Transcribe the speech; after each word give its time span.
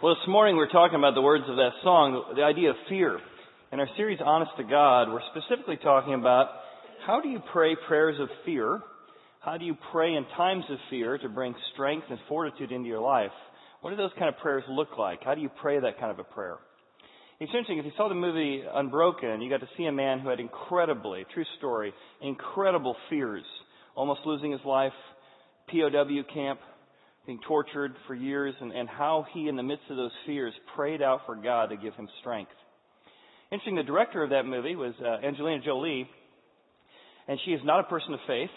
Well, 0.00 0.14
this 0.14 0.28
morning 0.28 0.54
we're 0.54 0.70
talking 0.70 0.96
about 0.96 1.16
the 1.16 1.22
words 1.22 1.42
of 1.48 1.56
that 1.56 1.72
song, 1.82 2.32
the 2.36 2.44
idea 2.44 2.70
of 2.70 2.76
fear. 2.88 3.18
In 3.72 3.80
our 3.80 3.88
series, 3.96 4.20
Honest 4.24 4.52
to 4.56 4.62
God, 4.62 5.10
we're 5.10 5.26
specifically 5.34 5.76
talking 5.76 6.14
about 6.14 6.50
how 7.04 7.20
do 7.20 7.28
you 7.28 7.40
pray 7.52 7.74
prayers 7.88 8.14
of 8.20 8.28
fear? 8.44 8.78
How 9.40 9.58
do 9.58 9.64
you 9.64 9.76
pray 9.90 10.14
in 10.14 10.24
times 10.36 10.62
of 10.70 10.78
fear 10.88 11.18
to 11.18 11.28
bring 11.28 11.52
strength 11.74 12.06
and 12.10 12.18
fortitude 12.28 12.70
into 12.70 12.88
your 12.88 13.00
life? 13.00 13.32
What 13.80 13.90
do 13.90 13.96
those 13.96 14.12
kind 14.16 14.28
of 14.32 14.38
prayers 14.40 14.62
look 14.70 14.96
like? 14.96 15.24
How 15.24 15.34
do 15.34 15.40
you 15.40 15.50
pray 15.60 15.80
that 15.80 15.98
kind 15.98 16.12
of 16.12 16.20
a 16.20 16.24
prayer? 16.32 16.58
It's 17.40 17.50
interesting, 17.50 17.78
if 17.78 17.84
you 17.84 17.92
saw 17.96 18.08
the 18.08 18.14
movie 18.14 18.62
Unbroken, 18.72 19.40
you 19.40 19.50
got 19.50 19.62
to 19.62 19.68
see 19.76 19.86
a 19.86 19.92
man 19.92 20.20
who 20.20 20.28
had 20.28 20.38
incredibly, 20.38 21.26
true 21.34 21.44
story, 21.58 21.92
incredible 22.22 22.94
fears. 23.10 23.42
Almost 23.96 24.20
losing 24.24 24.52
his 24.52 24.60
life, 24.64 24.92
POW 25.72 26.22
camp, 26.32 26.60
being 27.28 27.38
tortured 27.46 27.94
for 28.06 28.14
years, 28.14 28.54
and, 28.58 28.72
and 28.72 28.88
how 28.88 29.26
he, 29.34 29.48
in 29.48 29.56
the 29.56 29.62
midst 29.62 29.84
of 29.90 29.98
those 29.98 30.10
fears, 30.24 30.54
prayed 30.74 31.02
out 31.02 31.20
for 31.26 31.36
God 31.36 31.66
to 31.66 31.76
give 31.76 31.92
him 31.92 32.08
strength. 32.20 32.50
Interesting, 33.52 33.76
the 33.76 33.82
director 33.82 34.22
of 34.22 34.30
that 34.30 34.46
movie 34.46 34.74
was 34.74 34.94
uh, 35.04 35.26
Angelina 35.26 35.62
Jolie, 35.62 36.08
and 37.28 37.38
she 37.44 37.50
is 37.50 37.60
not 37.64 37.80
a 37.80 37.82
person 37.82 38.14
of 38.14 38.20
faith, 38.26 38.48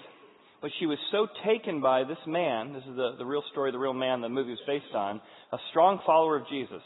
but 0.62 0.72
she 0.80 0.86
was 0.86 0.98
so 1.12 1.28
taken 1.45 1.81
by 1.81 2.05
this 2.05 2.18
man, 2.26 2.72
this 2.72 2.84
is 2.84 2.95
the, 2.95 3.16
the 3.18 3.26
real 3.26 3.44
story, 3.52 3.73
the 3.73 3.78
real 3.78 3.94
man 3.94 4.22
the 4.22 4.30
movie 4.30 4.52
was 4.52 4.59
based 4.66 4.95
on, 4.95 5.20
a 5.52 5.58
strong 5.72 6.00
follower 6.06 6.38
of 6.38 6.48
Jesus. 6.50 6.81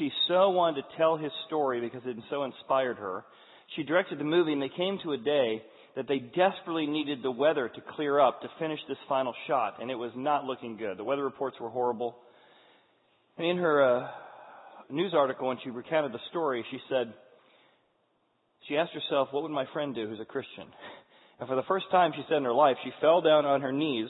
She 0.00 0.10
so 0.26 0.50
wanted 0.50 0.82
to 0.82 0.96
tell 0.96 1.16
his 1.16 1.30
story 1.46 1.80
because 1.80 2.02
it 2.04 2.16
so 2.30 2.42
inspired 2.42 2.96
her. 2.96 3.24
She 3.76 3.84
directed 3.84 4.18
the 4.18 4.24
movie, 4.24 4.52
and 4.52 4.60
they 4.60 4.72
came 4.76 4.98
to 5.04 5.12
a 5.12 5.18
day 5.18 5.62
that 5.96 6.08
they 6.08 6.18
desperately 6.18 6.86
needed 6.86 7.22
the 7.22 7.30
weather 7.30 7.68
to 7.68 7.80
clear 7.94 8.18
up 8.18 8.40
to 8.42 8.48
finish 8.58 8.80
this 8.88 8.98
final 9.08 9.34
shot, 9.46 9.80
and 9.80 9.90
it 9.90 9.94
was 9.94 10.12
not 10.16 10.44
looking 10.44 10.76
good. 10.76 10.96
The 10.96 11.04
weather 11.04 11.24
reports 11.24 11.56
were 11.60 11.68
horrible. 11.68 12.16
And 13.36 13.46
in 13.46 13.56
her 13.58 13.82
uh, 13.82 14.08
news 14.90 15.12
article, 15.14 15.48
when 15.48 15.58
she 15.62 15.70
recounted 15.70 16.12
the 16.12 16.20
story, 16.30 16.64
she 16.70 16.78
said, 16.88 17.12
she 18.68 18.76
asked 18.76 18.92
herself, 18.92 19.28
what 19.32 19.42
would 19.42 19.52
my 19.52 19.66
friend 19.72 19.94
do 19.94 20.08
who's 20.08 20.20
a 20.20 20.24
Christian? 20.24 20.66
And 21.40 21.48
for 21.48 21.56
the 21.56 21.64
first 21.66 21.86
time, 21.90 22.12
she 22.14 22.22
said 22.28 22.36
in 22.36 22.44
her 22.44 22.52
life, 22.52 22.76
she 22.84 22.92
fell 23.00 23.20
down 23.20 23.44
on 23.44 23.62
her 23.62 23.72
knees 23.72 24.08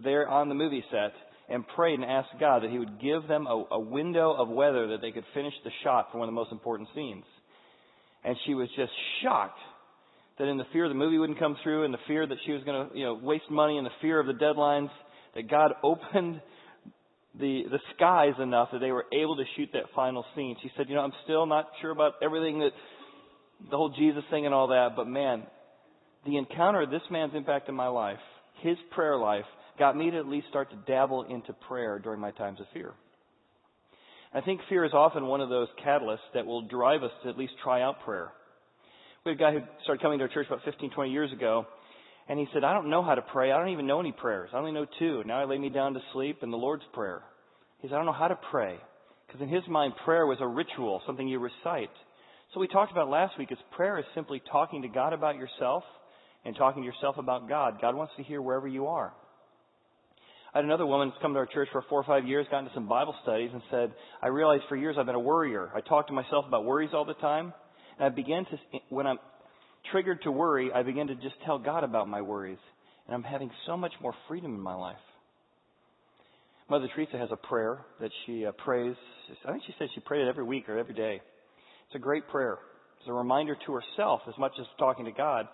there 0.00 0.28
on 0.28 0.48
the 0.48 0.54
movie 0.54 0.84
set 0.92 1.12
and 1.48 1.66
prayed 1.74 1.98
and 1.98 2.04
asked 2.04 2.38
God 2.38 2.62
that 2.62 2.70
He 2.70 2.78
would 2.78 3.00
give 3.00 3.26
them 3.26 3.48
a, 3.48 3.64
a 3.72 3.80
window 3.80 4.32
of 4.32 4.48
weather 4.48 4.86
that 4.88 5.00
they 5.00 5.10
could 5.10 5.24
finish 5.34 5.54
the 5.64 5.72
shot 5.82 6.12
for 6.12 6.18
one 6.18 6.28
of 6.28 6.32
the 6.32 6.38
most 6.38 6.52
important 6.52 6.88
scenes. 6.94 7.24
And 8.22 8.36
she 8.46 8.54
was 8.54 8.68
just 8.76 8.92
shocked 9.22 9.58
that 10.38 10.48
in 10.48 10.56
the 10.56 10.64
fear 10.72 10.88
the 10.88 10.94
movie 10.94 11.18
wouldn't 11.18 11.38
come 11.38 11.56
through 11.62 11.84
and 11.84 11.92
the 11.92 11.98
fear 12.06 12.26
that 12.26 12.38
she 12.46 12.52
was 12.52 12.62
going 12.64 12.88
to, 12.88 12.98
you 12.98 13.04
know, 13.04 13.14
waste 13.14 13.50
money 13.50 13.76
and 13.76 13.86
the 13.86 13.90
fear 14.00 14.20
of 14.20 14.26
the 14.26 14.32
deadlines, 14.32 14.90
that 15.34 15.50
God 15.50 15.72
opened 15.82 16.40
the, 17.38 17.64
the 17.70 17.78
skies 17.94 18.34
enough 18.40 18.70
that 18.72 18.80
they 18.80 18.90
were 18.90 19.06
able 19.12 19.36
to 19.36 19.44
shoot 19.56 19.68
that 19.72 19.84
final 19.94 20.24
scene. 20.34 20.56
She 20.62 20.70
said, 20.76 20.88
you 20.88 20.94
know, 20.94 21.02
I'm 21.02 21.12
still 21.24 21.46
not 21.46 21.68
sure 21.80 21.90
about 21.90 22.14
everything 22.22 22.60
that, 22.60 22.70
the 23.70 23.76
whole 23.76 23.90
Jesus 23.90 24.22
thing 24.30 24.46
and 24.46 24.54
all 24.54 24.68
that, 24.68 24.90
but 24.96 25.06
man, 25.06 25.42
the 26.24 26.36
encounter 26.36 26.82
of 26.82 26.90
this 26.90 27.02
man's 27.10 27.34
impact 27.34 27.68
in 27.68 27.74
my 27.74 27.88
life, 27.88 28.18
his 28.60 28.76
prayer 28.92 29.16
life, 29.16 29.44
got 29.78 29.96
me 29.96 30.10
to 30.10 30.18
at 30.18 30.26
least 30.26 30.48
start 30.48 30.70
to 30.70 30.76
dabble 30.86 31.24
into 31.24 31.52
prayer 31.52 31.98
during 31.98 32.20
my 32.20 32.30
times 32.32 32.60
of 32.60 32.66
fear. 32.72 32.92
I 34.32 34.40
think 34.40 34.60
fear 34.68 34.84
is 34.84 34.92
often 34.92 35.26
one 35.26 35.40
of 35.40 35.48
those 35.48 35.68
catalysts 35.84 36.18
that 36.34 36.44
will 36.44 36.62
drive 36.62 37.02
us 37.02 37.10
to 37.22 37.30
at 37.30 37.38
least 37.38 37.54
try 37.62 37.82
out 37.82 38.00
prayer. 38.04 38.30
We 39.24 39.32
had 39.32 39.40
a 39.40 39.42
guy 39.42 39.52
who 39.52 39.60
started 39.82 40.02
coming 40.02 40.18
to 40.18 40.24
our 40.24 40.28
church 40.28 40.46
about 40.46 40.64
15, 40.64 40.90
20 40.90 41.10
years 41.10 41.32
ago, 41.32 41.66
and 42.28 42.38
he 42.38 42.46
said, 42.52 42.62
I 42.64 42.72
don't 42.72 42.90
know 42.90 43.02
how 43.02 43.14
to 43.14 43.22
pray. 43.22 43.50
I 43.50 43.58
don't 43.58 43.70
even 43.70 43.86
know 43.86 44.00
any 44.00 44.12
prayers. 44.12 44.50
I 44.52 44.58
only 44.58 44.72
know 44.72 44.86
two. 44.98 45.22
Now 45.26 45.40
I 45.40 45.44
lay 45.44 45.58
me 45.58 45.70
down 45.70 45.94
to 45.94 46.00
sleep 46.12 46.38
and 46.42 46.52
the 46.52 46.56
Lord's 46.56 46.84
Prayer. 46.92 47.22
He 47.80 47.88
said, 47.88 47.94
I 47.94 47.98
don't 47.98 48.06
know 48.06 48.12
how 48.12 48.28
to 48.28 48.38
pray. 48.50 48.76
Because 49.26 49.42
in 49.42 49.48
his 49.48 49.62
mind, 49.68 49.92
prayer 50.04 50.26
was 50.26 50.38
a 50.40 50.46
ritual, 50.46 51.02
something 51.06 51.26
you 51.26 51.38
recite. 51.38 51.90
So 52.54 52.60
we 52.60 52.68
talked 52.68 52.92
about 52.92 53.10
last 53.10 53.38
week 53.38 53.52
is 53.52 53.58
prayer 53.72 53.98
is 53.98 54.04
simply 54.14 54.40
talking 54.50 54.82
to 54.82 54.88
God 54.88 55.12
about 55.12 55.36
yourself 55.36 55.84
and 56.44 56.56
talking 56.56 56.82
to 56.82 56.86
yourself 56.86 57.16
about 57.18 57.48
God. 57.48 57.78
God 57.80 57.94
wants 57.94 58.14
to 58.16 58.22
hear 58.22 58.40
wherever 58.40 58.66
you 58.66 58.86
are. 58.86 59.12
I 60.54 60.58
had 60.58 60.64
another 60.64 60.86
woman 60.86 61.12
come 61.20 61.34
to 61.34 61.40
our 61.40 61.46
church 61.46 61.68
for 61.72 61.84
four 61.90 62.00
or 62.00 62.04
five 62.04 62.26
years, 62.26 62.46
got 62.50 62.60
into 62.60 62.72
some 62.72 62.88
Bible 62.88 63.14
studies, 63.22 63.50
and 63.52 63.60
said, 63.70 63.92
I 64.22 64.28
realized 64.28 64.62
for 64.68 64.76
years 64.76 64.96
I've 64.98 65.04
been 65.04 65.14
a 65.14 65.20
worrier. 65.20 65.70
I 65.74 65.82
talk 65.82 66.06
to 66.06 66.14
myself 66.14 66.46
about 66.48 66.64
worries 66.64 66.90
all 66.94 67.04
the 67.04 67.14
time. 67.14 67.52
And 67.98 68.06
I 68.06 68.08
began 68.08 68.44
to, 68.46 68.58
when 68.88 69.06
I'm 69.06 69.18
triggered 69.92 70.22
to 70.22 70.32
worry, 70.32 70.70
I 70.72 70.82
begin 70.82 71.08
to 71.08 71.14
just 71.14 71.34
tell 71.44 71.58
God 71.58 71.84
about 71.84 72.08
my 72.08 72.22
worries. 72.22 72.58
And 73.06 73.14
I'm 73.14 73.22
having 73.22 73.50
so 73.66 73.76
much 73.76 73.92
more 74.00 74.14
freedom 74.28 74.54
in 74.54 74.60
my 74.60 74.74
life. 74.74 74.96
Mother 76.68 76.88
Teresa 76.94 77.16
has 77.16 77.30
a 77.32 77.36
prayer 77.36 77.78
that 78.00 78.10
she 78.26 78.44
uh, 78.44 78.52
prays. 78.52 78.94
I 79.46 79.52
think 79.52 79.62
she 79.66 79.74
said 79.78 79.88
she 79.94 80.00
prayed 80.00 80.22
it 80.22 80.28
every 80.28 80.44
week 80.44 80.68
or 80.68 80.78
every 80.78 80.94
day. 80.94 81.20
It's 81.86 81.94
a 81.94 81.98
great 81.98 82.28
prayer. 82.28 82.58
It's 83.00 83.08
a 83.08 83.12
reminder 83.12 83.56
to 83.66 83.72
herself 83.72 84.20
as 84.28 84.34
much 84.38 84.52
as 84.60 84.66
talking 84.78 85.06
to 85.06 85.12
God. 85.12 85.46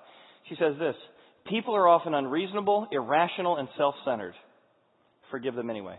She 0.49 0.57
says 0.57 0.75
this 0.79 0.97
People 1.47 1.77
are 1.77 1.87
often 1.87 2.15
unreasonable, 2.15 2.89
irrational, 2.91 3.59
and 3.59 3.69
self 3.77 3.95
centered 4.05 4.35
forgive 5.35 5.57
them 5.57 5.69
anyway. 5.69 5.99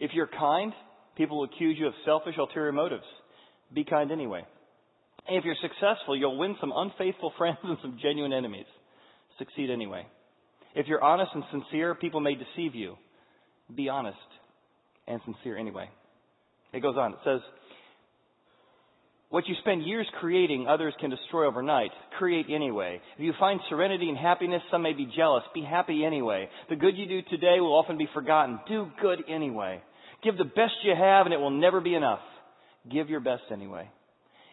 If 0.00 0.10
you're 0.14 0.26
kind, 0.26 0.72
people 1.16 1.38
will 1.38 1.44
accuse 1.44 1.76
you 1.78 1.86
of 1.86 1.92
selfish, 2.04 2.34
ulterior 2.36 2.72
motives. 2.72 3.04
Be 3.72 3.84
kind 3.84 4.10
anyway. 4.10 4.44
If 5.28 5.44
you're 5.44 5.56
successful, 5.60 6.16
you'll 6.16 6.38
win 6.38 6.56
some 6.60 6.72
unfaithful 6.74 7.32
friends 7.38 7.58
and 7.62 7.78
some 7.82 7.98
genuine 8.02 8.32
enemies. 8.32 8.66
Succeed 9.38 9.70
anyway. 9.70 10.06
If 10.74 10.86
you're 10.86 11.02
honest 11.02 11.30
and 11.34 11.44
sincere, 11.50 11.94
people 11.94 12.20
may 12.20 12.34
deceive 12.34 12.74
you. 12.74 12.96
Be 13.74 13.88
honest 13.88 14.16
and 15.06 15.20
sincere 15.24 15.56
anyway. 15.56 15.88
It 16.72 16.80
goes 16.80 16.96
on. 16.96 17.12
It 17.12 17.18
says, 17.24 17.40
what 19.30 19.46
you 19.46 19.54
spend 19.60 19.84
years 19.84 20.06
creating, 20.20 20.66
others 20.66 20.94
can 21.00 21.10
destroy 21.10 21.46
overnight. 21.46 21.90
Create 22.18 22.46
anyway. 22.50 23.00
If 23.16 23.24
you 23.24 23.34
find 23.38 23.60
serenity 23.68 24.08
and 24.08 24.16
happiness, 24.16 24.62
some 24.70 24.82
may 24.82 24.94
be 24.94 25.10
jealous. 25.14 25.42
Be 25.54 25.62
happy 25.62 26.04
anyway. 26.04 26.48
The 26.70 26.76
good 26.76 26.96
you 26.96 27.06
do 27.06 27.20
today 27.28 27.60
will 27.60 27.74
often 27.74 27.98
be 27.98 28.08
forgotten. 28.14 28.58
Do 28.68 28.88
good 29.02 29.22
anyway. 29.28 29.82
Give 30.24 30.36
the 30.36 30.44
best 30.44 30.72
you 30.82 30.94
have 30.98 31.26
and 31.26 31.34
it 31.34 31.38
will 31.38 31.50
never 31.50 31.80
be 31.80 31.94
enough. 31.94 32.20
Give 32.90 33.10
your 33.10 33.20
best 33.20 33.42
anyway. 33.52 33.90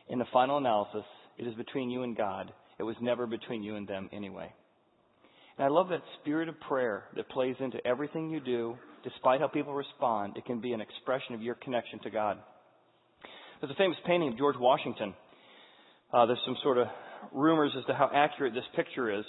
In 0.10 0.20
the 0.20 0.26
final 0.32 0.58
analysis, 0.58 1.04
it 1.38 1.48
is 1.48 1.56
between 1.56 1.90
you 1.90 2.04
and 2.04 2.16
God. 2.16 2.52
It 2.80 2.84
was 2.84 2.96
never 3.02 3.26
between 3.26 3.64
you 3.64 3.76
and 3.76 3.88
them 3.88 4.10
anyway. 4.14 4.52
And 5.58 5.66
I 5.66 5.70
love 5.70 5.90
that 5.90 6.02
spirit 6.22 6.50
of 6.50 6.60
prayer 6.62 7.06
that 7.16 7.30
plays 7.30 7.56
into 7.60 7.86
everything 7.88 8.30
you 8.30 8.40
do, 8.40 8.76
despite 9.04 9.40
how 9.40 9.48
people 9.48 9.74
respond. 9.74 10.38
It 10.38 10.46
can 10.46 10.60
be 10.60 10.74
an 10.74 10.82
expression 10.82 11.34
of 11.34 11.42
your 11.42 11.56
connection 11.56 12.00
to 12.00 12.10
God. 12.10 12.38
There's 13.62 13.72
a 13.72 13.76
famous 13.76 13.98
painting 14.06 14.30
of 14.30 14.38
George 14.38 14.58
Washington. 14.60 15.14
Uh, 16.14 16.26
there's 16.26 16.40
some 16.46 16.58
sort 16.62 16.78
of 16.78 16.88
rumors 17.32 17.72
as 17.78 17.86
to 17.86 17.94
how 17.94 18.10
accurate 18.14 18.54
this 18.54 18.66
picture 18.76 19.18
is, 19.18 19.26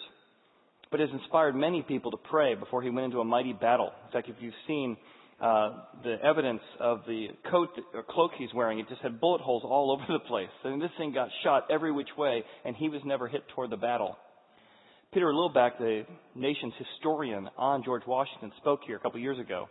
but 0.90 1.00
it 1.00 1.08
has 1.08 1.20
inspired 1.20 1.54
many 1.54 1.82
people 1.82 2.10
to 2.10 2.16
pray 2.16 2.54
before 2.54 2.82
he 2.82 2.90
went 2.90 3.06
into 3.06 3.20
a 3.20 3.24
mighty 3.24 3.52
battle. 3.52 3.90
In 4.06 4.12
fact, 4.12 4.28
if 4.28 4.36
you've 4.40 4.52
seen 4.66 4.96
uh, 5.40 5.70
the 6.02 6.16
evidence 6.24 6.62
of 6.80 7.00
the 7.06 7.28
coat 7.50 7.68
or 7.94 8.02
cloak 8.02 8.32
he's 8.38 8.52
wearing, 8.54 8.78
it 8.78 8.88
just 8.88 9.02
had 9.02 9.20
bullet 9.20 9.40
holes 9.40 9.62
all 9.64 9.90
over 9.92 10.04
the 10.08 10.24
place. 10.26 10.48
Mean, 10.64 10.80
this 10.80 10.90
thing 10.98 11.12
got 11.12 11.28
shot 11.42 11.66
every 11.70 11.92
which 11.92 12.08
way, 12.16 12.42
and 12.64 12.74
he 12.76 12.88
was 12.88 13.00
never 13.04 13.28
hit 13.28 13.42
toward 13.54 13.70
the 13.70 13.76
battle. 13.76 14.16
Peter 15.12 15.26
Lillback, 15.26 15.78
the 15.78 16.02
nation's 16.34 16.74
historian 16.78 17.48
on 17.56 17.82
George 17.84 18.02
Washington, 18.06 18.52
spoke 18.58 18.80
here 18.86 18.96
a 18.96 19.00
couple 19.00 19.20
years 19.20 19.38
ago 19.38 19.68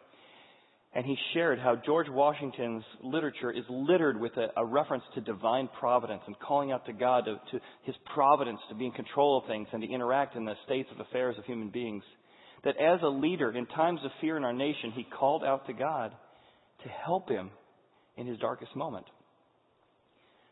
and 0.96 1.06
he 1.06 1.18
shared 1.34 1.60
how 1.60 1.76
George 1.76 2.08
Washington's 2.10 2.84
literature 3.04 3.52
is 3.52 3.66
littered 3.70 4.20
with 4.20 4.32
a, 4.38 4.48
a 4.56 4.66
reference 4.66 5.04
to 5.14 5.22
divine 5.22 5.68
providence 5.78 6.22
and 6.26 6.40
calling 6.40 6.72
out 6.72 6.86
to 6.86 6.94
God, 6.94 7.26
to, 7.26 7.36
to, 7.52 7.64
his 7.84 7.96
providence 8.14 8.60
to 8.70 8.76
be 8.76 8.86
in 8.86 8.94
control 8.94 9.38
of 9.38 9.46
things 9.46 9.68
and 9.74 9.82
to 9.82 9.90
interact 9.90 10.38
in 10.38 10.46
the 10.46 10.56
states 10.66 10.88
of 10.94 11.06
affairs 11.06 11.36
of 11.38 11.44
human 11.44 11.70
beings. 11.70 12.04
That 12.66 12.78
as 12.78 13.00
a 13.04 13.08
leader 13.08 13.52
in 13.52 13.66
times 13.68 14.00
of 14.04 14.12
fear 14.20 14.38
in 14.38 14.44
our 14.44 14.54
nation, 14.54 14.92
he 14.94 15.04
called 15.04 15.44
out 15.44 15.68
to 15.68 15.74
God 15.74 16.12
to 16.84 16.90
help 16.90 17.30
him 17.30 17.52
in 18.18 18.28
his 18.28 18.38
darkest 18.40 18.76
moment. 18.76 19.06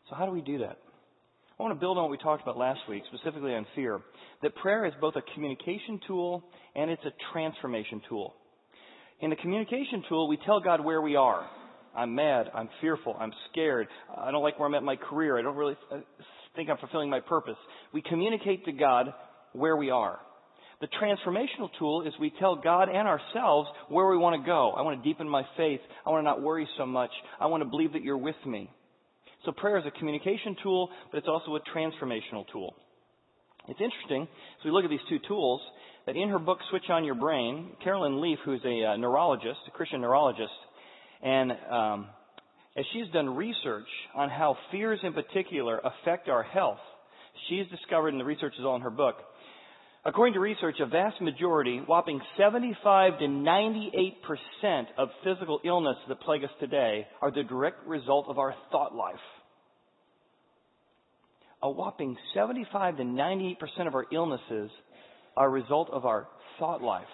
So 0.10 0.16
how 0.16 0.26
do 0.26 0.32
we 0.32 0.42
do 0.42 0.60
that? 0.60 0.78
I 1.60 1.64
want 1.64 1.76
to 1.76 1.80
build 1.80 1.98
on 1.98 2.04
what 2.04 2.12
we 2.12 2.18
talked 2.18 2.42
about 2.42 2.58
last 2.58 2.82
week, 2.90 3.04
specifically 3.14 3.54
on 3.54 3.66
fear. 3.76 4.02
That 4.42 4.56
prayer 4.56 4.86
is 4.86 4.94
both 5.00 5.16
a 5.16 5.22
communication 5.34 6.00
tool 6.08 6.44
and 6.76 6.90
it's 6.90 7.04
a 7.06 7.12
transformation 7.32 8.02
tool. 8.10 8.34
In 9.22 9.30
the 9.30 9.36
communication 9.36 10.04
tool, 10.10 10.28
we 10.28 10.38
tell 10.46 10.60
God 10.60 10.84
where 10.84 11.02
we 11.02 11.16
are. 11.16 11.48
I'm 11.96 12.16
mad. 12.16 12.50
I'm 12.54 12.70
fearful. 12.82 13.16
I'm 13.20 13.32
scared. 13.52 13.88
I 14.18 14.32
don't 14.32 14.42
like 14.42 14.60
where 14.60 14.68
I'm 14.68 14.76
at 14.76 14.80
in 14.80 14.86
my 14.86 14.96
career. 14.96 15.38
I 15.38 15.44
don't 15.44 15.56
really 15.56 15.78
uh, 15.92 15.98
think 16.56 16.70
I'm 16.70 16.78
fulfilling 16.78 17.10
my 17.10 17.20
purpose. 17.20 17.56
We 17.94 18.02
communicate 18.02 18.66
to 18.66 18.72
God 18.72 19.14
where 19.54 19.78
we 19.78 19.92
are. 19.92 20.20
The 20.84 20.90
transformational 21.02 21.70
tool 21.80 22.06
is 22.06 22.14
we 22.20 22.34
tell 22.42 22.58
God 22.58 22.90
and 22.90 23.08
ourselves 23.08 23.70
where 23.88 24.10
we 24.10 24.18
want 24.18 24.42
to 24.42 24.46
go. 24.46 24.72
I 24.72 24.82
want 24.82 25.02
to 25.02 25.10
deepen 25.10 25.30
my 25.30 25.44
faith. 25.56 25.80
I 26.06 26.10
want 26.10 26.20
to 26.20 26.26
not 26.26 26.42
worry 26.42 26.68
so 26.78 26.86
much. 26.86 27.10
I 27.40 27.46
want 27.46 27.64
to 27.64 27.70
believe 27.70 27.94
that 27.94 28.04
you're 28.04 28.18
with 28.18 28.36
me. 28.46 28.70
So 29.46 29.54
prayer 29.54 29.78
is 29.78 29.86
a 29.88 29.98
communication 29.98 30.58
tool, 30.62 30.90
but 31.10 31.20
it's 31.20 31.28
also 31.30 31.56
a 31.56 31.62
transformational 31.74 32.44
tool. 32.52 32.76
It's 33.70 33.80
interesting, 33.80 34.24
as 34.24 34.66
we 34.66 34.72
look 34.72 34.84
at 34.84 34.90
these 34.90 35.00
two 35.08 35.20
tools, 35.26 35.62
that 36.06 36.18
in 36.18 36.28
her 36.28 36.38
book, 36.38 36.58
Switch 36.70 36.90
on 36.90 37.06
Your 37.06 37.16
Brain, 37.16 37.78
Caroline 37.82 38.20
Leaf, 38.20 38.40
who's 38.44 38.60
a 38.66 38.92
uh, 38.92 38.98
neurologist, 38.98 39.60
a 39.70 39.72
Christian 39.72 40.02
neurologist, 40.02 40.52
and 41.24 41.54
um, 41.72 42.08
as 42.76 42.84
she's 42.92 43.08
done 43.14 43.38
research 43.38 43.88
on 44.16 44.30
how 44.30 44.58
fears 44.70 45.00
in 45.02 45.14
particular 45.14 45.80
affect 45.80 46.28
our 46.28 46.44
health, 46.44 46.80
she's 47.48 47.68
discovered, 47.72 48.10
and 48.10 48.20
the 48.20 48.26
research 48.26 48.56
is 48.60 48.66
all 48.66 48.76
in 48.76 48.82
her 48.82 48.90
book, 48.90 49.16
according 50.06 50.34
to 50.34 50.40
research, 50.40 50.76
a 50.80 50.86
vast 50.86 51.22
majority, 51.22 51.82
whopping 51.88 52.22
75 52.38 53.20
to 53.20 53.26
98% 53.26 54.14
of 54.98 55.10
physical 55.24 55.60
illness 55.66 55.98
that 56.08 56.22
plague 56.22 56.44
us 56.44 56.50
today 56.60 57.08
are 57.22 57.32
the 57.32 57.44
direct 57.44 57.86
result 57.88 58.28
of 58.28 58.38
our 58.38 58.54
thought 58.72 58.96
life. 58.96 59.16
A 61.62 61.70
whopping 61.70 62.18
75 62.34 62.98
to 62.98 63.04
98% 63.04 63.56
of 63.88 63.96
our 63.96 64.06
illnesses 64.12 64.70
are 65.38 65.48
a 65.48 65.50
result 65.50 65.90
of 65.92 66.06
our 66.06 66.28
thought 66.60 66.82
life. 66.82 67.06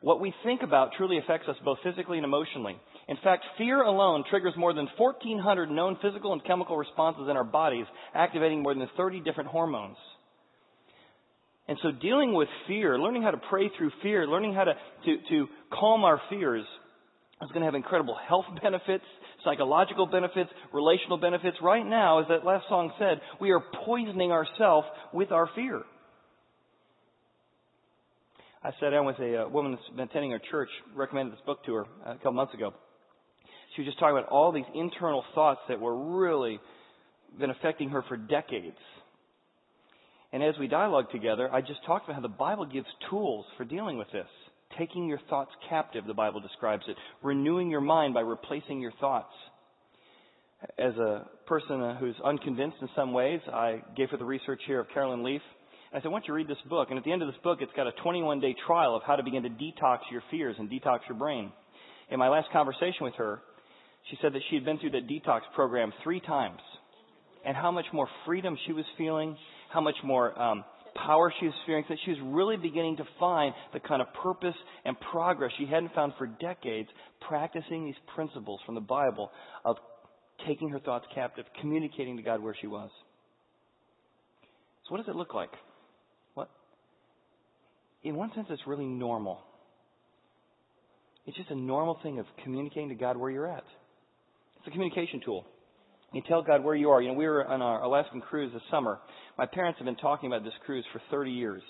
What 0.00 0.20
we 0.20 0.34
think 0.44 0.62
about 0.62 0.92
truly 0.96 1.18
affects 1.18 1.48
us 1.48 1.56
both 1.64 1.78
physically 1.84 2.16
and 2.16 2.24
emotionally. 2.24 2.76
In 3.06 3.16
fact, 3.22 3.44
fear 3.58 3.82
alone 3.82 4.24
triggers 4.28 4.54
more 4.56 4.72
than 4.72 4.88
1,400 4.96 5.70
known 5.70 5.98
physical 6.02 6.32
and 6.32 6.44
chemical 6.44 6.76
responses 6.76 7.28
in 7.30 7.36
our 7.36 7.44
bodies, 7.44 7.86
activating 8.14 8.62
more 8.62 8.74
than 8.74 8.88
30 8.96 9.20
different 9.20 9.50
hormones. 9.50 9.96
And 11.66 11.78
so 11.82 11.90
dealing 11.90 12.34
with 12.34 12.48
fear, 12.66 12.98
learning 12.98 13.22
how 13.22 13.30
to 13.30 13.40
pray 13.48 13.70
through 13.76 13.90
fear, 14.02 14.26
learning 14.26 14.54
how 14.54 14.64
to, 14.64 14.74
to, 15.06 15.16
to 15.30 15.46
calm 15.72 16.04
our 16.04 16.20
fears 16.28 16.64
is 17.42 17.48
going 17.50 17.60
to 17.60 17.66
have 17.66 17.74
incredible 17.74 18.16
health 18.28 18.44
benefits, 18.62 19.04
psychological 19.44 20.06
benefits, 20.06 20.50
relational 20.72 21.18
benefits. 21.18 21.56
Right 21.62 21.86
now, 21.86 22.20
as 22.20 22.28
that 22.28 22.44
last 22.44 22.66
song 22.68 22.92
said, 22.98 23.20
we 23.40 23.50
are 23.50 23.62
poisoning 23.84 24.32
ourselves 24.32 24.86
with 25.12 25.32
our 25.32 25.48
fear. 25.54 25.82
I 28.62 28.70
sat 28.80 28.90
down 28.90 29.04
with 29.04 29.18
a, 29.18 29.42
a 29.42 29.48
woman 29.48 29.72
that's 29.72 29.96
been 29.96 30.08
attending 30.08 30.32
our 30.32 30.40
church, 30.50 30.70
recommended 30.94 31.34
this 31.34 31.44
book 31.44 31.64
to 31.66 31.74
her 31.74 31.84
uh, 32.06 32.12
a 32.12 32.16
couple 32.16 32.32
months 32.32 32.54
ago. 32.54 32.72
She 33.74 33.82
was 33.82 33.86
just 33.86 33.98
talking 33.98 34.16
about 34.16 34.30
all 34.30 34.52
these 34.52 34.64
internal 34.74 35.24
thoughts 35.34 35.60
that 35.68 35.80
were 35.80 36.18
really 36.18 36.60
been 37.38 37.50
affecting 37.50 37.90
her 37.90 38.02
for 38.08 38.16
decades. 38.16 38.76
And 40.34 40.42
as 40.42 40.56
we 40.58 40.66
dialogue 40.66 41.12
together, 41.12 41.48
I 41.52 41.60
just 41.60 41.78
talked 41.86 42.06
about 42.06 42.16
how 42.16 42.20
the 42.20 42.26
Bible 42.26 42.66
gives 42.66 42.88
tools 43.08 43.46
for 43.56 43.62
dealing 43.62 43.98
with 43.98 44.10
this. 44.12 44.26
Taking 44.76 45.06
your 45.06 45.20
thoughts 45.30 45.52
captive, 45.70 46.08
the 46.08 46.12
Bible 46.12 46.40
describes 46.40 46.82
it. 46.88 46.96
Renewing 47.22 47.70
your 47.70 47.80
mind 47.80 48.14
by 48.14 48.20
replacing 48.22 48.80
your 48.80 48.90
thoughts. 49.00 49.30
As 50.76 50.92
a 50.96 51.28
person 51.46 51.96
who's 52.00 52.16
unconvinced 52.24 52.78
in 52.82 52.88
some 52.96 53.12
ways, 53.12 53.38
I 53.46 53.82
gave 53.96 54.10
her 54.10 54.16
the 54.16 54.24
research 54.24 54.60
here 54.66 54.80
of 54.80 54.88
Caroline 54.92 55.22
Leaf. 55.22 55.40
I 55.92 56.00
said, 56.00 56.10
why 56.10 56.18
don't 56.18 56.26
you 56.26 56.34
read 56.34 56.48
this 56.48 56.58
book? 56.68 56.88
And 56.90 56.98
at 56.98 57.04
the 57.04 57.12
end 57.12 57.22
of 57.22 57.28
this 57.28 57.40
book, 57.44 57.58
it's 57.60 57.70
got 57.76 57.86
a 57.86 57.92
21 58.02 58.40
day 58.40 58.56
trial 58.66 58.96
of 58.96 59.02
how 59.06 59.14
to 59.14 59.22
begin 59.22 59.44
to 59.44 59.50
detox 59.50 59.98
your 60.10 60.24
fears 60.32 60.56
and 60.58 60.68
detox 60.68 60.98
your 61.08 61.16
brain. 61.16 61.52
In 62.10 62.18
my 62.18 62.28
last 62.28 62.48
conversation 62.52 63.02
with 63.02 63.14
her, 63.18 63.38
she 64.10 64.18
said 64.20 64.32
that 64.32 64.42
she 64.50 64.56
had 64.56 64.64
been 64.64 64.78
through 64.78 64.90
that 64.90 65.06
detox 65.06 65.42
program 65.54 65.92
three 66.02 66.18
times 66.18 66.58
and 67.46 67.56
how 67.56 67.70
much 67.70 67.86
more 67.92 68.08
freedom 68.26 68.58
she 68.66 68.72
was 68.72 68.84
feeling, 68.98 69.36
how 69.74 69.80
much 69.80 69.96
more 70.04 70.40
um, 70.40 70.64
power 70.94 71.32
she 71.40 71.46
was 71.46 71.54
feeling, 71.66 71.84
that 71.88 71.98
she 72.04 72.12
was 72.12 72.20
really 72.22 72.56
beginning 72.56 72.96
to 72.98 73.04
find 73.18 73.52
the 73.72 73.80
kind 73.80 74.00
of 74.00 74.08
purpose 74.22 74.54
and 74.84 74.96
progress 75.12 75.50
she 75.58 75.66
hadn't 75.66 75.92
found 75.94 76.12
for 76.16 76.26
decades 76.26 76.88
practicing 77.28 77.84
these 77.84 77.94
principles 78.14 78.60
from 78.64 78.76
the 78.76 78.80
Bible 78.80 79.30
of 79.64 79.76
taking 80.46 80.68
her 80.70 80.78
thoughts 80.78 81.04
captive, 81.14 81.44
communicating 81.60 82.16
to 82.16 82.22
God 82.22 82.42
where 82.42 82.56
she 82.60 82.68
was. 82.68 82.90
So, 84.86 84.92
what 84.92 84.98
does 84.98 85.08
it 85.08 85.16
look 85.16 85.34
like? 85.34 85.50
What? 86.34 86.50
in 88.04 88.14
one 88.14 88.30
sense, 88.34 88.46
it's 88.50 88.62
really 88.66 88.86
normal. 88.86 89.40
It's 91.26 91.36
just 91.36 91.50
a 91.50 91.56
normal 91.56 91.98
thing 92.02 92.18
of 92.18 92.26
communicating 92.42 92.90
to 92.90 92.94
God 92.94 93.16
where 93.16 93.30
you're 93.30 93.50
at. 93.50 93.64
It's 94.58 94.68
a 94.68 94.70
communication 94.70 95.20
tool. 95.24 95.46
You 96.14 96.22
tell 96.28 96.42
God 96.42 96.62
where 96.62 96.76
you 96.76 96.90
are. 96.90 97.02
You 97.02 97.08
know, 97.08 97.14
we 97.14 97.26
were 97.26 97.44
on 97.44 97.60
our 97.60 97.82
Alaskan 97.82 98.20
cruise 98.20 98.52
this 98.52 98.62
summer. 98.70 99.00
My 99.36 99.46
parents 99.46 99.80
have 99.80 99.86
been 99.86 99.96
talking 99.96 100.30
about 100.30 100.44
this 100.44 100.52
cruise 100.64 100.84
for 100.92 101.02
30 101.10 101.32
years. 101.32 101.62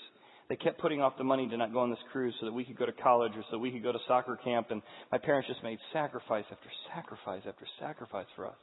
They 0.49 0.55
kept 0.55 0.79
putting 0.79 1.01
off 1.01 1.17
the 1.17 1.23
money 1.23 1.49
to 1.49 1.57
not 1.57 1.73
go 1.73 1.79
on 1.79 1.89
this 1.89 1.99
cruise 2.11 2.35
so 2.39 2.45
that 2.45 2.53
we 2.53 2.63
could 2.63 2.77
go 2.77 2.85
to 2.85 2.91
college 2.91 3.31
or 3.35 3.43
so 3.49 3.57
we 3.57 3.71
could 3.71 3.81
go 3.81 3.91
to 3.91 3.97
soccer 4.07 4.37
camp. 4.43 4.67
And 4.69 4.83
my 5.11 5.17
parents 5.17 5.47
just 5.47 5.63
made 5.63 5.79
sacrifice 5.91 6.45
after 6.51 6.69
sacrifice 6.95 7.41
after 7.47 7.65
sacrifice 7.79 8.27
for 8.35 8.45
us. 8.45 8.57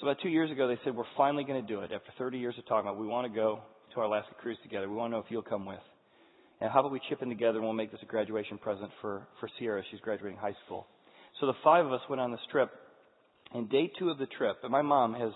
So 0.00 0.06
about 0.06 0.22
two 0.22 0.30
years 0.30 0.50
ago, 0.50 0.66
they 0.66 0.78
said, 0.84 0.96
we're 0.96 1.04
finally 1.18 1.44
going 1.44 1.60
to 1.60 1.68
do 1.68 1.80
it. 1.80 1.92
After 1.92 2.10
30 2.16 2.38
years 2.38 2.54
of 2.56 2.66
talking 2.66 2.88
about, 2.88 2.98
we 2.98 3.06
want 3.06 3.30
to 3.30 3.34
go 3.34 3.60
to 3.92 4.00
our 4.00 4.06
Alaska 4.06 4.36
cruise 4.40 4.56
together. 4.62 4.88
We 4.88 4.96
want 4.96 5.10
to 5.10 5.16
know 5.18 5.22
if 5.22 5.30
you'll 5.30 5.42
come 5.42 5.66
with. 5.66 5.84
And 6.62 6.70
how 6.70 6.80
about 6.80 6.92
we 6.92 7.00
chip 7.10 7.20
in 7.20 7.28
together 7.28 7.58
and 7.58 7.64
we'll 7.64 7.74
make 7.74 7.92
this 7.92 8.00
a 8.02 8.06
graduation 8.06 8.56
present 8.56 8.90
for, 9.02 9.26
for 9.38 9.50
Sierra. 9.58 9.82
She's 9.90 10.00
graduating 10.00 10.38
high 10.38 10.56
school. 10.64 10.86
So 11.40 11.46
the 11.46 11.52
five 11.62 11.84
of 11.84 11.92
us 11.92 12.00
went 12.08 12.22
on 12.22 12.30
this 12.30 12.40
trip. 12.50 12.70
And 13.54 13.70
day 13.70 13.90
two 13.98 14.10
of 14.10 14.18
the 14.18 14.26
trip, 14.26 14.58
and 14.62 14.70
my 14.70 14.82
mom 14.82 15.14
has 15.14 15.32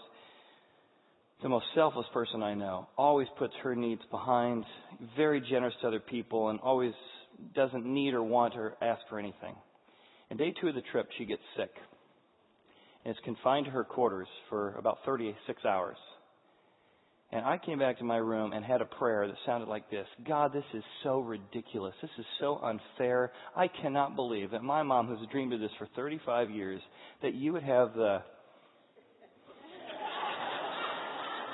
the 1.43 1.49
most 1.49 1.67
selfless 1.75 2.07
person 2.13 2.43
I 2.43 2.55
know, 2.55 2.89
always 2.97 3.27
puts 3.39 3.55
her 3.63 3.75
needs 3.75 4.03
behind, 4.11 4.65
very 5.17 5.41
generous 5.41 5.75
to 5.81 5.89
other 5.89 6.01
people, 6.01 6.51
and 6.51 6.61
always 6.61 6.93
doesn't 7.55 7.85
need 7.85 8.15
or 8.15 8.23
want 8.23 8.55
or 8.55 8.77
ask 8.81 9.01
for 9.09 9.19
anything. 9.19 9.55
And 10.31 10.39
day 10.39 10.55
two 10.61 10.69
of 10.69 10.75
the 10.75 10.83
trip, 10.93 11.09
she 11.19 11.25
gets 11.25 11.43
sick. 11.57 11.71
And 13.05 13.15
is 13.15 13.21
confined 13.25 13.67
to 13.67 13.73
her 13.73 13.83
quarters 13.83 14.29
for 14.49 14.75
about 14.75 14.99
36 15.05 15.65
hours. 15.65 15.97
And 17.33 17.47
I 17.47 17.57
came 17.57 17.79
back 17.79 17.97
to 17.99 18.05
my 18.05 18.19
room 18.19 18.53
and 18.53 18.63
had 18.63 18.83
a 18.83 18.85
prayer 18.85 19.27
that 19.27 19.37
sounded 19.47 19.67
like 19.67 19.91
this 19.91 20.07
God, 20.27 20.53
this 20.53 20.65
is 20.75 20.85
so 21.03 21.21
ridiculous. 21.21 21.95
This 22.03 22.11
is 22.19 22.27
so 22.39 22.59
unfair. 22.63 23.33
I 23.57 23.69
cannot 23.69 24.17
believe 24.17 24.51
that 24.51 24.63
my 24.63 24.83
mom, 24.83 25.07
who's 25.07 25.27
dreamed 25.31 25.55
of 25.55 25.61
this 25.61 25.71
for 25.79 25.89
35 25.97 26.51
years, 26.51 26.81
that 27.23 27.35
you 27.35 27.55
would 27.55 27.63
have 27.63 27.95
the. 27.95 28.19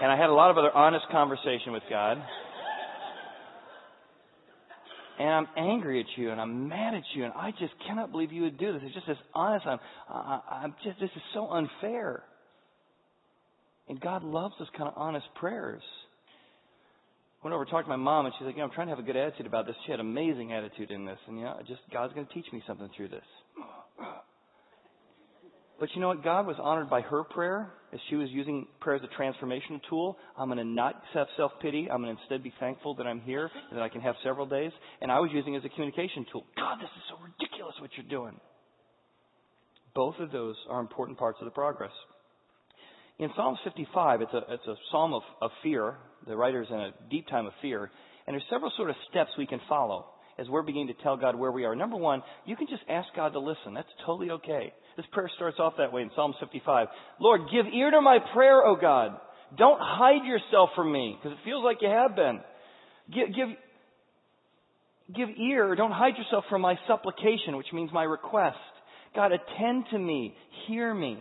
And 0.01 0.13
I 0.13 0.17
had 0.17 0.31
a 0.31 0.33
lot 0.33 0.53
of 0.53 0.59
other 0.59 0.71
honest 0.73 1.05
conversation 1.11 1.73
with 1.73 1.83
God. 1.91 2.19
And 5.19 5.29
I'm 5.29 5.49
angry 5.57 5.99
at 5.99 6.07
you 6.17 6.31
and 6.31 6.41
I'm 6.41 6.69
mad 6.69 6.95
at 6.95 7.03
you 7.15 7.25
and 7.25 7.33
I 7.35 7.51
just 7.51 7.73
cannot 7.85 8.13
believe 8.13 8.31
you 8.31 8.43
would 8.43 8.59
do 8.59 8.73
this. 8.73 8.83
It's 8.85 8.95
just 8.95 9.09
as 9.09 9.17
honest. 9.35 9.67
I'm, 9.67 9.81
I, 10.09 10.41
I'm 10.63 10.75
just, 10.85 11.01
this 11.01 11.11
is 11.17 11.23
so 11.35 11.49
unfair. 11.49 12.23
And 13.89 14.01
God 14.01 14.23
loves 14.23 14.55
those 14.59 14.69
kind 14.77 14.89
of 14.89 14.95
honest 14.97 15.27
prayers. 15.37 15.83
I 17.41 17.47
went 17.47 17.55
over 17.55 17.65
to 17.65 17.71
talk 17.71 17.85
to 17.85 17.89
my 17.89 17.97
mom, 17.97 18.27
and 18.27 18.35
she's 18.39 18.47
like, 18.47 18.57
you 18.57 18.61
know, 18.61 18.67
I'm 18.67 18.73
trying 18.73 18.89
to 18.89 18.95
have 18.95 18.99
a 18.99 19.07
good 19.07 19.17
attitude 19.17 19.47
about 19.47 19.67
this. 19.67 19.77
She 19.87 19.93
had 19.93 20.01
amazing 20.01 20.53
attitude 20.53 20.91
in 20.91 21.05
this, 21.05 21.19
and 21.27 21.39
you 21.39 21.45
know, 21.45 21.57
just 21.67 21.81
God's 21.93 22.13
going 22.13 22.27
to 22.27 22.35
teach 22.35 22.47
me 22.53 22.63
something 22.67 22.89
through 22.97 23.09
this. 23.09 23.25
But 25.79 25.91
you 25.95 26.01
know 26.01 26.09
what? 26.09 26.25
God 26.25 26.47
was 26.47 26.57
honored 26.61 26.91
by 26.91 27.03
her 27.03 27.23
prayer 27.23 27.71
as 27.93 28.01
she 28.11 28.17
was 28.17 28.29
using 28.31 28.67
prayer 28.81 28.97
as 28.97 29.03
a 29.05 29.23
transformational 29.23 29.81
tool. 29.89 30.19
I'm 30.37 30.49
going 30.49 30.59
to 30.59 30.65
not 30.65 31.01
have 31.15 31.29
self 31.37 31.53
pity. 31.63 31.89
I'm 31.89 32.03
going 32.03 32.15
to 32.15 32.21
instead 32.21 32.43
be 32.43 32.53
thankful 32.59 32.97
that 32.97 33.07
I'm 33.07 33.21
here 33.21 33.49
and 33.71 33.79
that 33.79 33.85
I 33.85 33.89
can 33.89 34.01
have 34.01 34.17
several 34.25 34.45
days. 34.45 34.73
And 35.01 35.13
I 35.13 35.21
was 35.21 35.31
using 35.33 35.55
it 35.55 35.59
as 35.59 35.65
a 35.65 35.69
communication 35.69 36.27
tool. 36.33 36.45
God, 36.57 36.79
this 36.79 36.91
is 36.97 37.03
so 37.09 37.23
ridiculous 37.23 37.75
what 37.81 37.91
you're 37.97 38.11
doing. 38.11 38.41
Both 39.95 40.17
of 40.19 40.33
those 40.33 40.57
are 40.69 40.81
important 40.81 41.17
parts 41.17 41.39
of 41.41 41.45
the 41.45 41.53
progress. 41.53 41.93
In 43.19 43.31
Psalm 43.35 43.57
55, 43.65 44.23
it's 44.23 44.33
a, 44.33 44.43
it's 44.49 44.67
a 44.67 44.75
psalm 44.93 45.13
of, 45.13 45.23
of 45.43 45.51
fear. 45.63 45.97
The 46.27 46.37
writer's 46.37 46.69
in 46.71 46.79
a 46.79 46.91
deep 47.11 47.27
time 47.29 47.47
of 47.47 47.53
fear. 47.61 47.91
And 48.27 48.35
there's 48.35 48.45
several 48.51 48.73
sort 48.77 48.91
of 48.91 48.97
steps 49.11 49.31
we 49.37 49.47
can 49.47 49.61
follow 49.69 50.07
as 50.39 50.49
we're 50.49 50.63
beginning 50.63 50.89
to 50.89 51.03
tell 51.03 51.17
God 51.17 51.35
where 51.35 51.51
we 51.51 51.65
are. 51.65 51.75
Number 51.75 51.97
one, 51.97 52.23
you 52.47 52.55
can 52.55 52.69
just 52.69 52.83
ask 52.89 53.09
God 53.17 53.31
to 53.31 53.41
listen. 53.41 53.75
That's 53.75 53.89
totally 54.07 54.31
okay. 54.31 54.73
This 54.97 55.07
prayer 55.13 55.31
starts 55.35 55.59
off 55.59 55.75
that 55.79 55.93
way 55.93 56.03
in 56.03 56.11
Psalm 56.15 56.35
55. 56.39 56.89
Lord, 57.21 57.41
give 57.53 57.67
ear 57.75 57.91
to 57.91 58.01
my 58.01 58.19
prayer, 58.33 58.65
O 58.65 58.77
God. 58.77 59.19
Don't 59.57 59.81
hide 59.81 60.25
yourself 60.25 60.71
from 60.77 60.93
me, 60.93 61.17
because 61.19 61.37
it 61.37 61.45
feels 61.45 61.65
like 61.65 61.79
you 61.81 61.89
have 61.89 62.15
been. 62.15 62.41
Give, 63.13 63.35
give, 63.35 63.49
give 65.17 65.29
ear, 65.39 65.75
don't 65.75 65.91
hide 65.91 66.19
yourself 66.19 66.45
from 66.51 66.61
my 66.61 66.75
supplication, 66.87 67.57
which 67.57 67.73
means 67.73 67.91
my 67.93 68.05
request. 68.05 68.59
God, 69.17 69.33
attend 69.33 69.87
to 69.91 69.99
me, 69.99 70.35
hear 70.69 70.93
me. 70.93 71.19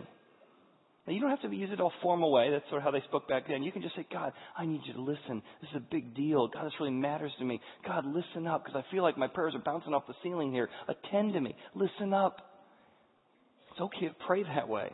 Now, 1.08 1.14
you 1.14 1.20
don't 1.20 1.30
have 1.30 1.40
to 1.40 1.56
use 1.56 1.70
it 1.72 1.80
all 1.80 1.90
formal 2.02 2.30
way. 2.30 2.50
That's 2.50 2.66
sort 2.68 2.80
of 2.80 2.84
how 2.84 2.90
they 2.90 3.00
spoke 3.08 3.26
back 3.26 3.48
then. 3.48 3.62
You 3.62 3.72
can 3.72 3.80
just 3.80 3.96
say, 3.96 4.06
God, 4.12 4.30
I 4.58 4.66
need 4.66 4.82
you 4.84 4.92
to 4.92 5.00
listen. 5.00 5.42
This 5.62 5.70
is 5.70 5.76
a 5.76 5.90
big 5.90 6.14
deal. 6.14 6.48
God, 6.48 6.66
this 6.66 6.74
really 6.78 6.92
matters 6.92 7.32
to 7.38 7.46
me. 7.46 7.62
God, 7.86 8.04
listen 8.04 8.46
up 8.46 8.62
because 8.62 8.78
I 8.78 8.92
feel 8.92 9.02
like 9.04 9.16
my 9.16 9.26
prayers 9.26 9.54
are 9.54 9.60
bouncing 9.60 9.94
off 9.94 10.06
the 10.06 10.12
ceiling 10.22 10.52
here. 10.52 10.68
Attend 10.86 11.32
to 11.32 11.40
me. 11.40 11.56
Listen 11.74 12.12
up. 12.12 12.42
It's 13.70 13.80
okay 13.80 14.08
to 14.08 14.14
pray 14.26 14.42
that 14.42 14.68
way. 14.68 14.92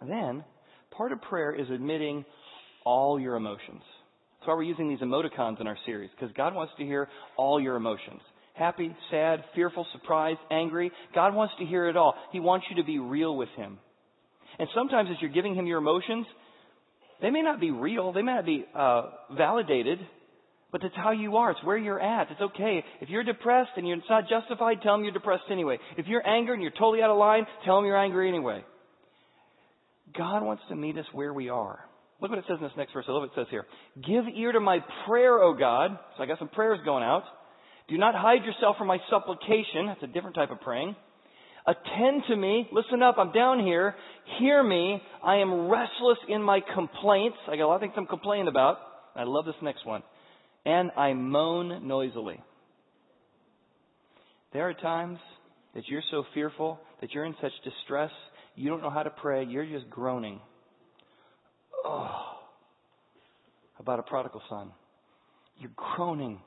Then, 0.00 0.44
part 0.92 1.10
of 1.10 1.20
prayer 1.22 1.52
is 1.52 1.68
admitting 1.68 2.24
all 2.84 3.18
your 3.18 3.34
emotions. 3.34 3.82
That's 4.38 4.46
why 4.46 4.54
we're 4.54 4.62
using 4.62 4.88
these 4.88 5.00
emoticons 5.00 5.60
in 5.60 5.66
our 5.66 5.78
series 5.84 6.10
because 6.14 6.32
God 6.36 6.54
wants 6.54 6.72
to 6.78 6.84
hear 6.84 7.08
all 7.36 7.60
your 7.60 7.74
emotions 7.74 8.20
happy, 8.54 8.94
sad, 9.10 9.44
fearful, 9.54 9.86
surprised, 9.92 10.38
angry. 10.50 10.90
God 11.14 11.34
wants 11.34 11.52
to 11.58 11.66
hear 11.66 11.88
it 11.88 11.96
all. 11.96 12.14
He 12.32 12.40
wants 12.40 12.64
you 12.70 12.76
to 12.76 12.86
be 12.86 12.98
real 12.98 13.36
with 13.36 13.50
Him. 13.54 13.78
And 14.58 14.68
sometimes 14.74 15.08
as 15.10 15.16
you're 15.20 15.30
giving 15.30 15.54
him 15.54 15.66
your 15.66 15.78
emotions, 15.78 16.26
they 17.20 17.30
may 17.30 17.42
not 17.42 17.60
be 17.60 17.70
real, 17.70 18.12
they 18.12 18.22
may 18.22 18.34
not 18.34 18.46
be 18.46 18.64
uh, 18.74 19.02
validated, 19.36 19.98
But 20.72 20.82
that's 20.82 20.96
how 20.96 21.12
you 21.12 21.36
are. 21.36 21.52
It's 21.52 21.64
where 21.64 21.78
you're 21.78 22.00
at. 22.00 22.30
It's 22.30 22.40
okay. 22.40 22.84
If 23.00 23.08
you're 23.08 23.24
depressed 23.24 23.70
and 23.76 23.86
you're, 23.86 23.98
not 24.10 24.28
justified, 24.28 24.82
tell 24.82 24.94
them 24.94 25.04
you're 25.04 25.12
depressed 25.12 25.44
anyway. 25.50 25.78
If 25.96 26.06
you're 26.06 26.26
angry 26.26 26.54
and 26.54 26.62
you're 26.62 26.72
totally 26.72 27.02
out 27.02 27.10
of 27.10 27.18
line, 27.18 27.46
tell 27.64 27.76
them 27.76 27.86
you're 27.86 27.96
angry 27.96 28.28
anyway. 28.28 28.64
God 30.16 30.42
wants 30.42 30.62
to 30.68 30.76
meet 30.76 30.98
us 30.98 31.06
where 31.12 31.32
we 31.32 31.48
are. 31.48 31.80
Look 32.20 32.30
what 32.30 32.38
it 32.38 32.44
says 32.48 32.58
in 32.58 32.64
this 32.64 32.72
next 32.76 32.92
verse. 32.92 33.04
I 33.08 33.12
love 33.12 33.22
what 33.22 33.30
it 33.30 33.34
says 33.36 33.46
here. 33.50 33.66
Give 34.06 34.24
ear 34.34 34.52
to 34.52 34.60
my 34.60 34.78
prayer, 35.06 35.34
O 35.38 35.54
God. 35.54 35.98
So 36.16 36.22
I 36.22 36.26
got 36.26 36.38
some 36.38 36.48
prayers 36.48 36.78
going 36.84 37.04
out. 37.04 37.22
Do 37.88 37.96
not 37.98 38.14
hide 38.14 38.44
yourself 38.44 38.76
from 38.78 38.88
my 38.88 38.98
supplication. 39.10 39.86
That's 39.86 40.02
a 40.02 40.08
different 40.08 40.34
type 40.34 40.50
of 40.50 40.60
praying. 40.60 40.96
Attend 41.66 42.22
to 42.28 42.36
me. 42.36 42.68
Listen 42.72 43.02
up. 43.02 43.16
I'm 43.18 43.32
down 43.32 43.64
here. 43.64 43.94
Hear 44.38 44.62
me. 44.62 45.02
I 45.24 45.36
am 45.36 45.68
restless 45.68 46.18
in 46.28 46.42
my 46.42 46.60
complaints. 46.74 47.36
I 47.48 47.56
got 47.56 47.66
a 47.66 47.68
lot 47.68 47.74
of 47.76 47.80
things 47.80 47.94
I'm 47.96 48.06
complaining 48.06 48.48
about. 48.48 48.78
I 49.16 49.24
love 49.24 49.46
this 49.46 49.54
next 49.62 49.84
one. 49.84 50.02
And 50.64 50.90
I 50.96 51.12
moan 51.12 51.86
noisily. 51.86 52.40
There 54.52 54.68
are 54.68 54.74
times 54.74 55.18
that 55.74 55.84
you're 55.88 56.02
so 56.10 56.24
fearful, 56.34 56.78
that 57.00 57.12
you're 57.12 57.24
in 57.24 57.34
such 57.42 57.52
distress, 57.64 58.10
you 58.54 58.70
don't 58.70 58.80
know 58.80 58.90
how 58.90 59.02
to 59.02 59.10
pray, 59.10 59.44
you're 59.44 59.66
just 59.66 59.90
groaning. 59.90 60.40
Oh, 61.84 62.38
about 63.78 63.98
a 63.98 64.02
prodigal 64.02 64.40
son. 64.48 64.70
You're 65.58 65.70
groaning 65.76 66.40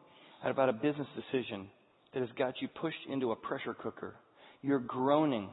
about 0.43 0.69
a 0.69 0.73
business 0.73 1.07
decision 1.15 1.67
that 2.13 2.21
has 2.21 2.29
got 2.38 2.55
you 2.61 2.67
pushed 2.67 2.97
into 3.09 3.31
a 3.31 3.35
pressure 3.35 3.73
cooker. 3.73 4.15
You're 4.61 4.79
groaning 4.79 5.49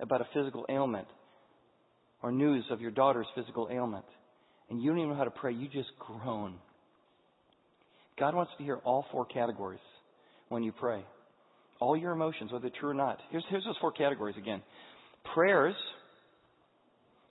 about 0.00 0.20
a 0.20 0.26
physical 0.34 0.66
ailment 0.68 1.06
or 2.22 2.32
news 2.32 2.64
of 2.70 2.80
your 2.80 2.90
daughter's 2.90 3.26
physical 3.34 3.68
ailment. 3.70 4.04
And 4.68 4.82
you 4.82 4.90
don't 4.90 4.98
even 4.98 5.10
know 5.10 5.16
how 5.16 5.24
to 5.24 5.30
pray. 5.30 5.52
You 5.52 5.68
just 5.68 5.90
groan. 5.98 6.54
God 8.18 8.34
wants 8.34 8.52
to 8.58 8.64
hear 8.64 8.76
all 8.84 9.06
four 9.10 9.24
categories 9.24 9.80
when 10.48 10.62
you 10.62 10.72
pray. 10.72 11.02
All 11.80 11.96
your 11.96 12.12
emotions, 12.12 12.52
whether 12.52 12.70
true 12.78 12.90
or 12.90 12.94
not. 12.94 13.18
Here's, 13.30 13.44
here's 13.48 13.64
those 13.64 13.76
four 13.80 13.92
categories 13.92 14.36
again. 14.36 14.62
Prayers, 15.34 15.74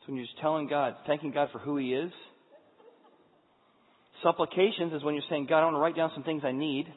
so 0.01 0.07
when 0.07 0.17
you're 0.17 0.25
just 0.25 0.39
telling 0.41 0.67
God, 0.67 0.95
thanking 1.05 1.31
God 1.31 1.49
for 1.51 1.59
who 1.59 1.77
He 1.77 1.93
is. 1.93 2.11
Supplications 4.23 4.91
is 4.93 5.03
when 5.03 5.13
you're 5.13 5.23
saying, 5.29 5.45
God, 5.47 5.61
I 5.61 5.65
want 5.65 5.75
to 5.75 5.79
write 5.79 5.95
down 5.95 6.11
some 6.13 6.23
things 6.23 6.41
I 6.43 6.51
need. 6.51 6.87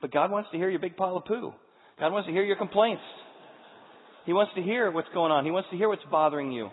But 0.00 0.12
God 0.12 0.30
wants 0.30 0.50
to 0.50 0.58
hear 0.58 0.68
your 0.68 0.80
big 0.80 0.96
pile 0.96 1.16
of 1.16 1.24
poo. 1.24 1.52
God 2.00 2.12
wants 2.12 2.26
to 2.26 2.32
hear 2.32 2.42
your 2.42 2.56
complaints. 2.56 3.02
He 4.24 4.32
wants 4.32 4.52
to 4.56 4.62
hear 4.62 4.90
what's 4.90 5.08
going 5.12 5.32
on. 5.32 5.44
He 5.44 5.50
wants 5.50 5.68
to 5.70 5.76
hear 5.76 5.88
what's 5.88 6.04
bothering 6.10 6.52
you. 6.52 6.70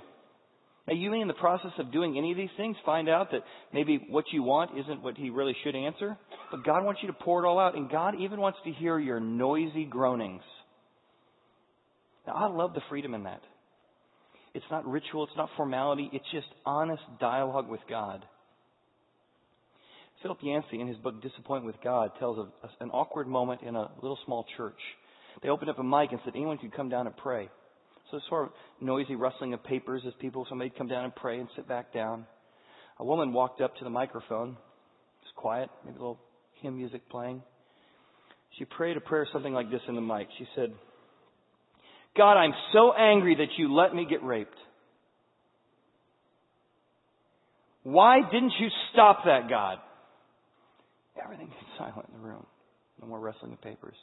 Now, 0.88 0.96
you 0.96 1.14
in 1.14 1.28
the 1.28 1.34
process 1.36 1.72
of 1.78 1.92
doing 1.92 2.18
any 2.18 2.32
of 2.32 2.38
these 2.38 2.50
things, 2.58 2.76
find 2.84 3.10
out 3.10 3.32
that 3.32 3.42
maybe 3.72 4.08
what 4.10 4.26
you 4.32 4.42
want 4.42 4.78
isn't 4.78 5.04
what 5.04 5.18
He 5.18 5.30
really 5.30 5.56
should 5.64 5.76
answer. 5.76 6.18
But 6.50 6.64
God 6.64 6.84
wants 6.84 7.02
you 7.04 7.08
to 7.08 7.14
pour 7.14 7.44
it 7.44 7.48
all 7.48 7.60
out. 7.60 7.76
And 7.76 7.92
God 7.92 8.16
even 8.20 8.40
wants 8.40 8.58
to 8.66 8.72
hear 8.72 8.98
your 8.98 9.20
noisy 9.20 9.86
groanings. 9.86 10.42
Now, 12.26 12.34
I 12.34 12.48
love 12.48 12.74
the 12.74 12.82
freedom 12.90 13.14
in 13.14 13.24
that. 13.24 13.42
It's 14.54 14.66
not 14.72 14.86
ritual, 14.88 15.26
it's 15.26 15.38
not 15.38 15.50
formality, 15.56 16.10
it's 16.12 16.26
just 16.32 16.48
honest 16.66 17.04
dialogue 17.20 17.70
with 17.70 17.82
God. 17.88 18.26
Philip 20.22 20.40
Yancey, 20.42 20.82
in 20.82 20.88
his 20.88 20.98
book 20.98 21.22
Disappointment 21.22 21.66
with 21.66 21.84
God, 21.84 22.12
tells 22.20 22.40
of 22.40 22.48
an 22.80 22.90
awkward 22.90 23.28
moment 23.28 23.62
in 23.62 23.76
a 23.76 23.90
little 24.02 24.18
small 24.26 24.46
church. 24.58 24.80
They 25.42 25.50
opened 25.50 25.70
up 25.70 25.80
a 25.80 25.84
mic 25.84 26.12
and 26.12 26.20
said 26.24 26.34
anyone 26.36 26.58
could 26.58 26.76
come 26.76 26.90
down 26.90 27.08
and 27.08 27.16
pray. 27.16 27.50
So 28.12 28.18
it's 28.18 28.26
sort 28.28 28.48
of 28.48 28.52
noisy 28.82 29.16
rustling 29.16 29.54
of 29.54 29.64
papers 29.64 30.02
as 30.06 30.14
people, 30.20 30.46
somebody'd 30.50 30.78
come 30.78 30.88
down 30.88 31.06
and 31.06 31.16
pray 31.16 31.40
and 31.40 31.48
sit 31.56 31.68
back 31.68 31.94
down. 31.94 32.26
A 32.98 33.06
woman 33.06 33.32
walked 33.34 33.62
up 33.62 33.76
to 33.78 33.84
the 33.84 33.90
microphone. 33.90 34.50
It 34.50 35.26
was 35.26 35.34
quiet, 35.36 35.70
maybe 35.86 35.98
a 35.98 36.00
little 36.00 36.20
hymn 36.62 36.78
music 36.78 37.08
playing. 37.10 37.42
She 38.58 38.66
prayed 38.66 38.98
a 38.98 39.02
prayer 39.02 39.28
something 39.32 39.54
like 39.54 39.70
this 39.70 39.82
in 39.88 39.96
the 39.96 40.02
mic. 40.02 40.28
She 40.38 40.46
said, 40.56 40.74
God, 42.18 42.34
I'm 42.34 42.54
so 42.74 42.94
angry 42.94 43.36
that 43.36 43.58
you 43.58 43.74
let 43.74 43.94
me 43.94 44.06
get 44.10 44.24
raped. 44.24 44.58
Why 47.84 48.20
didn't 48.30 48.54
you 48.60 48.68
stop 48.92 49.20
that, 49.26 49.50
God? 49.50 49.78
Everything 51.24 51.48
was 51.48 51.58
silent 51.78 52.10
in 52.14 52.22
the 52.22 52.28
room. 52.28 52.46
No 53.02 53.08
more 53.08 53.20
wrestling 53.20 53.54
of 53.54 53.62
papers. 53.62 53.96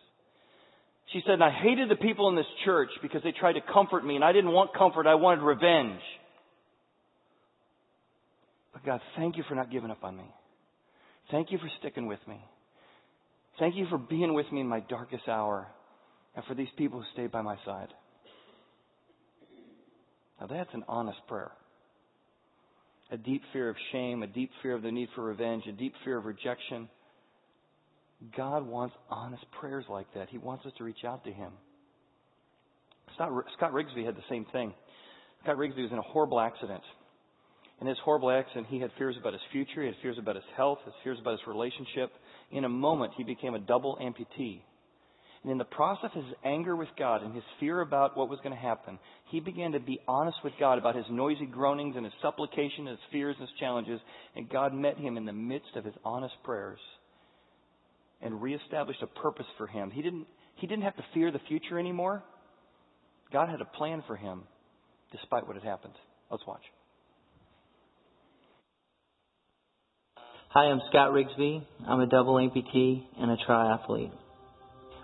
She 1.13 1.23
said, 1.27 1.41
I 1.41 1.51
hated 1.51 1.89
the 1.89 1.97
people 1.97 2.29
in 2.29 2.37
this 2.37 2.47
church 2.65 2.91
because 3.01 3.23
they 3.23 3.33
tried 3.33 3.53
to 3.53 3.61
comfort 3.73 4.05
me, 4.05 4.17
and 4.17 4.25
I 4.25 4.33
didn't 4.33 4.51
want 4.51 4.75
comfort, 4.75 5.07
I 5.07 5.15
wanted 5.15 5.43
revenge. 5.43 6.01
But 8.73 8.85
God, 8.85 9.01
thank 9.17 9.37
you 9.37 9.45
for 9.49 9.55
not 9.55 9.71
giving 9.71 9.91
up 9.91 10.03
on 10.03 10.17
me. 10.17 10.25
Thank 11.31 11.53
you 11.53 11.59
for 11.59 11.71
sticking 11.79 12.07
with 12.07 12.19
me. 12.27 12.41
Thank 13.59 13.77
you 13.77 13.87
for 13.89 13.99
being 13.99 14.35
with 14.35 14.51
me 14.53 14.61
in 14.61 14.69
my 14.69 14.81
darkest 14.81 15.29
hour, 15.29 15.69
and 16.35 16.45
for 16.47 16.55
these 16.55 16.69
people 16.77 17.01
who 17.01 17.07
stayed 17.13 17.31
by 17.31 17.41
my 17.41 17.57
side. 17.65 17.89
Now, 20.41 20.49
that's 20.49 20.75
an 20.75 20.85
honest 20.89 21.19
prayer. 21.29 21.53
A 23.13 23.17
deep 23.17 23.43
fear 23.53 23.71
of 23.71 23.77
shame, 23.93 24.25
a 24.25 24.27
deep 24.27 24.51
fear 24.61 24.75
of 24.75 24.83
the 24.83 24.91
need 24.91 25.09
for 25.15 25.23
revenge, 25.23 25.63
a 25.69 25.73
deep 25.73 25.95
fear 26.05 26.19
of 26.19 26.25
rejection 26.25 26.89
God 28.35 28.67
wants 28.67 28.95
honest 29.11 29.45
prayers 29.61 29.85
like 29.89 30.07
that. 30.15 30.29
He 30.31 30.39
wants 30.39 30.65
us 30.67 30.73
to 30.79 30.85
reach 30.85 31.05
out 31.07 31.25
to 31.25 31.33
Him. 31.33 31.53
Scott, 33.15 33.31
Scott 33.57 33.73
Rigsby 33.73 34.05
had 34.05 34.17
the 34.17 34.25
same 34.29 34.47
thing. 34.53 34.73
Scott 35.43 35.57
Rigsby 35.57 35.83
was 35.83 35.93
in 35.93 35.99
a 35.99 36.03
horrible 36.03 36.41
accident. 36.41 36.83
In 37.81 37.87
his 37.87 37.99
horrible 38.05 38.31
accident, 38.31 38.69
he 38.69 38.81
had 38.81 38.91
fears 38.97 39.17
about 39.21 39.35
his 39.35 39.43
future, 39.53 39.83
he 39.83 39.89
had 39.89 39.97
fears 40.01 40.17
about 40.19 40.35
his 40.35 40.45
health, 40.57 40.79
his 40.85 40.95
fears 41.05 41.19
about 41.21 41.33
his 41.33 41.47
relationship. 41.47 42.11
In 42.51 42.65
a 42.65 42.69
moment, 42.69 43.13
he 43.17 43.23
became 43.23 43.55
a 43.55 43.59
double 43.59 43.99
amputee. 44.01 44.63
And 45.43 45.53
in 45.53 45.59
the 45.59 45.65
process 45.65 46.11
of 46.15 46.25
his 46.25 46.35
anger 46.43 46.75
with 46.75 46.89
God 46.99 47.23
and 47.23 47.35
his 47.35 47.45
fear 47.61 47.81
about 47.81 48.17
what 48.17 48.31
was 48.31 48.39
going 48.43 48.55
to 48.55 48.61
happen, 48.61 48.99
he 49.31 49.41
began 49.41 49.73
to 49.73 49.81
be 49.81 50.01
honest 50.09 50.39
with 50.43 50.55
God 50.59 50.79
about 50.79 50.97
his 50.97 51.05
noisy 51.11 51.45
groanings 51.47 51.97
and 51.97 52.05
his 52.05 52.15
supplication, 52.23 52.87
his 52.87 52.99
fears 53.13 53.37
and 53.39 53.47
his 53.47 53.59
challenges. 53.61 54.01
And 54.35 54.49
God 54.49 54.73
met 54.73 54.97
him 54.97 55.17
in 55.17 55.27
the 55.27 55.33
midst 55.33 55.77
of 55.77 55.85
his 55.85 55.95
honest 56.03 56.35
prayers 56.43 56.81
and 58.21 58.41
reestablished 58.41 59.03
a 59.03 59.07
purpose 59.07 59.47
for 59.59 59.67
him. 59.67 59.91
He 59.91 60.03
didn't, 60.03 60.27
he 60.57 60.67
didn't 60.67 60.85
have 60.85 60.97
to 60.97 61.05
fear 61.15 61.31
the 61.31 61.41
future 61.49 61.79
anymore. 61.79 62.23
God 63.33 63.49
had 63.49 63.61
a 63.61 63.65
plan 63.65 64.03
for 64.07 64.17
him 64.17 64.43
despite 65.13 65.47
what 65.47 65.57
had 65.57 65.65
happened. 65.65 65.95
Let's 66.31 66.47
watch. 66.47 66.63
Hi, 70.49 70.65
I'm 70.71 70.81
Scott 70.89 71.13
Rigsby. 71.13 71.63
I'm 71.87 72.01
a 72.01 72.07
double 72.07 72.35
amputee 72.35 73.05
and 73.19 73.31
a 73.31 73.37
triathlete. 73.47 74.13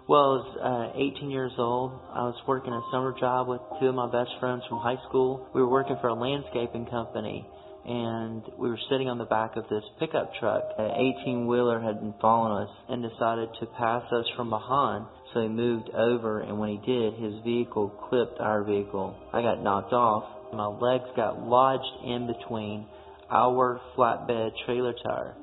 Well, 0.09 0.19
I 0.19 0.27
was 0.35 0.93
uh, 0.95 1.17
18 1.17 1.31
years 1.31 1.53
old. 1.59 1.93
I 2.13 2.23
was 2.25 2.35
working 2.49 2.73
a 2.73 2.81
summer 2.91 3.15
job 3.19 3.49
with 3.49 3.61
two 3.79 3.87
of 3.87 3.95
my 3.95 4.11
best 4.11 4.31
friends 4.41 4.63
from 4.69 4.79
high 4.79 4.99
school. 5.09 5.49
We 5.55 5.61
were 5.61 5.69
working 5.69 5.97
for 6.01 6.09
a 6.09 6.15
landscaping 6.15 6.87
company 6.87 7.47
and 7.85 8.43
we 8.59 8.69
were 8.69 8.79
sitting 8.89 9.09
on 9.09 9.19
the 9.19 9.25
back 9.25 9.57
of 9.57 9.65
this 9.69 9.83
pickup 9.99 10.33
truck. 10.39 10.63
An 10.79 10.91
18 11.23 11.47
wheeler 11.47 11.81
had 11.81 11.99
been 11.99 12.15
following 12.21 12.69
us 12.69 12.75
and 12.89 13.03
decided 13.03 13.49
to 13.59 13.67
pass 13.67 14.05
us 14.13 14.27
from 14.37 14.51
behind. 14.51 15.07
So 15.35 15.43
he 15.43 15.49
moved 15.49 15.91
over, 15.91 16.41
and 16.41 16.59
when 16.59 16.69
he 16.69 16.81
did, 16.87 17.15
his 17.15 17.43
vehicle 17.43 17.89
clipped 18.09 18.39
our 18.39 18.63
vehicle. 18.63 19.17
I 19.33 19.43
got 19.43 19.63
knocked 19.63 19.93
off. 19.93 20.25
My 20.53 20.67
legs 20.67 21.11
got 21.17 21.43
lodged 21.43 22.05
in 22.05 22.27
between 22.27 22.87
our 23.31 23.81
flatbed 23.97 24.53
trailer 24.67 24.95
tire. 25.03 25.35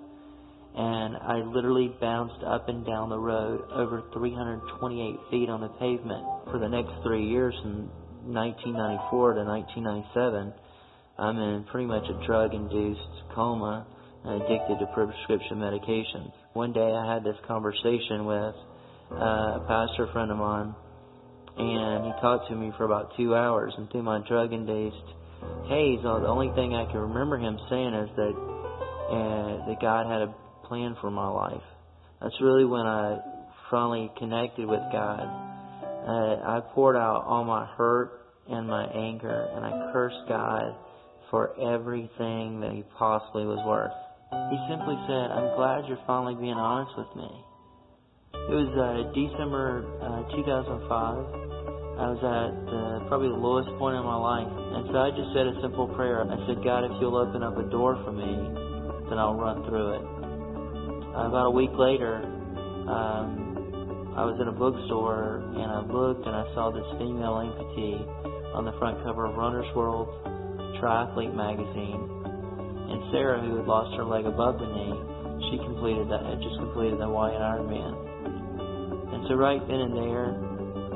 And 0.75 1.17
I 1.17 1.41
literally 1.43 1.91
bounced 1.99 2.43
up 2.45 2.69
and 2.69 2.85
down 2.85 3.09
the 3.09 3.17
road 3.17 3.65
over 3.73 4.03
328 4.13 5.15
feet 5.31 5.49
on 5.49 5.61
the 5.61 5.67
pavement 5.79 6.23
for 6.51 6.59
the 6.59 6.69
next 6.69 6.93
three 7.03 7.27
years 7.27 7.55
from 7.61 7.89
1994 8.23 9.33
to 9.33 9.43
1997 9.43 10.53
I'm 11.19 11.37
in 11.37 11.65
pretty 11.65 11.85
much 11.85 12.03
a 12.09 12.25
drug 12.25 12.53
induced 12.53 13.01
coma 13.35 13.85
and 14.23 14.41
addicted 14.41 14.79
to 14.79 14.85
prescription 14.93 15.57
medications. 15.57 16.31
One 16.53 16.71
day 16.71 16.79
I 16.79 17.13
had 17.13 17.25
this 17.25 17.35
conversation 17.45 18.25
with 18.25 18.55
uh, 19.11 19.59
a 19.59 19.65
pastor 19.67 20.07
friend 20.13 20.31
of 20.31 20.37
mine, 20.37 20.73
and 21.57 22.05
he 22.05 22.11
talked 22.21 22.47
to 22.49 22.55
me 22.55 22.71
for 22.77 22.85
about 22.85 23.17
two 23.17 23.35
hours. 23.35 23.73
And 23.77 23.91
through 23.91 24.03
my 24.03 24.25
drug 24.29 24.53
induced 24.53 24.95
haze, 25.67 25.99
the 26.03 26.27
only 26.27 26.55
thing 26.55 26.73
I 26.73 26.89
can 26.89 27.01
remember 27.01 27.37
him 27.37 27.59
saying 27.69 27.93
is 27.93 28.09
that 28.15 28.35
uh, 29.11 29.67
that 29.67 29.77
God 29.81 30.07
had 30.07 30.21
a 30.21 30.33
plan 30.67 30.95
for 31.01 31.11
my 31.11 31.27
life. 31.27 31.63
That's 32.21 32.35
really 32.41 32.65
when 32.65 32.85
I 32.85 33.17
finally 33.69 34.09
connected 34.17 34.67
with 34.67 34.83
God. 34.91 35.19
Uh, 35.19 36.35
I 36.47 36.61
poured 36.73 36.95
out 36.95 37.25
all 37.25 37.43
my 37.43 37.65
hurt 37.75 38.21
and 38.49 38.67
my 38.67 38.85
anger, 38.85 39.49
and 39.53 39.65
I 39.65 39.91
cursed 39.91 40.29
God 40.29 40.75
for 41.29 41.53
everything 41.59 42.59
that 42.61 42.73
he 42.73 42.83
possibly 42.97 43.45
was 43.45 43.61
worth. 43.65 43.93
He 44.49 44.57
simply 44.69 44.97
said, 45.09 45.33
I'm 45.33 45.55
glad 45.57 45.89
you're 45.89 46.01
finally 46.05 46.37
being 46.37 46.57
honest 46.57 46.93
with 46.97 47.09
me. 47.17 47.31
It 48.33 48.55
was 48.57 48.71
uh, 48.77 49.09
December 49.13 49.85
uh, 50.01 50.25
2005. 50.33 50.89
I 51.99 52.05
was 52.13 52.21
at 52.23 52.53
uh, 52.53 53.09
probably 53.09 53.29
the 53.29 53.41
lowest 53.41 53.69
point 53.77 53.97
in 53.97 54.05
my 54.05 54.17
life. 54.17 54.47
And 54.47 54.89
so 54.89 54.95
I 55.01 55.09
just 55.13 55.33
said 55.33 55.45
a 55.49 55.55
simple 55.61 55.89
prayer. 55.93 56.21
I 56.21 56.37
said, 56.45 56.63
God, 56.63 56.85
if 56.85 56.93
you'll 57.01 57.17
open 57.17 57.41
up 57.41 57.57
a 57.57 57.65
door 57.69 57.97
for 58.05 58.13
me, 58.13 58.29
then 59.09 59.17
I'll 59.17 59.37
run 59.37 59.65
through 59.65 59.97
it. 59.97 60.03
Uh, 61.13 61.29
about 61.29 61.49
a 61.49 61.53
week 61.53 61.73
later, 61.73 62.21
um, 62.89 64.13
I 64.17 64.25
was 64.25 64.37
in 64.41 64.47
a 64.47 64.55
bookstore 64.55 65.45
and 65.53 65.69
I 65.69 65.81
looked 65.85 66.25
and 66.25 66.33
I 66.33 66.45
saw 66.53 66.69
this 66.69 66.85
female 66.97 67.37
amputee 67.37 68.01
on 68.53 68.65
the 68.65 68.73
front 68.77 69.03
cover 69.03 69.25
of 69.25 69.35
Runner's 69.35 69.69
World 69.75 70.09
Triathlete 70.79 71.35
magazine. 71.35 72.09
And 72.89 73.03
Sarah, 73.11 73.39
who 73.39 73.57
had 73.57 73.67
lost 73.67 73.95
her 73.95 74.03
leg 74.03 74.25
above 74.25 74.57
the 74.59 74.65
knee, 74.65 74.95
she 75.51 75.59
completed 75.63 76.09
that, 76.09 76.25
had 76.25 76.41
just 76.41 76.57
completed 76.57 76.97
the 76.99 77.05
Hawaiian 77.05 77.41
Ironman. 77.41 77.93
And 79.13 79.27
so 79.27 79.35
right 79.35 79.61
then 79.67 79.79
and 79.79 79.95
there, 79.95 80.33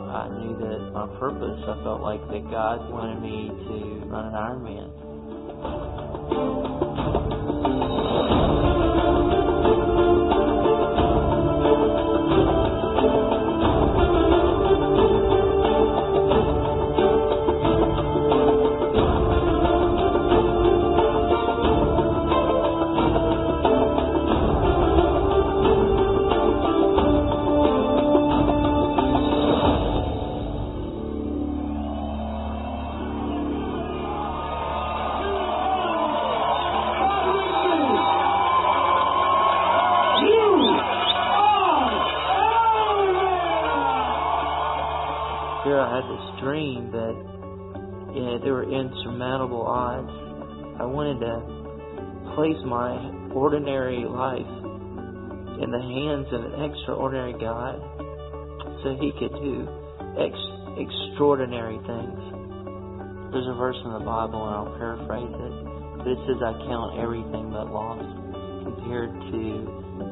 I 0.10 0.28
knew 0.30 0.58
that 0.58 0.92
my 0.94 1.06
purpose, 1.20 1.64
I 1.68 1.76
felt 1.84 2.02
like 2.02 2.28
that 2.28 2.50
God 2.50 2.90
wanted 2.90 3.22
me 3.22 3.50
to 3.50 4.06
run 4.08 4.26
an 4.26 4.34
Ironman. 4.34 4.90
Insurmountable 48.94 49.66
odds. 49.66 50.10
I 50.80 50.86
wanted 50.86 51.20
to 51.26 51.34
place 52.38 52.62
my 52.66 53.34
ordinary 53.34 54.06
life 54.06 54.54
in 55.62 55.70
the 55.70 55.82
hands 55.82 56.28
of 56.34 56.42
an 56.46 56.56
extraordinary 56.70 57.34
God 57.34 57.82
so 58.82 58.98
he 59.02 59.14
could 59.18 59.34
do 59.42 59.66
ex- 60.18 60.54
extraordinary 60.78 61.78
things. 61.86 62.22
There's 63.34 63.50
a 63.50 63.58
verse 63.58 63.78
in 63.82 63.94
the 63.98 64.06
Bible, 64.06 64.46
and 64.46 64.54
I'll 64.54 64.78
paraphrase 64.78 65.34
it, 65.34 65.54
but 65.98 66.08
it 66.08 66.20
says, 66.30 66.38
I 66.46 66.54
count 66.70 67.02
everything 67.02 67.50
but 67.50 67.74
lost 67.74 68.06
compared 68.62 69.10
to 69.10 69.42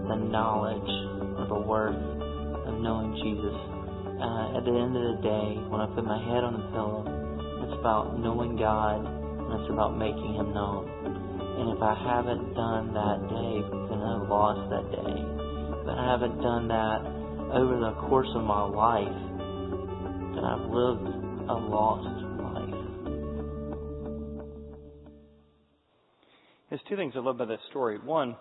the 0.09 0.17
knowledge 0.17 0.91
of 1.37 1.49
the 1.49 1.61
worth 1.61 2.01
of 2.65 2.73
knowing 2.81 3.13
Jesus 3.21 3.81
uh, 4.21 4.57
at 4.57 4.63
the 4.65 4.75
end 4.77 4.93
of 4.93 5.01
the 5.01 5.19
day, 5.25 5.57
when 5.65 5.81
I 5.81 5.89
put 5.97 6.05
my 6.05 6.21
head 6.21 6.45
on 6.45 6.53
the 6.53 6.65
pillow, 6.69 7.01
about 7.81 8.19
knowing 8.19 8.55
God 8.57 9.01
and 9.01 9.59
it's 9.59 9.69
about 9.73 9.97
making 9.97 10.35
Him 10.37 10.53
known. 10.53 10.85
And 10.85 11.75
if 11.75 11.81
I 11.81 11.97
haven't 11.97 12.53
done 12.53 12.93
that 12.93 13.19
day, 13.25 13.53
then 13.89 13.99
I've 14.05 14.29
lost 14.29 14.69
that 14.69 14.85
day. 14.93 15.17
If 15.81 15.87
I 15.89 16.11
haven't 16.13 16.37
done 16.41 16.67
that 16.69 17.01
over 17.57 17.81
the 17.81 17.93
course 18.07 18.29
of 18.35 18.43
my 18.43 18.63
life, 18.69 19.17
then 20.37 20.45
I've 20.45 20.69
lived 20.69 21.09
a 21.49 21.57
lost 21.57 22.05
life. 22.37 22.81
There's 26.69 26.81
two 26.87 26.95
things 26.95 27.13
I 27.15 27.19
love 27.19 27.35
about 27.35 27.47
that 27.47 27.59
story. 27.71 27.97
One, 27.97 28.37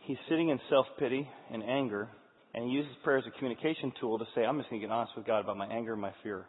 he's 0.00 0.18
sitting 0.28 0.50
in 0.50 0.60
self 0.68 0.86
pity 0.98 1.26
and 1.50 1.62
anger, 1.62 2.08
and 2.54 2.64
he 2.64 2.70
uses 2.70 2.92
prayer 3.02 3.16
as 3.16 3.24
a 3.26 3.36
communication 3.38 3.92
tool 3.98 4.18
to 4.18 4.26
say, 4.34 4.44
I'm 4.44 4.58
just 4.58 4.68
going 4.68 4.82
to 4.82 4.86
get 4.86 4.92
honest 4.92 5.12
with 5.16 5.26
God 5.26 5.40
about 5.40 5.56
my 5.56 5.66
anger 5.66 5.94
and 5.94 6.02
my 6.02 6.12
fear. 6.22 6.44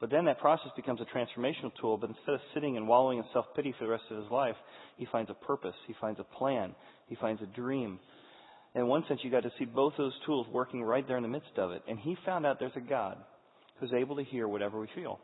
But 0.00 0.10
then 0.10 0.26
that 0.26 0.38
process 0.38 0.70
becomes 0.76 1.00
a 1.00 1.04
transformational 1.04 1.72
tool, 1.80 1.96
but 1.96 2.10
instead 2.10 2.34
of 2.34 2.40
sitting 2.54 2.76
and 2.76 2.86
wallowing 2.86 3.18
in 3.18 3.24
self 3.32 3.46
pity 3.56 3.74
for 3.76 3.84
the 3.84 3.90
rest 3.90 4.04
of 4.10 4.22
his 4.22 4.30
life, 4.30 4.54
he 4.96 5.06
finds 5.10 5.30
a 5.30 5.34
purpose, 5.34 5.74
he 5.86 5.94
finds 6.00 6.20
a 6.20 6.24
plan, 6.24 6.74
he 7.08 7.16
finds 7.16 7.42
a 7.42 7.46
dream. 7.46 7.98
In 8.74 8.86
one 8.86 9.04
sense, 9.08 9.20
you 9.24 9.30
got 9.30 9.42
to 9.42 9.52
see 9.58 9.64
both 9.64 9.94
those 9.98 10.12
tools 10.24 10.46
working 10.52 10.82
right 10.84 11.06
there 11.06 11.16
in 11.16 11.22
the 11.22 11.28
midst 11.28 11.56
of 11.56 11.72
it. 11.72 11.82
And 11.88 11.98
he 11.98 12.16
found 12.24 12.46
out 12.46 12.60
there's 12.60 12.70
a 12.76 12.80
God 12.80 13.16
who's 13.80 13.92
able 13.92 14.16
to 14.16 14.24
hear 14.24 14.46
whatever 14.46 14.78
we 14.78 14.88
feel. 14.94 15.18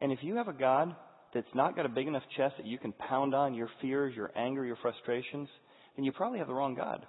And 0.00 0.12
if 0.12 0.18
you 0.22 0.36
have 0.36 0.48
a 0.48 0.52
God 0.52 0.94
that's 1.32 1.46
not 1.54 1.76
got 1.76 1.86
a 1.86 1.88
big 1.88 2.06
enough 2.06 2.24
chest 2.36 2.54
that 2.58 2.66
you 2.66 2.76
can 2.78 2.92
pound 2.92 3.34
on 3.34 3.54
your 3.54 3.70
fears, 3.80 4.14
your 4.14 4.30
anger, 4.36 4.64
your 4.64 4.76
frustrations, 4.76 5.48
then 5.94 6.04
you 6.04 6.12
probably 6.12 6.38
have 6.38 6.48
the 6.48 6.54
wrong 6.54 6.74
God. 6.74 7.06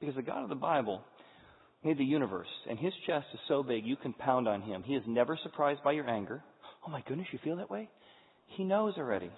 Because 0.00 0.16
the 0.16 0.22
God 0.22 0.42
of 0.42 0.48
the 0.48 0.54
Bible 0.56 1.02
made 1.84 1.98
the 1.98 2.04
universe, 2.04 2.48
and 2.68 2.78
his 2.78 2.92
chest 3.06 3.26
is 3.34 3.40
so 3.48 3.62
big 3.62 3.84
you 3.84 3.96
can 3.96 4.12
pound 4.12 4.46
on 4.48 4.62
him. 4.62 4.82
He 4.82 4.94
is 4.94 5.02
never 5.06 5.38
surprised 5.42 5.82
by 5.82 5.92
your 5.92 6.08
anger. 6.08 6.42
Oh 6.86 6.90
my 6.90 7.02
goodness, 7.06 7.28
you 7.32 7.38
feel 7.42 7.56
that 7.56 7.70
way? 7.70 7.88
He 8.56 8.64
knows 8.64 8.94
already. 8.98 9.30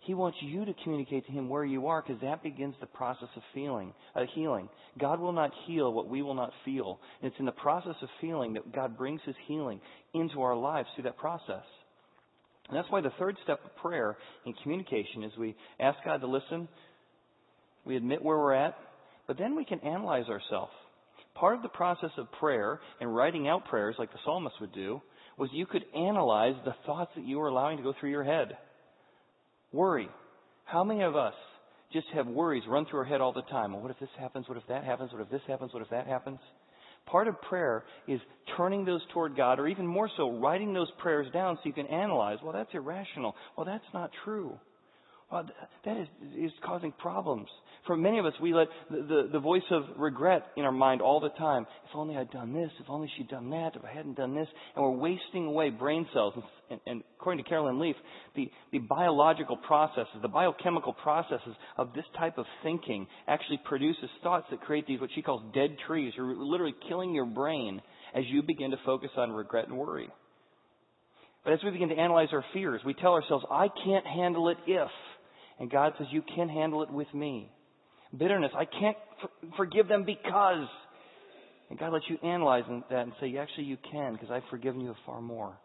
He 0.00 0.14
wants 0.14 0.38
you 0.40 0.64
to 0.64 0.74
communicate 0.84 1.26
to 1.26 1.32
him 1.32 1.48
where 1.48 1.64
you 1.64 1.88
are 1.88 2.00
because 2.00 2.20
that 2.22 2.42
begins 2.42 2.76
the 2.80 2.86
process 2.86 3.28
of 3.34 3.42
feeling, 3.52 3.92
uh, 4.14 4.20
healing. 4.34 4.68
God 5.00 5.18
will 5.18 5.32
not 5.32 5.50
heal 5.66 5.92
what 5.92 6.08
we 6.08 6.22
will 6.22 6.34
not 6.34 6.52
feel. 6.64 7.00
And 7.20 7.30
it's 7.30 7.40
in 7.40 7.46
the 7.46 7.52
process 7.52 7.96
of 8.00 8.08
feeling 8.20 8.52
that 8.52 8.72
God 8.72 8.96
brings 8.96 9.20
his 9.26 9.34
healing 9.48 9.80
into 10.14 10.42
our 10.42 10.54
lives 10.54 10.88
through 10.94 11.04
that 11.04 11.16
process. 11.16 11.64
And 12.68 12.76
that's 12.76 12.90
why 12.90 13.00
the 13.00 13.12
third 13.18 13.36
step 13.42 13.60
of 13.64 13.76
prayer 13.76 14.16
in 14.44 14.52
communication 14.62 15.24
is 15.24 15.32
we 15.36 15.56
ask 15.80 15.98
God 16.04 16.20
to 16.20 16.28
listen, 16.28 16.68
we 17.84 17.96
admit 17.96 18.22
where 18.22 18.38
we're 18.38 18.54
at, 18.54 18.76
but 19.26 19.38
then 19.38 19.56
we 19.56 19.64
can 19.64 19.80
analyze 19.80 20.26
ourselves. 20.28 20.72
Part 21.38 21.56
of 21.56 21.62
the 21.62 21.68
process 21.68 22.10
of 22.16 22.32
prayer 22.32 22.80
and 23.00 23.14
writing 23.14 23.46
out 23.46 23.66
prayers 23.66 23.96
like 23.98 24.10
the 24.10 24.18
psalmist 24.24 24.56
would 24.60 24.72
do 24.72 25.02
was 25.38 25.50
you 25.52 25.66
could 25.66 25.84
analyze 25.94 26.54
the 26.64 26.74
thoughts 26.86 27.10
that 27.14 27.26
you 27.26 27.38
were 27.38 27.48
allowing 27.48 27.76
to 27.76 27.82
go 27.82 27.92
through 27.98 28.10
your 28.10 28.24
head. 28.24 28.56
Worry. 29.70 30.08
How 30.64 30.82
many 30.82 31.02
of 31.02 31.14
us 31.14 31.34
just 31.92 32.06
have 32.14 32.26
worries 32.26 32.62
run 32.66 32.86
through 32.86 33.00
our 33.00 33.04
head 33.04 33.20
all 33.20 33.32
the 33.32 33.42
time? 33.42 33.72
Well, 33.72 33.82
what 33.82 33.90
if 33.90 33.98
this 34.00 34.08
happens? 34.18 34.48
What 34.48 34.56
if 34.56 34.66
that 34.68 34.84
happens? 34.84 35.12
What 35.12 35.20
if 35.20 35.30
this 35.30 35.42
happens? 35.46 35.72
What 35.74 35.82
if 35.82 35.90
that 35.90 36.06
happens? 36.06 36.38
Part 37.04 37.28
of 37.28 37.40
prayer 37.42 37.84
is 38.08 38.20
turning 38.56 38.84
those 38.84 39.02
toward 39.12 39.36
God, 39.36 39.60
or 39.60 39.68
even 39.68 39.86
more 39.86 40.10
so, 40.16 40.38
writing 40.38 40.72
those 40.72 40.90
prayers 40.98 41.30
down 41.32 41.56
so 41.56 41.62
you 41.64 41.72
can 41.72 41.86
analyze. 41.86 42.38
Well, 42.42 42.52
that's 42.52 42.74
irrational. 42.74 43.34
Well, 43.56 43.66
that's 43.66 43.84
not 43.94 44.10
true. 44.24 44.58
Uh, 45.30 45.34
well, 45.34 45.48
that 45.84 45.96
is, 45.96 46.08
is 46.36 46.52
causing 46.64 46.92
problems. 46.92 47.48
For 47.86 47.96
many 47.96 48.18
of 48.18 48.26
us, 48.26 48.32
we 48.40 48.52
let 48.52 48.68
the, 48.90 48.96
the, 48.96 49.28
the, 49.34 49.38
voice 49.38 49.62
of 49.70 49.82
regret 49.96 50.46
in 50.56 50.64
our 50.64 50.72
mind 50.72 51.00
all 51.00 51.20
the 51.20 51.30
time. 51.30 51.66
If 51.88 51.96
only 51.96 52.16
I'd 52.16 52.30
done 52.30 52.52
this, 52.52 52.70
if 52.80 52.86
only 52.88 53.10
she'd 53.16 53.28
done 53.28 53.50
that, 53.50 53.72
if 53.76 53.84
I 53.84 53.92
hadn't 53.92 54.16
done 54.16 54.34
this. 54.34 54.48
And 54.74 54.84
we're 54.84 54.90
wasting 54.96 55.46
away 55.46 55.70
brain 55.70 56.06
cells. 56.12 56.34
And, 56.70 56.80
and 56.86 57.02
according 57.18 57.44
to 57.44 57.48
Caroline 57.48 57.78
Leaf, 57.78 57.96
the, 58.34 58.50
the 58.72 58.78
biological 58.78 59.56
processes, 59.56 60.16
the 60.20 60.28
biochemical 60.28 60.92
processes 60.94 61.54
of 61.76 61.92
this 61.94 62.04
type 62.18 62.38
of 62.38 62.46
thinking 62.62 63.06
actually 63.28 63.60
produces 63.64 64.10
thoughts 64.22 64.46
that 64.50 64.60
create 64.60 64.86
these, 64.86 65.00
what 65.00 65.10
she 65.14 65.22
calls 65.22 65.42
dead 65.54 65.76
trees. 65.86 66.12
You're 66.16 66.34
literally 66.34 66.74
killing 66.88 67.14
your 67.14 67.26
brain 67.26 67.80
as 68.14 68.24
you 68.28 68.42
begin 68.42 68.72
to 68.72 68.78
focus 68.84 69.10
on 69.16 69.30
regret 69.30 69.68
and 69.68 69.76
worry. 69.76 70.08
But 71.44 71.52
as 71.52 71.60
we 71.64 71.70
begin 71.70 71.90
to 71.90 71.94
analyze 71.94 72.28
our 72.32 72.44
fears, 72.52 72.80
we 72.84 72.94
tell 72.94 73.12
ourselves, 73.12 73.44
I 73.48 73.68
can't 73.84 74.04
handle 74.04 74.48
it 74.48 74.56
if. 74.66 74.88
And 75.58 75.70
God 75.70 75.92
says, 75.98 76.06
You 76.10 76.22
can 76.34 76.48
handle 76.48 76.82
it 76.82 76.90
with 76.90 77.12
me. 77.14 77.50
Bitterness, 78.16 78.52
I 78.56 78.64
can't 78.64 78.96
for- 79.20 79.56
forgive 79.56 79.88
them 79.88 80.04
because. 80.04 80.66
And 81.68 81.78
God 81.78 81.92
lets 81.92 82.04
you 82.08 82.16
analyze 82.22 82.62
that 82.90 83.00
and 83.00 83.12
say, 83.20 83.36
Actually, 83.36 83.64
you 83.64 83.78
can 83.90 84.12
because 84.12 84.30
I've 84.30 84.48
forgiven 84.50 84.80
you 84.80 84.94
far 85.04 85.20
more. 85.20 85.58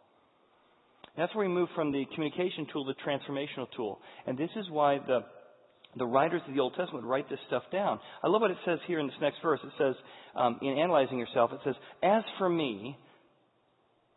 And 1.15 1.23
that's 1.23 1.35
where 1.35 1.47
we 1.47 1.53
move 1.53 1.69
from 1.75 1.91
the 1.91 2.05
communication 2.13 2.67
tool 2.71 2.85
to 2.85 2.93
the 2.93 3.09
transformational 3.09 3.67
tool. 3.75 3.99
And 4.25 4.37
this 4.37 4.49
is 4.55 4.69
why 4.69 4.99
the 4.99 5.21
the 5.97 6.05
writers 6.05 6.41
of 6.47 6.53
the 6.53 6.59
Old 6.59 6.73
Testament 6.75 7.05
write 7.05 7.29
this 7.29 7.39
stuff 7.47 7.63
down. 7.71 7.99
I 8.23 8.27
love 8.27 8.41
what 8.41 8.51
it 8.51 8.57
says 8.65 8.79
here 8.87 8.99
in 8.99 9.07
this 9.07 9.15
next 9.21 9.37
verse. 9.41 9.59
It 9.63 9.73
says, 9.77 9.95
um, 10.35 10.57
in 10.61 10.77
analyzing 10.77 11.19
yourself, 11.19 11.51
it 11.51 11.59
says, 11.65 11.75
As 12.01 12.23
for 12.37 12.47
me, 12.47 12.97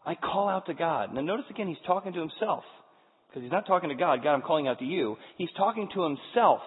I 0.06 0.14
call 0.14 0.48
out 0.48 0.66
to 0.66 0.74
God. 0.74 1.12
Now 1.12 1.20
notice 1.20 1.46
again, 1.50 1.66
he's 1.66 1.76
talking 1.86 2.12
to 2.12 2.20
himself. 2.20 2.62
Because 3.34 3.46
he's 3.46 3.52
not 3.52 3.66
talking 3.66 3.88
to 3.88 3.96
God. 3.96 4.22
God, 4.22 4.34
I'm 4.34 4.42
calling 4.42 4.68
out 4.68 4.78
to 4.78 4.84
you. 4.84 5.16
He's 5.36 5.48
talking 5.56 5.88
to 5.94 6.04
himself. 6.04 6.60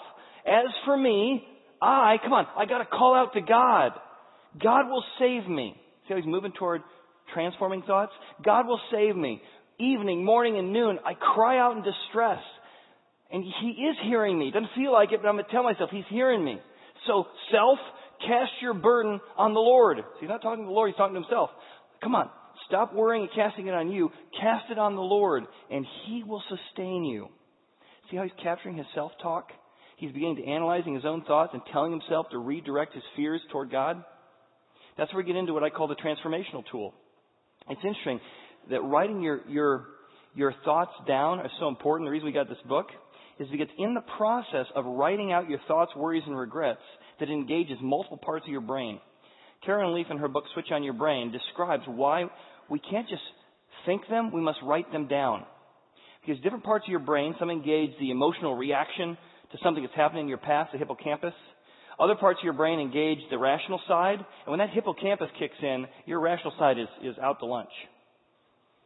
As 0.46 0.66
for 0.84 0.98
me, 0.98 1.42
I, 1.82 2.18
come 2.22 2.34
on, 2.34 2.46
I 2.58 2.66
gotta 2.66 2.86
call 2.86 3.16
out 3.16 3.32
to 3.36 3.42
God. 3.42 3.94
God 4.62 4.90
will 4.90 5.04
save 5.18 5.48
me. 5.48 5.76
See 5.78 6.14
how 6.14 6.18
he's 6.18 6.26
moving 6.26 6.52
toward 6.52 6.82
transforming 7.34 7.84
thoughts? 7.84 8.12
God 8.44 8.68
will 8.68 8.82
save 8.92 9.16
me. 9.16 9.42
Evening, 9.80 10.26
morning, 10.26 10.58
and 10.58 10.74
noon, 10.74 11.00
I 11.06 11.14
cry 11.14 11.58
out 11.58 11.78
in 11.78 11.84
distress. 11.84 12.44
And 13.32 13.46
he 13.62 13.70
is 13.70 13.96
hearing 14.04 14.38
me. 14.38 14.52
Doesn't 14.52 14.72
feel 14.76 14.92
like 14.92 15.14
it, 15.14 15.22
but 15.22 15.30
I'm 15.30 15.36
gonna 15.36 15.48
tell 15.50 15.64
myself 15.64 15.90
he's 15.90 16.04
hearing 16.10 16.44
me. 16.44 16.60
So, 17.06 17.28
self, 17.50 17.80
cast 18.28 18.52
your 18.62 18.74
burden 18.74 19.22
on 19.38 19.54
the 19.54 19.62
Lord. 19.62 20.00
So 20.00 20.20
he's 20.20 20.28
not 20.28 20.42
talking 20.42 20.66
to 20.66 20.68
the 20.68 20.74
Lord, 20.74 20.90
he's 20.90 20.98
talking 20.98 21.16
to 21.16 21.22
himself. 21.22 21.50
Come 22.04 22.14
on, 22.16 22.30
Stop 22.68 22.94
worrying 22.94 23.24
and 23.24 23.32
casting 23.34 23.68
it 23.68 23.74
on 23.74 23.92
you. 23.92 24.10
Cast 24.40 24.72
it 24.72 24.78
on 24.78 24.96
the 24.96 25.02
Lord, 25.02 25.44
and 25.72 25.86
He 26.06 26.24
will 26.24 26.44
sustain 26.50 27.06
you. 27.06 27.30
See 28.10 28.18
how 28.18 28.24
He's 28.24 28.32
capturing 28.44 28.78
His 28.78 28.88
self 28.94 29.12
talk? 29.22 29.52
He's 29.98 30.12
beginning 30.12 30.36
to 30.38 30.46
analyzing 30.46 30.94
his 30.94 31.06
own 31.06 31.24
thoughts 31.24 31.52
and 31.54 31.62
telling 31.74 31.92
himself 31.92 32.28
to 32.30 32.38
redirect 32.38 32.94
his 32.94 33.04
fears 33.16 33.42
toward 33.52 33.72
God. 33.72 34.04
That's 34.96 35.12
where 35.12 35.24
we 35.24 35.28
get 35.28 35.36
into 35.36 35.54
what 35.54 35.64
I 35.64 35.72
call 35.72 35.88
the 35.88 35.96
transformational 35.96 36.64
tool. 36.72 36.94
It's 37.68 37.82
interesting 37.84 38.20
that 38.70 38.82
writing 38.82 39.22
your, 39.22 39.42
your, 39.50 39.86
your 40.36 40.54
thoughts 40.64 40.92
down 41.08 41.40
is 41.40 41.52
so 41.60 41.68
important. 41.68 42.08
The 42.08 42.12
reason 42.12 42.28
we 42.28 42.32
got 42.32 42.48
this 42.48 42.58
book 42.70 42.88
is 43.40 43.48
because 43.52 43.70
in 43.80 43.96
the 43.96 44.04
process 44.18 44.68
of 44.76 44.86
writing 44.86 45.32
out 45.32 45.50
your 45.50 45.60
thoughts, 45.68 45.92
worries, 45.96 46.24
and 46.28 46.38
regrets 46.38 46.82
that 47.20 47.30
engages 47.30 47.78
multiple 47.82 48.20
parts 48.24 48.46
of 48.46 48.52
your 48.52 48.62
brain. 48.62 49.00
Karen 49.66 49.96
Leaf 49.96 50.08
in 50.12 50.20
her 50.20 50.28
book 50.28 50.44
Switch 50.54 50.68
on 50.72 50.84
Your 50.84 50.94
Brain 50.94 51.32
describes 51.32 51.84
why 51.88 52.26
we 52.70 52.80
can't 52.80 53.08
just 53.08 53.22
think 53.86 54.08
them, 54.10 54.32
we 54.32 54.42
must 54.42 54.60
write 54.64 54.92
them 54.92 55.08
down. 55.08 55.44
Because 56.26 56.42
different 56.44 56.64
parts 56.64 56.86
of 56.86 56.90
your 56.90 57.00
brain, 57.00 57.36
some 57.40 57.50
engage 57.50 57.92
the 58.00 58.12
emotional 58.12 58.56
reaction 58.56 59.18
to 59.52 59.58
something 59.64 59.84
that's 59.84 59.96
happening 59.96 60.24
in 60.24 60.28
your 60.28 60.38
past, 60.38 60.72
the 60.74 60.78
hippocampus. 60.78 61.34
Other 62.00 62.16
parts 62.16 62.40
of 62.42 62.44
your 62.44 62.54
brain 62.54 62.80
engage 62.80 63.20
the 63.30 63.38
rational 63.38 63.80
side. 63.88 64.20
And 64.20 64.48
when 64.48 64.60
that 64.60 64.70
hippocampus 64.72 65.30
kicks 65.40 65.56
in, 65.62 65.86
your 66.06 66.20
rational 66.20 66.54
side 66.60 66.78
is, 66.78 66.88
is 67.02 67.16
out 67.22 67.40
to 67.40 67.46
lunch. 67.46 67.72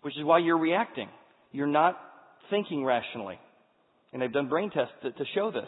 Which 0.01 0.17
is 0.17 0.23
why 0.23 0.39
you're 0.39 0.57
reacting. 0.57 1.09
You're 1.51 1.67
not 1.67 1.99
thinking 2.49 2.85
rationally. 2.85 3.39
And 4.13 4.21
they've 4.21 4.31
done 4.31 4.47
brain 4.47 4.69
tests 4.69 4.93
to, 5.03 5.11
to 5.11 5.25
show 5.33 5.51
this. 5.51 5.67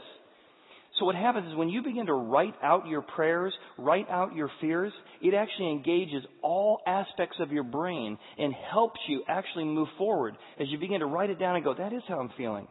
So 1.00 1.06
what 1.06 1.16
happens 1.16 1.48
is 1.48 1.56
when 1.56 1.70
you 1.70 1.82
begin 1.82 2.06
to 2.06 2.14
write 2.14 2.54
out 2.62 2.88
your 2.88 3.02
prayers, 3.02 3.52
write 3.80 4.08
out 4.10 4.36
your 4.36 4.52
fears, 4.62 4.94
it 5.22 5.34
actually 5.34 5.72
engages 5.72 6.24
all 6.44 6.82
aspects 6.86 7.38
of 7.40 7.52
your 7.52 7.64
brain 7.64 8.18
and 8.38 8.54
helps 8.72 9.00
you 9.08 9.24
actually 9.28 9.66
move 9.66 9.88
forward 9.98 10.36
as 10.60 10.68
you 10.70 10.78
begin 10.78 11.00
to 11.00 11.08
write 11.08 11.32
it 11.32 11.40
down 11.40 11.56
and 11.56 11.64
go, 11.64 11.74
that 11.74 11.94
is 11.94 12.04
how 12.08 12.20
I'm 12.20 12.30
feeling. 12.38 12.68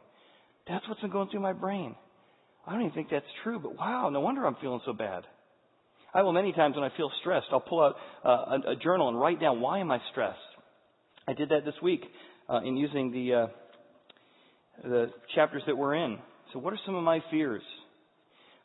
That's 0.68 0.86
what's 0.88 1.00
been 1.00 1.10
going 1.10 1.30
through 1.30 1.40
my 1.40 1.52
brain. 1.52 1.96
I 2.64 2.72
don't 2.72 2.82
even 2.82 2.92
think 2.92 3.08
that's 3.10 3.26
true, 3.42 3.58
but 3.58 3.76
wow, 3.76 4.08
no 4.10 4.20
wonder 4.20 4.46
I'm 4.46 4.56
feeling 4.60 4.80
so 4.86 4.92
bad. 4.92 5.24
I 6.14 6.22
will 6.22 6.32
many 6.32 6.52
times 6.52 6.76
when 6.76 6.84
I 6.84 6.96
feel 6.96 7.10
stressed, 7.20 7.46
I'll 7.50 7.60
pull 7.60 7.82
out 7.82 7.96
uh, 8.24 8.28
a, 8.28 8.72
a, 8.72 8.76
journal 8.76 9.08
and 9.08 9.18
write 9.18 9.40
down 9.40 9.60
why 9.60 9.80
am 9.80 9.90
I 9.90 9.98
stressed. 10.12 10.38
I 11.26 11.32
did 11.32 11.48
that 11.48 11.64
this 11.64 11.74
week 11.82 12.02
uh, 12.48 12.60
in 12.60 12.76
using 12.76 13.10
the 13.10 13.34
uh, 13.34 13.46
the 14.84 15.06
chapters 15.34 15.62
that 15.66 15.76
we're 15.76 15.94
in. 15.94 16.18
So, 16.52 16.58
what 16.58 16.72
are 16.72 16.78
some 16.84 16.94
of 16.94 17.02
my 17.02 17.20
fears? 17.30 17.62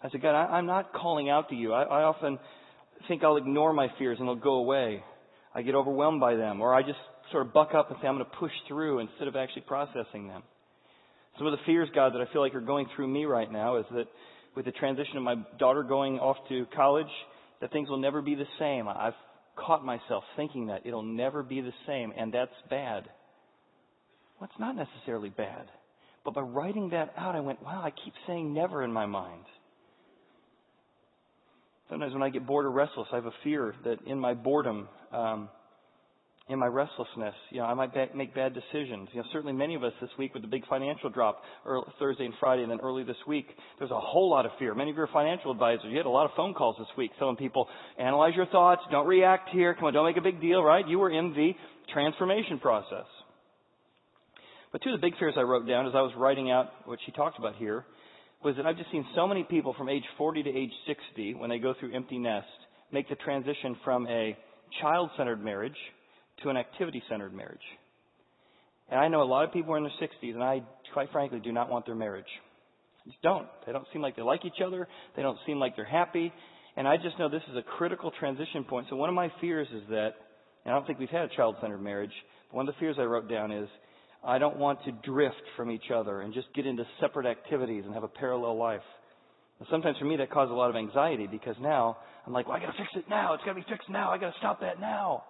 I 0.02 0.10
said, 0.10 0.22
God, 0.22 0.36
I, 0.36 0.60
am 0.60 0.66
not 0.66 0.94
calling 0.94 1.30
out 1.30 1.50
to 1.50 1.56
you. 1.56 1.74
I, 1.74 1.84
I 1.84 2.04
often 2.04 2.38
think 3.08 3.24
I'll 3.24 3.38
ignore 3.38 3.74
my 3.74 3.88
fears 3.98 4.18
and 4.20 4.28
they'll 4.28 4.36
go 4.36 4.56
away. 4.56 5.04
I 5.56 5.62
get 5.64 5.76
overwhelmed 5.76 6.20
by 6.20 6.36
them, 6.36 6.62
or 6.62 6.76
I 6.76 6.84
just 6.84 7.00
sort 7.32 7.46
of 7.46 7.54
buck 7.54 7.74
up 7.74 7.90
and 7.90 7.98
say 8.02 8.08
I'm 8.08 8.16
going 8.16 8.26
to 8.26 8.38
push 8.38 8.52
through 8.68 9.00
instead 9.00 9.28
of 9.28 9.36
actually 9.36 9.64
processing 9.64 10.28
them. 10.28 10.44
Some 11.38 11.48
of 11.48 11.52
the 11.52 11.64
fears, 11.66 11.90
God, 11.94 12.14
that 12.14 12.22
I 12.22 12.32
feel 12.32 12.42
like 12.42 12.56
are 12.56 12.62
going 12.62 12.88
through 12.96 13.08
me 13.08 13.26
right 13.26 13.52
now 13.52 13.78
is 13.78 13.86
that 13.92 14.06
with 14.56 14.66
the 14.66 14.72
transition 14.72 15.18
of 15.18 15.24
my 15.24 15.36
daughter 15.60 15.84
going 15.84 16.20
off 16.20 16.38
to 16.50 16.66
college, 16.76 17.08
that 17.62 17.72
things 17.72 17.90
will 17.90 18.00
never 18.00 18.22
be 18.22 18.36
the 18.36 18.48
same. 18.60 18.88
I've 18.88 19.14
caught 19.56 19.84
myself 19.84 20.24
thinking 20.36 20.68
that 20.68 20.86
it'll 20.86 21.04
never 21.04 21.44
be 21.44 21.62
the 21.62 21.74
same, 21.86 22.14
and 22.18 22.34
that's 22.34 22.52
bad. 22.70 23.08
Well, 24.40 24.50
it's 24.52 24.60
not 24.60 24.76
necessarily 24.76 25.30
bad. 25.30 25.66
But 26.24 26.34
by 26.34 26.42
writing 26.42 26.90
that 26.90 27.14
out, 27.18 27.36
I 27.36 27.40
went, 27.40 27.62
wow, 27.64 27.82
I 27.84 27.92
keep 27.92 28.14
saying 28.28 28.54
never 28.54 28.84
in 28.84 28.92
my 28.92 29.06
mind. 29.06 29.46
Sometimes 31.90 32.14
when 32.14 32.24
I 32.24 32.30
get 32.30 32.46
bored 32.46 32.66
or 32.66 32.72
restless, 32.72 33.08
I 33.12 33.16
have 33.16 33.26
a 33.26 33.34
fear 33.44 33.74
that 33.86 34.02
in 34.06 34.20
my 34.20 34.34
boredom, 34.34 34.90
um, 35.14 35.50
in 36.50 36.60
my 36.60 36.68
restlessness, 36.68 37.34
you 37.50 37.60
know, 37.60 37.66
I 37.66 37.74
might 37.74 37.94
ba- 37.94 38.10
make 38.14 38.36
bad 38.36 38.54
decisions. 38.54 39.10
You 39.14 39.22
know, 39.22 39.28
certainly 39.32 39.54
many 39.54 39.76
of 39.76 39.84
us 39.84 39.94
this 40.02 40.10
week 40.18 40.34
with 40.34 40.44
the 40.44 40.50
big 40.50 40.66
financial 40.68 41.10
drop, 41.10 41.42
early, 41.66 41.86
Thursday 42.00 42.26
and 42.26 42.34
Friday, 42.40 42.64
and 42.64 42.72
then 42.72 42.80
early 42.82 43.04
this 43.04 43.18
week, 43.26 43.48
there's 43.80 43.92
a 43.92 44.00
whole 44.00 44.30
lot 44.30 44.46
of 44.46 44.52
fear. 44.60 44.74
Many 44.74 44.92
of 44.92 44.98
your 44.98 45.08
financial 45.14 45.52
advisors, 45.52 45.86
you 45.90 45.98
had 45.98 46.06
a 46.06 46.10
lot 46.10 46.26
of 46.26 46.32
phone 46.36 46.54
calls 46.54 46.76
this 46.78 46.88
week 46.98 47.12
telling 47.20 47.38
people, 47.38 47.68
analyze 47.98 48.34
your 48.36 48.48
thoughts, 48.48 48.82
don't 48.92 49.08
react 49.08 49.50
here, 49.50 49.74
come 49.74 49.86
on, 49.86 49.94
don't 49.94 50.06
make 50.06 50.18
a 50.18 50.22
big 50.22 50.42
deal, 50.42 50.62
right? 50.62 50.88
You 50.88 51.00
were 51.00 51.10
in 51.10 51.34
the 51.34 51.52
transformation 51.94 52.60
process. 52.60 53.06
But 54.72 54.82
two 54.84 54.94
of 54.94 55.00
the 55.00 55.06
big 55.06 55.18
fears 55.18 55.36
I 55.38 55.42
wrote 55.42 55.68
down 55.68 55.88
as 55.88 55.94
I 55.96 56.02
was 56.02 56.12
writing 56.18 56.52
out 56.52 56.68
what 56.86 57.00
she 57.06 57.12
talked 57.14 57.40
about 57.40 57.56
here 57.56 57.86
was 58.44 58.56
that 58.58 58.66
I've 58.66 58.78
just 58.78 58.92
seen 58.92 59.06
so 59.16 59.28
many 59.28 59.44
people 59.44 59.74
from 59.78 59.90
age 59.90 60.04
40 60.18 60.44
to 60.44 60.50
age 60.50 60.72
60, 60.86 61.36
when 61.36 61.50
they 61.50 61.60
go 61.60 61.74
through 61.80 61.96
empty 61.96 62.18
nest, 62.18 62.48
make 62.92 63.10
the 63.10 63.16
transition 63.16 63.76
from 63.84 64.08
a 64.08 64.38
child 64.82 65.10
centered 65.18 65.44
marriage 65.44 65.78
to 66.44 66.50
an 66.50 66.58
activity 66.58 67.02
centered 67.10 67.34
marriage. 67.34 67.60
And 68.90 69.00
I 69.00 69.08
know 69.08 69.22
a 69.22 69.26
lot 69.26 69.44
of 69.44 69.52
people 69.52 69.74
are 69.74 69.78
in 69.78 69.84
their 69.84 69.92
60s, 70.02 70.34
and 70.34 70.44
I, 70.44 70.62
quite 70.94 71.12
frankly, 71.12 71.40
do 71.40 71.52
not 71.52 71.70
want 71.70 71.86
their 71.86 71.96
marriage. 71.96 72.28
I 73.06 73.10
just 73.10 73.22
don't. 73.22 73.48
They 73.66 73.72
don't 73.72 73.88
seem 73.92 74.02
like 74.02 74.16
they 74.16 74.22
like 74.22 74.46
each 74.46 74.62
other. 74.66 74.88
They 75.16 75.22
don't 75.22 75.38
seem 75.46 75.60
like 75.60 75.76
they're 75.76 75.86
happy. 75.86 76.32
And 76.78 76.88
I 76.88 76.98
just 76.98 77.18
know 77.18 77.28
this 77.28 77.42
is 77.50 77.58
a 77.58 77.64
critical 77.64 78.12
transition 78.20 78.64
point. 78.64 78.88
So 78.90 78.96
one 78.96 79.10
of 79.10 79.16
my 79.16 79.32
fears 79.42 79.68
is 79.74 79.82
that, 79.90 80.12
and 80.64 80.74
I 80.74 80.78
don't 80.78 80.86
think 80.86 81.00
we've 81.00 81.10
had 81.10 81.24
a 81.24 81.36
child 81.36 81.56
centered 81.60 81.82
marriage, 81.82 82.14
but 82.50 82.58
one 82.58 82.70
of 82.70 82.76
the 82.76 82.80
fears 82.80 82.98
I 83.00 83.04
wrote 83.04 83.30
down 83.30 83.52
is 83.52 83.68
I 84.28 84.40
don't 84.40 84.58
want 84.58 84.84
to 84.84 84.92
drift 84.92 85.42
from 85.56 85.72
each 85.72 85.90
other 85.90 86.20
and 86.20 86.34
just 86.34 86.48
get 86.54 86.68
into 86.68 86.84
separate 87.00 87.26
activities 87.26 87.84
and 87.86 87.94
have 87.94 88.04
a 88.04 88.10
parallel 88.10 88.58
life. 88.58 88.82
And 89.60 89.68
sometimes 89.72 89.98
for 89.98 90.04
me 90.04 90.18
that 90.18 90.30
causes 90.30 90.52
a 90.52 90.56
lot 90.56 90.70
of 90.70 90.76
anxiety 90.76 91.28
because 91.28 91.56
now 91.62 91.96
I'm 92.26 92.34
like, 92.34 92.46
well, 92.46 92.58
I 92.58 92.60
got 92.60 92.74
to 92.74 92.78
fix 92.78 92.90
it 92.96 93.10
now. 93.10 93.34
It's 93.34 93.44
got 93.46 93.54
to 93.54 93.62
be 93.62 93.66
fixed 93.70 93.90
now. 93.90 94.12
I 94.12 94.18
got 94.18 94.32
to 94.32 94.38
stop 94.38 94.60
that 94.60 94.82
now. 94.82 95.24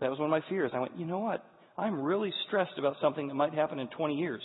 That 0.00 0.10
was 0.10 0.18
one 0.18 0.26
of 0.26 0.30
my 0.32 0.42
fears. 0.50 0.72
I 0.74 0.80
went, 0.80 0.98
you 0.98 1.06
know 1.06 1.20
what? 1.20 1.44
I'm 1.78 2.02
really 2.02 2.32
stressed 2.48 2.76
about 2.76 2.96
something 3.00 3.28
that 3.28 3.34
might 3.34 3.54
happen 3.54 3.78
in 3.78 3.86
20 3.86 4.16
years. 4.16 4.42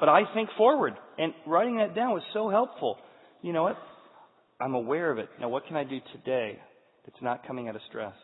but 0.00 0.08
I 0.08 0.22
think 0.34 0.48
forward, 0.56 0.94
and 1.18 1.34
writing 1.46 1.76
that 1.76 1.94
down 1.94 2.14
was 2.14 2.22
so 2.32 2.48
helpful. 2.48 2.96
You 3.42 3.52
know 3.52 3.64
what? 3.64 3.76
I'm 4.58 4.74
aware 4.74 5.12
of 5.12 5.18
it. 5.18 5.28
Now, 5.38 5.50
what 5.50 5.66
can 5.66 5.76
I 5.76 5.84
do 5.84 5.98
today 6.14 6.58
that's 7.04 7.22
not 7.22 7.46
coming 7.46 7.68
out 7.68 7.76
of 7.76 7.82
stress? 7.90 8.14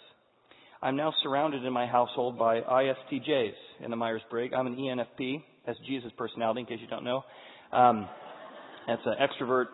I'm 0.85 0.97
now 0.97 1.15
surrounded 1.23 1.65
in 1.65 1.73
my 1.73 1.87
household 1.87 2.37
by 2.37 2.61
ISTJs 2.61 3.53
in 3.85 3.91
the 3.93 3.97
Myers 3.97 4.21
Briggs. 4.29 4.53
I'm 4.57 4.67
an 4.67 4.75
ENFP. 4.75 5.41
That's 5.65 5.79
Jesus 5.87 6.11
personality, 6.19 6.63
in 6.63 6.67
case 6.67 6.79
you 6.81 6.89
don't 6.89 7.05
know. 7.05 7.23
Um, 7.73 8.09
that's 8.89 9.03
an 9.07 9.15
extrovert. 9.23 9.67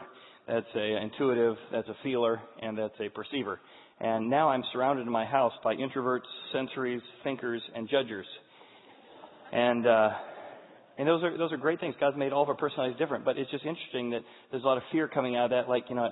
That's 0.46 0.66
a 0.76 1.02
intuitive. 1.02 1.56
That's 1.72 1.88
a 1.88 1.96
feeler, 2.02 2.42
and 2.60 2.76
that's 2.76 2.92
a 3.00 3.08
perceiver. 3.08 3.58
And 4.00 4.28
now 4.28 4.50
I'm 4.50 4.62
surrounded 4.70 5.06
in 5.06 5.10
my 5.10 5.24
house 5.24 5.54
by 5.64 5.76
introverts, 5.76 6.28
sensories, 6.54 7.00
thinkers, 7.24 7.62
and 7.74 7.88
judgers. 7.88 8.26
And 9.50 9.86
uh, 9.86 10.10
and 10.98 11.08
those 11.08 11.22
are 11.22 11.38
those 11.38 11.52
are 11.52 11.56
great 11.56 11.80
things. 11.80 11.94
God's 11.98 12.18
made 12.18 12.34
all 12.34 12.42
of 12.42 12.50
our 12.50 12.54
personalities 12.54 12.98
different, 12.98 13.24
but 13.24 13.38
it's 13.38 13.50
just 13.50 13.64
interesting 13.64 14.10
that 14.10 14.20
there's 14.50 14.62
a 14.62 14.66
lot 14.66 14.76
of 14.76 14.82
fear 14.92 15.08
coming 15.08 15.36
out 15.36 15.46
of 15.46 15.50
that. 15.52 15.70
Like 15.70 15.84
you 15.88 15.94
know, 15.94 16.10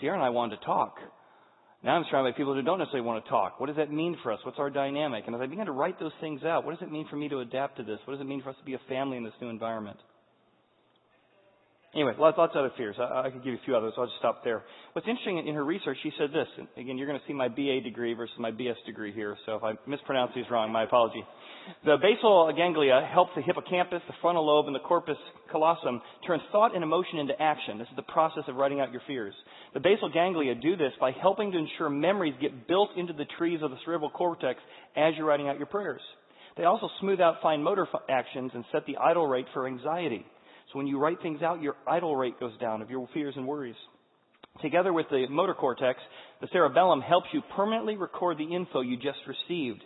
Sierra 0.00 0.16
and 0.16 0.24
I 0.24 0.30
wanted 0.30 0.60
to 0.60 0.64
talk, 0.64 0.94
now 1.84 1.96
I'm 1.96 2.04
surrounded 2.10 2.32
by 2.32 2.36
people 2.36 2.54
who 2.54 2.62
don't 2.62 2.78
necessarily 2.78 3.06
want 3.06 3.24
to 3.24 3.30
talk. 3.30 3.60
What 3.60 3.66
does 3.66 3.76
that 3.76 3.92
mean 3.92 4.16
for 4.22 4.32
us? 4.32 4.40
What's 4.44 4.58
our 4.58 4.70
dynamic? 4.70 5.24
And 5.26 5.34
as 5.34 5.40
I 5.40 5.46
begin 5.46 5.66
to 5.66 5.72
write 5.72 6.00
those 6.00 6.12
things 6.20 6.42
out, 6.42 6.64
what 6.64 6.78
does 6.78 6.86
it 6.86 6.90
mean 6.90 7.06
for 7.08 7.16
me 7.16 7.28
to 7.28 7.40
adapt 7.40 7.76
to 7.76 7.84
this? 7.84 8.00
What 8.04 8.14
does 8.14 8.20
it 8.20 8.26
mean 8.26 8.42
for 8.42 8.50
us 8.50 8.56
to 8.58 8.64
be 8.64 8.74
a 8.74 8.80
family 8.88 9.16
in 9.16 9.24
this 9.24 9.34
new 9.40 9.48
environment? 9.48 9.98
Anyway, 11.94 12.12
lots, 12.18 12.36
lots 12.36 12.52
of 12.54 12.60
other 12.60 12.72
fears. 12.76 12.96
I, 12.98 13.26
I 13.26 13.30
could 13.30 13.42
give 13.42 13.54
you 13.54 13.58
a 13.62 13.64
few 13.64 13.74
others, 13.74 13.94
so 13.96 14.02
I'll 14.02 14.08
just 14.08 14.18
stop 14.18 14.44
there. 14.44 14.62
What's 14.92 15.08
interesting 15.08 15.46
in 15.48 15.54
her 15.54 15.64
research, 15.64 15.96
she 16.02 16.12
said 16.18 16.30
this. 16.30 16.46
And 16.58 16.68
again, 16.76 16.98
you're 16.98 17.06
going 17.06 17.18
to 17.18 17.26
see 17.26 17.32
my 17.32 17.48
BA 17.48 17.80
degree 17.82 18.12
versus 18.12 18.36
my 18.38 18.50
BS 18.50 18.76
degree 18.84 19.12
here, 19.12 19.36
so 19.46 19.56
if 19.56 19.64
I 19.64 19.72
mispronounce 19.88 20.32
these 20.34 20.44
wrong, 20.50 20.70
my 20.70 20.84
apology. 20.84 21.24
The 21.86 21.96
basal 21.96 22.52
ganglia 22.54 23.08
help 23.10 23.28
the 23.34 23.40
hippocampus, 23.40 24.02
the 24.06 24.14
frontal 24.20 24.46
lobe, 24.46 24.66
and 24.66 24.74
the 24.74 24.80
corpus 24.80 25.16
callosum 25.50 26.02
turn 26.26 26.40
thought 26.52 26.74
and 26.74 26.84
emotion 26.84 27.18
into 27.20 27.40
action. 27.40 27.78
This 27.78 27.88
is 27.88 27.96
the 27.96 28.02
process 28.02 28.44
of 28.48 28.56
writing 28.56 28.80
out 28.80 28.92
your 28.92 29.02
fears. 29.06 29.34
The 29.72 29.80
basal 29.80 30.10
ganglia 30.12 30.56
do 30.56 30.76
this 30.76 30.92
by 31.00 31.12
helping 31.12 31.52
to 31.52 31.58
ensure 31.58 31.88
memories 31.88 32.34
get 32.40 32.68
built 32.68 32.90
into 32.98 33.14
the 33.14 33.26
trees 33.38 33.60
of 33.62 33.70
the 33.70 33.78
cerebral 33.86 34.10
cortex 34.10 34.60
as 34.94 35.14
you're 35.16 35.26
writing 35.26 35.48
out 35.48 35.56
your 35.56 35.66
prayers. 35.66 36.02
They 36.58 36.64
also 36.64 36.90
smooth 37.00 37.20
out 37.20 37.36
fine 37.42 37.62
motor 37.62 37.86
actions 38.10 38.50
and 38.54 38.64
set 38.72 38.84
the 38.84 38.98
idle 38.98 39.26
rate 39.26 39.46
for 39.54 39.66
anxiety. 39.66 40.26
So 40.72 40.78
when 40.78 40.86
you 40.86 40.98
write 40.98 41.22
things 41.22 41.42
out, 41.42 41.62
your 41.62 41.76
idle 41.86 42.14
rate 42.14 42.38
goes 42.38 42.56
down 42.60 42.82
of 42.82 42.90
your 42.90 43.08
fears 43.14 43.34
and 43.36 43.46
worries. 43.46 43.76
Together 44.60 44.92
with 44.92 45.06
the 45.10 45.26
motor 45.30 45.54
cortex, 45.54 46.00
the 46.40 46.48
cerebellum 46.52 47.00
helps 47.00 47.28
you 47.32 47.42
permanently 47.56 47.96
record 47.96 48.38
the 48.38 48.54
info 48.54 48.80
you 48.80 48.96
just 48.96 49.18
received. 49.26 49.82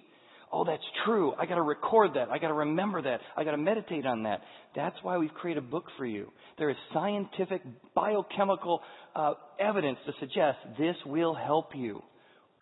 Oh, 0.51 0.64
that's 0.64 0.83
true. 1.05 1.33
I 1.38 1.47
got 1.47 1.55
to 1.55 1.62
record 1.62 2.14
that. 2.14 2.29
I 2.31 2.38
got 2.38 2.49
to 2.49 2.55
remember 2.55 3.01
that. 3.03 3.21
I 3.37 3.45
got 3.45 3.53
to 3.53 3.57
meditate 3.57 4.05
on 4.05 4.25
that. 4.25 4.40
That's 4.77 4.97
why 5.03 5.16
we've 5.16 5.33
created 5.33 5.62
a 5.62 5.66
book 5.66 5.85
for 5.97 6.05
you. 6.05 6.31
There 6.59 6.68
is 6.68 6.77
scientific 6.92 7.62
biochemical 7.95 8.81
uh, 9.14 9.35
evidence 9.59 9.99
to 10.07 10.12
suggest 10.21 10.59
this 10.79 10.97
will 11.07 11.35
help 11.35 11.71
you 11.75 12.03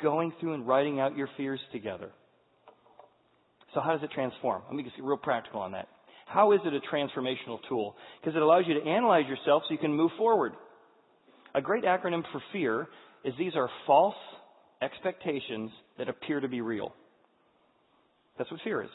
going 0.00 0.32
through 0.40 0.54
and 0.54 0.66
writing 0.66 1.00
out 1.00 1.16
your 1.16 1.28
fears 1.36 1.60
together. 1.72 2.10
So 3.74 3.80
how 3.80 3.92
does 3.92 4.02
it 4.02 4.10
transform? 4.12 4.62
Let 4.66 4.76
me 4.76 4.84
get 4.84 4.92
real 5.00 5.16
practical 5.16 5.60
on 5.60 5.72
that. 5.72 5.88
How 6.30 6.52
is 6.52 6.60
it 6.64 6.72
a 6.72 6.94
transformational 6.94 7.58
tool? 7.68 7.96
Because 8.20 8.36
it 8.36 8.42
allows 8.42 8.64
you 8.68 8.74
to 8.74 8.88
analyze 8.88 9.26
yourself 9.26 9.64
so 9.66 9.72
you 9.72 9.78
can 9.78 9.92
move 9.92 10.12
forward. 10.16 10.52
A 11.56 11.60
great 11.60 11.82
acronym 11.82 12.22
for 12.30 12.40
fear 12.52 12.86
is 13.24 13.34
these 13.36 13.56
are 13.56 13.68
false 13.84 14.14
expectations 14.80 15.72
that 15.98 16.08
appear 16.08 16.38
to 16.38 16.46
be 16.46 16.60
real. 16.60 16.94
That's 18.38 18.48
what 18.48 18.60
fear 18.62 18.82
is. 18.82 18.90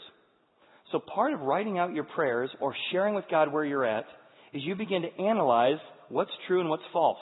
So 0.94 1.00
part 1.00 1.34
of 1.34 1.42
writing 1.42 1.78
out 1.78 1.94
your 1.94 2.06
prayers 2.06 2.50
or 2.62 2.74
sharing 2.94 3.16
with 3.16 3.26
God 3.30 3.52
where 3.52 3.66
you're 3.66 3.86
at 3.86 4.06
is 4.54 4.62
you 4.64 4.76
begin 4.76 5.02
to 5.02 5.22
analyze 5.22 5.80
what's 6.08 6.32
true 6.48 6.62
and 6.62 6.70
what's 6.70 6.84
false. 6.94 7.20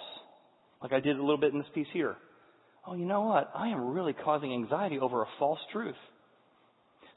Like 0.83 0.93
I 0.93 0.99
did 0.99 1.17
a 1.17 1.21
little 1.21 1.39
bit 1.39 1.53
in 1.53 1.57
this 1.57 1.67
piece 1.73 1.87
here. 1.91 2.15
Oh, 2.85 2.93
you 2.93 3.05
know 3.05 3.21
what? 3.21 3.49
I 3.55 3.69
am 3.69 3.93
really 3.93 4.13
causing 4.13 4.53
anxiety 4.53 4.99
over 4.99 5.23
a 5.23 5.27
false 5.39 5.59
truth. 5.71 5.95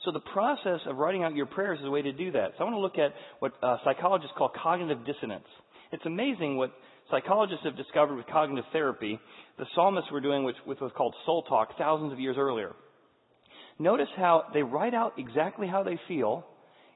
So 0.06 0.12
the 0.12 0.20
process 0.20 0.78
of 0.86 0.98
writing 0.98 1.24
out 1.24 1.34
your 1.34 1.46
prayers 1.46 1.80
is 1.80 1.84
a 1.84 1.90
way 1.90 2.00
to 2.00 2.12
do 2.12 2.30
that. 2.30 2.52
So 2.56 2.60
I 2.60 2.70
want 2.70 2.76
to 2.76 2.80
look 2.80 2.96
at 2.96 3.12
what 3.40 3.54
uh, 3.60 3.78
psychologists 3.82 4.32
call 4.38 4.52
cognitive 4.62 5.04
dissonance. 5.04 5.46
It's 5.90 6.06
amazing 6.06 6.56
what 6.56 6.70
psychologists 7.10 7.64
have 7.64 7.76
discovered 7.76 8.14
with 8.14 8.26
cognitive 8.28 8.64
therapy. 8.72 9.18
The 9.58 9.66
psalmists 9.74 10.12
were 10.12 10.20
doing 10.20 10.44
with, 10.44 10.54
with 10.64 10.80
what's 10.80 10.94
called 10.96 11.12
soul 11.26 11.42
talk 11.42 11.76
thousands 11.76 12.12
of 12.12 12.20
years 12.20 12.36
earlier. 12.38 12.70
Notice 13.80 14.06
how 14.16 14.44
they 14.54 14.62
write 14.62 14.94
out 14.94 15.14
exactly 15.18 15.66
how 15.66 15.82
they 15.82 15.98
feel, 16.06 16.46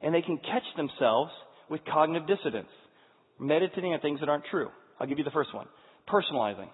and 0.00 0.14
they 0.14 0.22
can 0.22 0.38
catch 0.38 0.62
themselves 0.76 1.32
with 1.68 1.80
cognitive 1.92 2.28
dissonance, 2.28 2.68
meditating 3.40 3.92
on 3.92 3.98
things 3.98 4.20
that 4.20 4.28
aren't 4.28 4.44
true. 4.52 4.68
I'll 5.00 5.08
give 5.08 5.18
you 5.18 5.24
the 5.24 5.32
first 5.32 5.52
one. 5.52 5.66
Personalizing. 6.08 6.68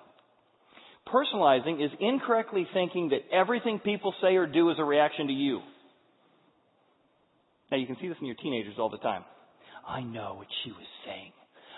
Personalizing 1.09 1.83
is 1.83 1.91
incorrectly 1.99 2.67
thinking 2.75 3.09
that 3.09 3.21
everything 3.35 3.79
people 3.79 4.13
say 4.21 4.37
or 4.37 4.47
do 4.47 4.69
is 4.69 4.77
a 4.79 4.85
reaction 4.85 5.29
to 5.29 5.33
you. 5.33 5.61
Now 7.71 7.77
you 7.77 7.87
can 7.87 7.97
see 8.01 8.09
this 8.09 8.17
in 8.21 8.27
your 8.27 8.37
teenagers 8.37 8.75
all 8.79 8.91
the 8.91 8.99
time. 8.99 9.25
I 9.87 10.03
know 10.03 10.35
what 10.37 10.47
she 10.65 10.71
was 10.71 10.87
saying. 11.05 11.33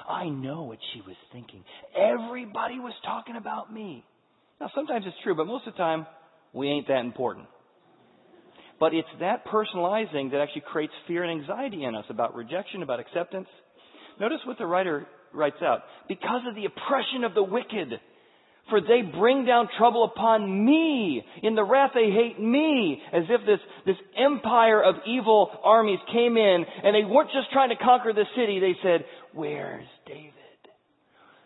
I 0.08 0.28
know 0.28 0.62
what 0.62 0.78
she 0.94 1.00
was 1.02 1.16
thinking. 1.32 1.64
Everybody 1.96 2.78
was 2.78 2.94
talking 3.04 3.36
about 3.36 3.72
me. 3.72 4.04
Now 4.60 4.70
sometimes 4.74 5.04
it's 5.06 5.16
true, 5.22 5.34
but 5.34 5.46
most 5.46 5.66
of 5.66 5.74
the 5.74 5.78
time 5.78 6.06
we 6.52 6.68
ain't 6.68 6.88
that 6.88 7.00
important. 7.00 7.46
But 8.80 8.94
it's 8.94 9.08
that 9.20 9.44
personalizing 9.46 10.30
that 10.30 10.40
actually 10.40 10.62
creates 10.70 10.92
fear 11.06 11.24
and 11.24 11.40
anxiety 11.40 11.84
in 11.84 11.94
us 11.94 12.04
about 12.08 12.34
rejection, 12.34 12.82
about 12.82 13.00
acceptance. 13.00 13.48
Notice 14.20 14.38
what 14.46 14.58
the 14.58 14.66
writer 14.66 15.06
writes 15.34 15.56
out. 15.62 15.82
Because 16.08 16.42
of 16.48 16.54
the 16.54 16.64
oppression 16.64 17.24
of 17.24 17.34
the 17.34 17.42
wicked, 17.42 18.00
for 18.68 18.80
they 18.80 19.02
bring 19.02 19.44
down 19.44 19.68
trouble 19.78 20.04
upon 20.04 20.64
me. 20.64 21.22
In 21.42 21.54
the 21.54 21.64
wrath 21.64 21.90
they 21.94 22.10
hate 22.10 22.40
me. 22.40 23.00
As 23.12 23.24
if 23.28 23.46
this, 23.46 23.60
this 23.86 23.96
empire 24.16 24.82
of 24.82 24.96
evil 25.06 25.50
armies 25.62 26.00
came 26.12 26.36
in 26.36 26.64
and 26.84 26.94
they 26.94 27.08
weren't 27.08 27.30
just 27.30 27.50
trying 27.52 27.70
to 27.70 27.76
conquer 27.76 28.12
the 28.12 28.24
city. 28.36 28.60
They 28.60 28.76
said, 28.82 29.04
where's 29.32 29.86
David? 30.06 30.32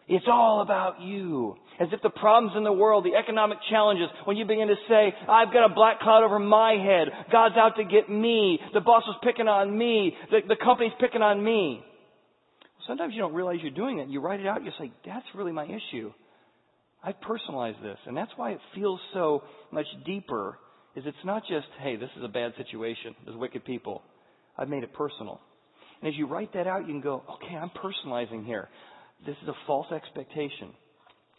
It's 0.08 0.26
all 0.28 0.60
about 0.60 1.00
you. 1.00 1.56
As 1.80 1.88
if 1.92 2.02
the 2.02 2.10
problems 2.10 2.54
in 2.56 2.64
the 2.64 2.72
world, 2.72 3.04
the 3.04 3.16
economic 3.16 3.58
challenges, 3.70 4.08
when 4.24 4.36
you 4.36 4.44
begin 4.44 4.68
to 4.68 4.74
say, 4.88 5.14
I've 5.28 5.52
got 5.52 5.64
a 5.70 5.74
black 5.74 6.00
cloud 6.00 6.22
over 6.22 6.38
my 6.38 6.72
head, 6.72 7.08
God's 7.30 7.56
out 7.56 7.76
to 7.76 7.84
get 7.84 8.10
me, 8.10 8.58
the 8.74 8.80
boss 8.80 9.04
was 9.06 9.18
picking 9.22 9.48
on 9.48 9.76
me, 9.76 10.12
the, 10.30 10.40
the 10.48 10.56
company's 10.62 10.92
picking 11.00 11.22
on 11.22 11.42
me. 11.42 11.82
Sometimes 12.86 13.14
you 13.14 13.20
don't 13.20 13.32
realize 13.32 13.58
you're 13.62 13.70
doing 13.70 14.00
it. 14.00 14.08
You 14.08 14.20
write 14.20 14.40
it 14.40 14.46
out, 14.46 14.64
you 14.64 14.70
say, 14.78 14.92
that's 15.06 15.24
really 15.34 15.52
my 15.52 15.64
issue. 15.64 16.12
I've 17.02 17.20
personalized 17.20 17.82
this. 17.82 17.98
And 18.06 18.16
that's 18.16 18.30
why 18.36 18.52
it 18.52 18.60
feels 18.74 19.00
so 19.12 19.42
much 19.70 19.86
deeper, 20.06 20.58
is 20.94 21.04
it's 21.06 21.16
not 21.24 21.42
just, 21.48 21.66
hey, 21.80 21.96
this 21.96 22.10
is 22.16 22.24
a 22.24 22.28
bad 22.28 22.52
situation, 22.56 23.14
there's 23.24 23.36
wicked 23.36 23.64
people. 23.64 24.02
I've 24.56 24.68
made 24.68 24.82
it 24.82 24.92
personal. 24.94 25.40
And 26.00 26.08
as 26.08 26.18
you 26.18 26.26
write 26.26 26.52
that 26.54 26.66
out, 26.66 26.80
you 26.80 26.92
can 26.92 27.00
go, 27.00 27.22
okay, 27.34 27.54
I'm 27.56 27.70
personalizing 27.70 28.44
here. 28.44 28.68
This 29.24 29.36
is 29.42 29.48
a 29.48 29.54
false 29.66 29.86
expectation. 29.92 30.70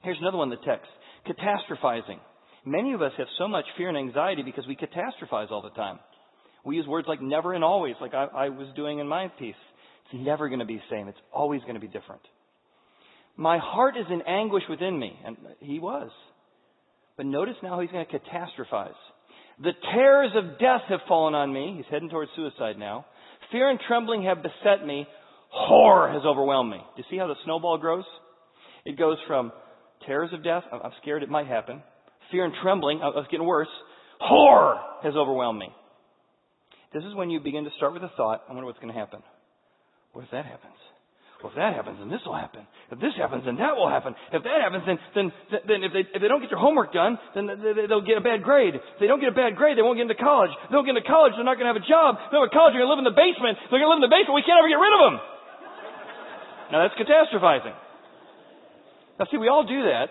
Here's 0.04 0.18
another 0.20 0.38
one 0.38 0.52
in 0.52 0.58
the 0.58 0.66
text. 0.66 0.90
Catastrophizing. 1.28 2.20
Many 2.66 2.94
of 2.94 3.02
us 3.02 3.12
have 3.18 3.28
so 3.38 3.48
much 3.48 3.66
fear 3.78 3.90
and 3.90 3.98
anxiety 3.98 4.42
because 4.42 4.66
we 4.68 4.76
catastrophize 4.76 5.52
all 5.52 5.62
the 5.62 5.70
time. 5.72 6.00
We 6.66 6.78
use 6.78 6.88
words 6.88 7.08
like 7.10 7.22
never 7.22 7.54
and 7.54 7.64
always, 7.64 7.96
like 8.00 8.14
I, 8.14 8.26
I 8.26 8.50
was 8.50 8.68
doing 8.76 9.00
in 9.00 9.08
my 9.08 9.28
piece. 9.38 9.56
It's 10.06 10.26
never 10.26 10.48
going 10.48 10.60
to 10.60 10.66
be 10.66 10.76
the 10.76 10.82
same. 10.90 11.10
It's 11.10 11.18
always 11.34 11.62
going 11.62 11.76
to 11.76 11.82
be 11.82 11.88
different. 11.88 12.22
My 13.36 13.58
heart 13.58 13.96
is 13.98 14.06
in 14.10 14.22
anguish 14.22 14.64
within 14.70 14.98
me. 14.98 15.18
And 15.26 15.38
he 15.60 15.80
was. 15.80 16.10
But 17.18 17.26
notice 17.26 17.56
now 17.62 17.80
he's 17.80 17.92
going 17.92 18.06
to 18.06 18.20
catastrophize. 18.20 18.94
The 19.62 19.74
terrors 19.94 20.32
of 20.36 20.60
death 20.60 20.82
have 20.90 21.02
fallen 21.08 21.36
on 21.36 21.54
me. 21.54 21.76
He's 21.78 21.86
heading 21.92 22.10
towards 22.10 22.32
suicide 22.36 22.78
now. 22.78 23.06
Fear 23.52 23.70
and 23.70 23.80
trembling 23.88 24.24
have 24.24 24.38
beset 24.38 24.86
me. 24.86 25.08
Horror 25.50 26.12
has 26.12 26.24
overwhelmed 26.26 26.72
me. 26.72 26.78
Do 26.78 27.04
you 27.04 27.04
see 27.10 27.18
how 27.18 27.28
the 27.28 27.36
snowball 27.46 27.78
grows? 27.78 28.06
It 28.86 28.98
goes 28.98 29.18
from 29.28 29.52
terrors 30.06 30.32
of 30.34 30.44
death, 30.44 30.64
I'm 30.72 30.92
scared 31.02 31.24
it 31.24 31.30
might 31.30 31.48
happen. 31.48 31.82
Fear 32.32 32.46
and 32.46 32.54
trembling, 32.62 33.02
oh, 33.04 33.20
it's 33.20 33.30
getting 33.30 33.46
worse. 33.46 33.70
Horror 34.20 34.80
has 35.04 35.14
overwhelmed 35.16 35.60
me. 35.60 35.70
This 36.94 37.04
is 37.04 37.16
when 37.16 37.30
you 37.30 37.40
begin 37.40 37.64
to 37.64 37.70
start 37.78 37.94
with 37.94 38.04
a 38.04 38.12
thought, 38.18 38.44
I 38.48 38.54
wonder 38.54 38.66
what's 38.66 38.80
going 38.80 38.94
to 38.94 39.00
happen. 39.00 39.22
What 40.14 40.26
if 40.26 40.32
that 40.32 40.46
happens? 40.46 40.74
Well, 41.44 41.52
if 41.52 41.60
that 41.60 41.76
happens, 41.76 42.00
then 42.00 42.08
this 42.08 42.24
will 42.24 42.40
happen. 42.40 42.64
If 42.88 43.04
this 43.04 43.12
happens, 43.20 43.44
then 43.44 43.60
that 43.60 43.76
will 43.76 43.92
happen. 43.92 44.16
If 44.32 44.48
that 44.48 44.64
happens, 44.64 44.88
then 44.88 44.96
then 45.12 45.28
then 45.68 45.80
if 45.84 45.92
they 45.92 46.08
if 46.08 46.24
they 46.24 46.32
don't 46.32 46.40
get 46.40 46.48
their 46.48 46.64
homework 46.64 46.96
done, 46.96 47.20
then 47.36 47.52
they'll 47.52 48.08
get 48.08 48.16
a 48.16 48.24
bad 48.24 48.48
grade. 48.48 48.80
If 48.80 48.98
they 49.04 49.12
don't 49.12 49.20
get 49.20 49.28
a 49.28 49.36
bad 49.36 49.60
grade, 49.60 49.76
they 49.76 49.84
won't 49.84 50.00
get 50.00 50.08
into 50.08 50.16
college. 50.16 50.56
If 50.56 50.72
they 50.72 50.80
don't 50.80 50.88
get 50.88 50.96
into 50.96 51.04
college, 51.04 51.36
they're 51.36 51.44
not 51.44 51.60
going 51.60 51.68
to 51.68 51.76
have 51.76 51.84
a 51.84 51.84
job. 51.84 52.16
If 52.16 52.32
they 52.32 52.40
have 52.40 52.48
a 52.48 52.56
college, 52.56 52.72
they're 52.72 52.80
going 52.80 52.88
to 52.88 52.96
live 52.96 53.04
in 53.04 53.10
the 53.12 53.20
basement. 53.20 53.60
They're 53.68 53.84
going 53.84 53.92
to 53.92 53.94
live 54.00 54.00
in 54.00 54.08
the 54.08 54.16
basement. 54.16 54.40
We 54.40 54.48
can't 54.48 54.56
ever 54.56 54.72
get 54.72 54.80
rid 54.80 54.94
of 54.96 55.02
them. 55.04 55.16
Now 56.72 56.80
that's 56.88 56.96
catastrophizing. 56.96 57.76
Now 59.20 59.28
see, 59.28 59.36
we 59.36 59.52
all 59.52 59.68
do 59.68 59.92
that, 59.92 60.08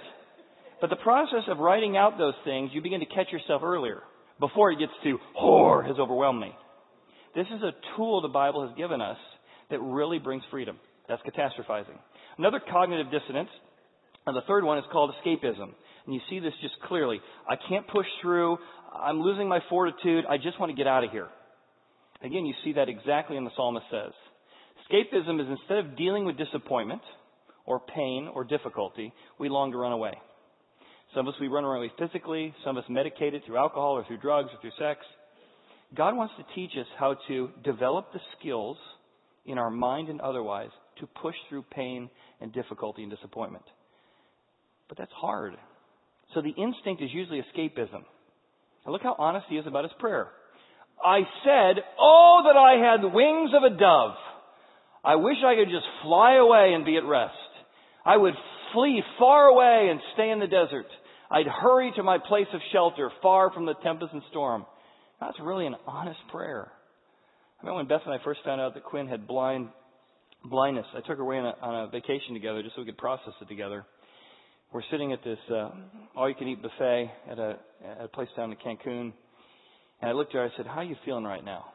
but 0.85 0.93
the 0.93 1.01
process 1.01 1.49
of 1.49 1.65
writing 1.65 1.97
out 1.97 2.21
those 2.21 2.37
things, 2.45 2.77
you 2.77 2.85
begin 2.85 3.01
to 3.01 3.09
catch 3.09 3.33
yourself 3.33 3.65
earlier 3.65 4.05
before 4.37 4.69
it 4.69 4.79
gets 4.79 4.93
to 5.09 5.17
horror 5.33 5.81
has 5.81 5.97
overwhelmed 5.97 6.45
me. 6.45 6.53
This 7.35 7.49
is 7.49 7.65
a 7.65 7.73
tool 7.97 8.21
the 8.21 8.29
Bible 8.29 8.69
has 8.69 8.77
given 8.77 9.01
us 9.01 9.17
that 9.73 9.81
really 9.81 10.21
brings 10.21 10.45
freedom. 10.53 10.77
That's 11.13 11.37
catastrophizing. 11.37 11.99
Another 12.39 12.59
cognitive 12.71 13.13
dissonance, 13.13 13.51
and 14.27 14.35
the 14.35 14.41
third 14.49 14.65
one 14.65 14.79
is 14.79 14.85
called 14.91 15.13
escapism. 15.13 15.75
And 16.07 16.15
you 16.15 16.21
see 16.31 16.39
this 16.39 16.55
just 16.63 16.75
clearly. 16.89 17.21
I 17.47 17.57
can't 17.69 17.87
push 17.87 18.07
through. 18.23 18.57
I'm 18.99 19.21
losing 19.21 19.47
my 19.47 19.59
fortitude. 19.69 20.25
I 20.27 20.39
just 20.39 20.59
want 20.59 20.71
to 20.71 20.77
get 20.77 20.87
out 20.87 21.05
of 21.05 21.11
here. 21.11 21.29
Again, 22.23 22.47
you 22.47 22.55
see 22.65 22.73
that 22.75 22.89
exactly 22.89 23.37
in 23.37 23.45
the 23.45 23.51
psalmist 23.57 23.85
says. 23.91 24.13
Escapism 24.91 25.39
is 25.39 25.47
instead 25.51 25.79
of 25.79 25.99
dealing 25.99 26.25
with 26.25 26.39
disappointment 26.39 27.03
or 27.67 27.79
pain 27.95 28.31
or 28.33 28.43
difficulty, 28.45 29.13
we 29.39 29.51
long 29.51 29.71
to 29.73 29.77
run 29.77 29.93
away. 29.93 30.15
Some 31.15 31.29
of 31.29 31.35
us, 31.35 31.41
we 31.43 31.49
run 31.49 31.65
away 31.65 31.93
physically. 31.99 32.55
Some 32.65 32.79
of 32.79 32.85
us 32.85 32.91
medicate 32.91 33.35
it 33.35 33.43
through 33.45 33.59
alcohol 33.59 33.99
or 33.99 34.05
through 34.07 34.19
drugs 34.19 34.49
or 34.51 34.61
through 34.63 34.73
sex. 34.79 35.05
God 35.95 36.17
wants 36.17 36.33
to 36.39 36.55
teach 36.55 36.71
us 36.81 36.87
how 36.99 37.17
to 37.29 37.51
develop 37.63 38.15
the 38.15 38.21
skills 38.39 38.79
in 39.45 39.59
our 39.59 39.71
mind 39.71 40.09
and 40.09 40.21
otherwise 40.23 40.71
to 41.01 41.07
push 41.07 41.35
through 41.49 41.65
pain 41.71 42.11
and 42.41 42.53
difficulty 42.53 43.03
and 43.03 43.11
disappointment. 43.11 43.65
But 44.89 44.99
that's 44.99 45.13
hard. 45.13 45.55
So 46.35 46.43
the 46.43 46.51
instinct 46.51 47.03
is 47.03 47.11
usually 47.13 47.41
escapism. 47.41 48.05
Now 48.85 48.93
look 48.93 49.03
how 49.03 49.17
honest 49.19 49.47
he 49.49 49.57
is 49.57 49.67
about 49.67 49.85
his 49.85 49.93
prayer. 49.99 50.29
I 51.05 51.21
said, 51.45 51.83
Oh, 51.99 52.43
that 52.45 52.57
I 52.57 52.93
had 52.93 53.03
the 53.03 53.15
wings 53.15 53.51
of 53.57 53.63
a 53.63 53.77
dove. 53.77 54.15
I 55.05 55.17
wish 55.17 55.37
I 55.45 55.57
could 55.57 55.71
just 55.71 55.87
fly 56.03 56.37
away 56.37 56.73
and 56.75 56.85
be 56.85 56.97
at 56.97 57.05
rest. 57.05 57.35
I 58.05 58.17
would 58.17 58.35
flee 58.73 59.03
far 59.19 59.47
away 59.47 59.89
and 59.91 60.01
stay 60.15 60.31
in 60.31 60.39
the 60.39 60.47
desert. 60.47 60.87
I'd 61.31 61.47
hurry 61.47 61.93
to 61.97 62.03
my 62.03 62.19
place 62.19 62.47
of 62.53 62.61
shelter, 62.73 63.11
far 63.23 63.51
from 63.53 63.67
the 63.67 63.75
tempest 63.83 64.13
and 64.13 64.23
storm. 64.31 64.67
That's 65.21 65.39
really 65.41 65.67
an 65.67 65.77
honest 65.87 66.21
prayer. 66.31 66.71
I 66.71 67.63
remember 67.63 67.79
when 67.79 67.89
Beth 67.89 68.07
and 68.07 68.15
I 68.15 68.23
first 68.25 68.41
found 68.45 68.61
out 68.61 68.75
that 68.75 68.85
Quinn 68.85 69.09
had 69.09 69.27
blind 69.27 69.69
blindness. 70.45 70.87
I 70.95 71.01
took 71.01 71.19
her 71.19 71.23
away 71.23 71.39
on 71.39 71.47
a, 71.47 71.55
on 71.61 71.85
a 71.85 71.91
vacation 71.91 72.35
together 72.35 72.63
just 72.63 72.75
so 72.75 72.83
we 72.83 72.87
could 72.87 72.99
process 72.99 73.33
it 73.41 73.49
together. 73.49 73.85
We're 74.73 74.83
sitting 74.91 75.13
at 75.13 75.23
this 75.23 75.39
uh, 75.51 75.71
all-you-can-eat 76.17 76.63
buffet 76.63 77.11
at 77.31 77.39
a, 77.39 77.59
at 77.87 78.05
a 78.05 78.09
place 78.09 78.29
down 78.37 78.53
in 78.53 78.59
Cancun, 78.59 79.13
and 80.01 80.11
I 80.11 80.13
looked 80.13 80.35
at 80.35 80.39
her. 80.39 80.45
I 80.45 80.57
said, 80.57 80.67
"How 80.67 80.77
are 80.77 80.85
you 80.85 80.97
feeling 81.05 81.25
right 81.25 81.45
now?" 81.45 81.67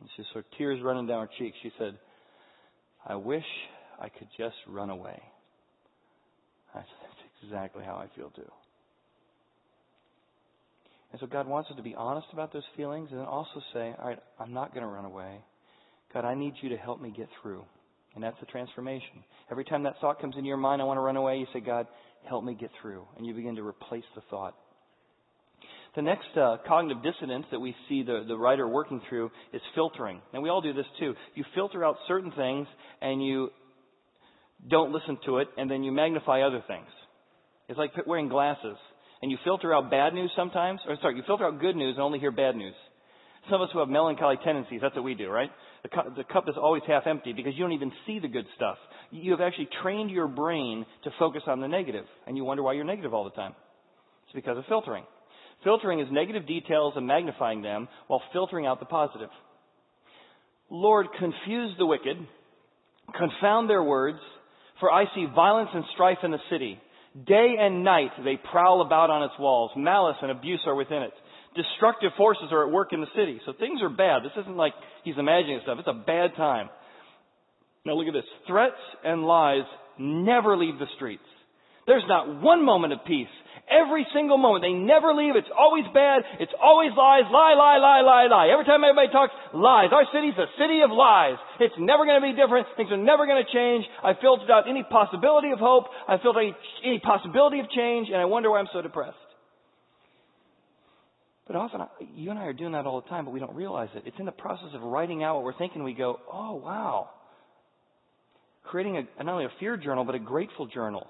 And 0.00 0.08
she 0.16 0.22
of 0.38 0.44
tears 0.58 0.80
running 0.82 1.06
down 1.06 1.26
her 1.26 1.32
cheeks. 1.38 1.56
She 1.62 1.72
said, 1.78 1.96
"I 3.06 3.14
wish 3.16 3.44
I 3.98 4.10
could 4.10 4.28
just 4.36 4.56
run 4.68 4.90
away." 4.90 5.20
I 6.74 6.80
said, 6.80 6.86
"That's 7.02 7.44
exactly 7.44 7.82
how 7.84 7.94
I 7.94 8.14
feel 8.14 8.30
too." 8.30 8.50
And 11.12 11.20
so 11.20 11.26
God 11.26 11.46
wants 11.46 11.70
us 11.70 11.76
to 11.76 11.82
be 11.82 11.94
honest 11.94 12.26
about 12.32 12.52
those 12.52 12.64
feelings 12.76 13.08
and 13.10 13.20
then 13.20 13.26
also 13.26 13.62
say, 13.72 13.94
all 13.98 14.08
right, 14.08 14.18
I'm 14.38 14.52
not 14.52 14.74
going 14.74 14.84
to 14.84 14.92
run 14.92 15.04
away. 15.06 15.38
God, 16.16 16.24
I 16.24 16.34
need 16.34 16.54
you 16.62 16.70
to 16.70 16.78
help 16.78 16.98
me 16.98 17.12
get 17.14 17.28
through. 17.42 17.62
And 18.14 18.24
that's 18.24 18.40
the 18.40 18.46
transformation. 18.46 19.22
Every 19.50 19.66
time 19.66 19.82
that 19.82 19.96
thought 20.00 20.18
comes 20.18 20.34
into 20.34 20.48
your 20.48 20.56
mind, 20.56 20.80
I 20.80 20.86
want 20.86 20.96
to 20.96 21.02
run 21.02 21.16
away, 21.16 21.36
you 21.36 21.46
say, 21.52 21.60
God, 21.60 21.86
help 22.26 22.42
me 22.42 22.56
get 22.58 22.70
through. 22.80 23.02
And 23.18 23.26
you 23.26 23.34
begin 23.34 23.56
to 23.56 23.62
replace 23.62 24.06
the 24.14 24.22
thought. 24.30 24.54
The 25.94 26.00
next 26.00 26.28
uh, 26.34 26.56
cognitive 26.66 27.02
dissonance 27.02 27.44
that 27.50 27.60
we 27.60 27.76
see 27.90 28.02
the, 28.02 28.24
the 28.26 28.34
writer 28.34 28.66
working 28.66 29.02
through 29.10 29.30
is 29.52 29.60
filtering. 29.74 30.22
And 30.32 30.42
we 30.42 30.48
all 30.48 30.62
do 30.62 30.72
this 30.72 30.86
too. 30.98 31.12
You 31.34 31.44
filter 31.54 31.84
out 31.84 31.96
certain 32.08 32.32
things 32.32 32.66
and 33.02 33.22
you 33.22 33.50
don't 34.70 34.92
listen 34.92 35.18
to 35.26 35.36
it, 35.36 35.48
and 35.58 35.70
then 35.70 35.82
you 35.82 35.92
magnify 35.92 36.40
other 36.40 36.64
things. 36.66 36.88
It's 37.68 37.76
like 37.76 37.90
wearing 38.06 38.30
glasses. 38.30 38.78
And 39.20 39.30
you 39.30 39.36
filter 39.44 39.74
out 39.74 39.90
bad 39.90 40.14
news 40.14 40.30
sometimes, 40.34 40.80
or 40.88 40.96
sorry, 41.02 41.16
you 41.16 41.24
filter 41.26 41.44
out 41.44 41.60
good 41.60 41.76
news 41.76 41.96
and 41.96 42.02
only 42.02 42.20
hear 42.20 42.30
bad 42.30 42.56
news. 42.56 42.74
Some 43.50 43.60
of 43.60 43.68
us 43.68 43.72
who 43.74 43.80
have 43.80 43.88
melancholy 43.88 44.36
tendencies, 44.42 44.80
that's 44.80 44.96
what 44.96 45.04
we 45.04 45.14
do, 45.14 45.28
right? 45.28 45.50
The 45.86 45.94
cup, 45.94 46.16
the 46.16 46.24
cup 46.24 46.48
is 46.48 46.56
always 46.60 46.82
half 46.88 47.06
empty 47.06 47.32
because 47.32 47.52
you 47.54 47.62
don't 47.62 47.72
even 47.72 47.92
see 48.06 48.18
the 48.18 48.26
good 48.26 48.46
stuff. 48.56 48.76
You 49.12 49.30
have 49.30 49.40
actually 49.40 49.68
trained 49.82 50.10
your 50.10 50.26
brain 50.26 50.84
to 51.04 51.10
focus 51.16 51.42
on 51.46 51.60
the 51.60 51.68
negative, 51.68 52.04
and 52.26 52.36
you 52.36 52.42
wonder 52.42 52.64
why 52.64 52.72
you're 52.72 52.84
negative 52.84 53.14
all 53.14 53.22
the 53.22 53.30
time. 53.30 53.54
It's 54.24 54.34
because 54.34 54.58
of 54.58 54.64
filtering. 54.68 55.04
Filtering 55.62 56.00
is 56.00 56.08
negative 56.10 56.44
details 56.44 56.94
and 56.96 57.06
magnifying 57.06 57.62
them 57.62 57.86
while 58.08 58.20
filtering 58.32 58.66
out 58.66 58.80
the 58.80 58.86
positive. 58.86 59.28
Lord, 60.70 61.06
confuse 61.20 61.76
the 61.78 61.86
wicked, 61.86 62.16
confound 63.16 63.70
their 63.70 63.84
words, 63.84 64.18
for 64.80 64.90
I 64.90 65.04
see 65.14 65.26
violence 65.32 65.70
and 65.72 65.84
strife 65.94 66.18
in 66.24 66.32
the 66.32 66.40
city. 66.50 66.80
Day 67.28 67.54
and 67.60 67.84
night 67.84 68.10
they 68.24 68.40
prowl 68.50 68.82
about 68.82 69.10
on 69.10 69.22
its 69.22 69.34
walls. 69.38 69.70
Malice 69.76 70.16
and 70.20 70.32
abuse 70.32 70.60
are 70.66 70.74
within 70.74 71.04
it. 71.04 71.12
Destructive 71.56 72.12
forces 72.16 72.48
are 72.52 72.66
at 72.66 72.72
work 72.72 72.92
in 72.92 73.00
the 73.00 73.06
city. 73.16 73.40
So 73.46 73.52
things 73.58 73.80
are 73.82 73.88
bad. 73.88 74.22
This 74.22 74.36
isn't 74.42 74.56
like 74.56 74.74
he's 75.04 75.16
imagining 75.18 75.60
stuff. 75.62 75.78
It's 75.78 75.88
a 75.88 76.04
bad 76.06 76.36
time. 76.36 76.68
Now 77.84 77.94
look 77.94 78.08
at 78.08 78.12
this. 78.12 78.28
Threats 78.46 78.76
and 79.04 79.24
lies 79.24 79.64
never 79.98 80.56
leave 80.56 80.78
the 80.78 80.86
streets. 80.96 81.24
There's 81.86 82.04
not 82.08 82.42
one 82.42 82.64
moment 82.64 82.92
of 82.92 82.98
peace. 83.06 83.30
Every 83.70 84.06
single 84.14 84.38
moment. 84.38 84.62
They 84.62 84.74
never 84.74 85.14
leave. 85.14 85.34
It's 85.34 85.50
always 85.50 85.84
bad. 85.94 86.22
It's 86.38 86.52
always 86.60 86.90
lies. 86.94 87.26
Lie, 87.30 87.54
lie, 87.54 87.78
lie, 87.78 88.02
lie, 88.02 88.26
lie. 88.26 88.50
Every 88.52 88.64
time 88.64 88.82
everybody 88.82 89.10
talks, 89.10 89.34
lies. 89.54 89.90
Our 89.90 90.06
city's 90.14 90.38
a 90.38 90.46
city 90.58 90.82
of 90.82 90.90
lies. 90.90 91.38
It's 91.58 91.74
never 91.78 92.06
going 92.06 92.20
to 92.20 92.26
be 92.26 92.34
different. 92.34 92.66
Things 92.76 92.90
are 92.90 92.98
never 92.98 93.26
going 93.26 93.42
to 93.42 93.50
change. 93.50 93.86
I 94.02 94.14
filtered 94.20 94.50
out 94.50 94.68
any 94.68 94.82
possibility 94.86 95.50
of 95.50 95.58
hope. 95.58 95.86
I 96.06 96.18
filtered 96.18 96.54
out 96.54 96.58
any 96.84 96.98
possibility 97.02 97.58
of 97.58 97.70
change, 97.70 98.06
and 98.10 98.18
I 98.18 98.26
wonder 98.26 98.50
why 98.50 98.58
I'm 98.58 98.70
so 98.72 98.82
depressed. 98.82 99.25
But 101.46 101.56
often, 101.56 101.80
you 102.14 102.30
and 102.30 102.38
I 102.38 102.44
are 102.46 102.52
doing 102.52 102.72
that 102.72 102.86
all 102.86 103.00
the 103.00 103.08
time, 103.08 103.24
but 103.24 103.30
we 103.30 103.38
don't 103.38 103.54
realize 103.54 103.88
it. 103.94 104.02
It's 104.04 104.18
in 104.18 104.26
the 104.26 104.32
process 104.32 104.70
of 104.74 104.82
writing 104.82 105.22
out 105.22 105.36
what 105.36 105.44
we're 105.44 105.58
thinking. 105.58 105.84
We 105.84 105.94
go, 105.94 106.18
oh, 106.32 106.56
wow. 106.56 107.10
Creating 108.64 108.96
a, 108.96 109.22
not 109.24 109.32
only 109.32 109.44
a 109.44 109.52
fear 109.60 109.76
journal, 109.76 110.04
but 110.04 110.16
a 110.16 110.18
grateful 110.18 110.66
journal 110.66 111.06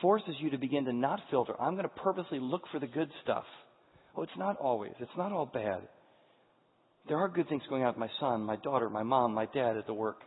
forces 0.00 0.34
you 0.38 0.50
to 0.50 0.58
begin 0.58 0.84
to 0.84 0.92
not 0.92 1.20
filter. 1.30 1.60
I'm 1.60 1.74
going 1.74 1.84
to 1.84 1.88
purposely 1.88 2.38
look 2.38 2.62
for 2.70 2.78
the 2.78 2.86
good 2.86 3.08
stuff. 3.24 3.44
Oh, 4.16 4.22
it's 4.22 4.32
not 4.36 4.56
always. 4.58 4.92
It's 5.00 5.10
not 5.16 5.32
all 5.32 5.46
bad. 5.46 5.80
There 7.08 7.16
are 7.16 7.28
good 7.28 7.48
things 7.48 7.62
going 7.68 7.82
on 7.82 7.88
with 7.88 7.96
my 7.96 8.10
son, 8.20 8.42
my 8.42 8.56
daughter, 8.56 8.88
my 8.88 9.02
mom, 9.02 9.34
my 9.34 9.46
dad 9.46 9.76
at 9.76 9.86
the 9.86 9.94
work. 9.94 10.20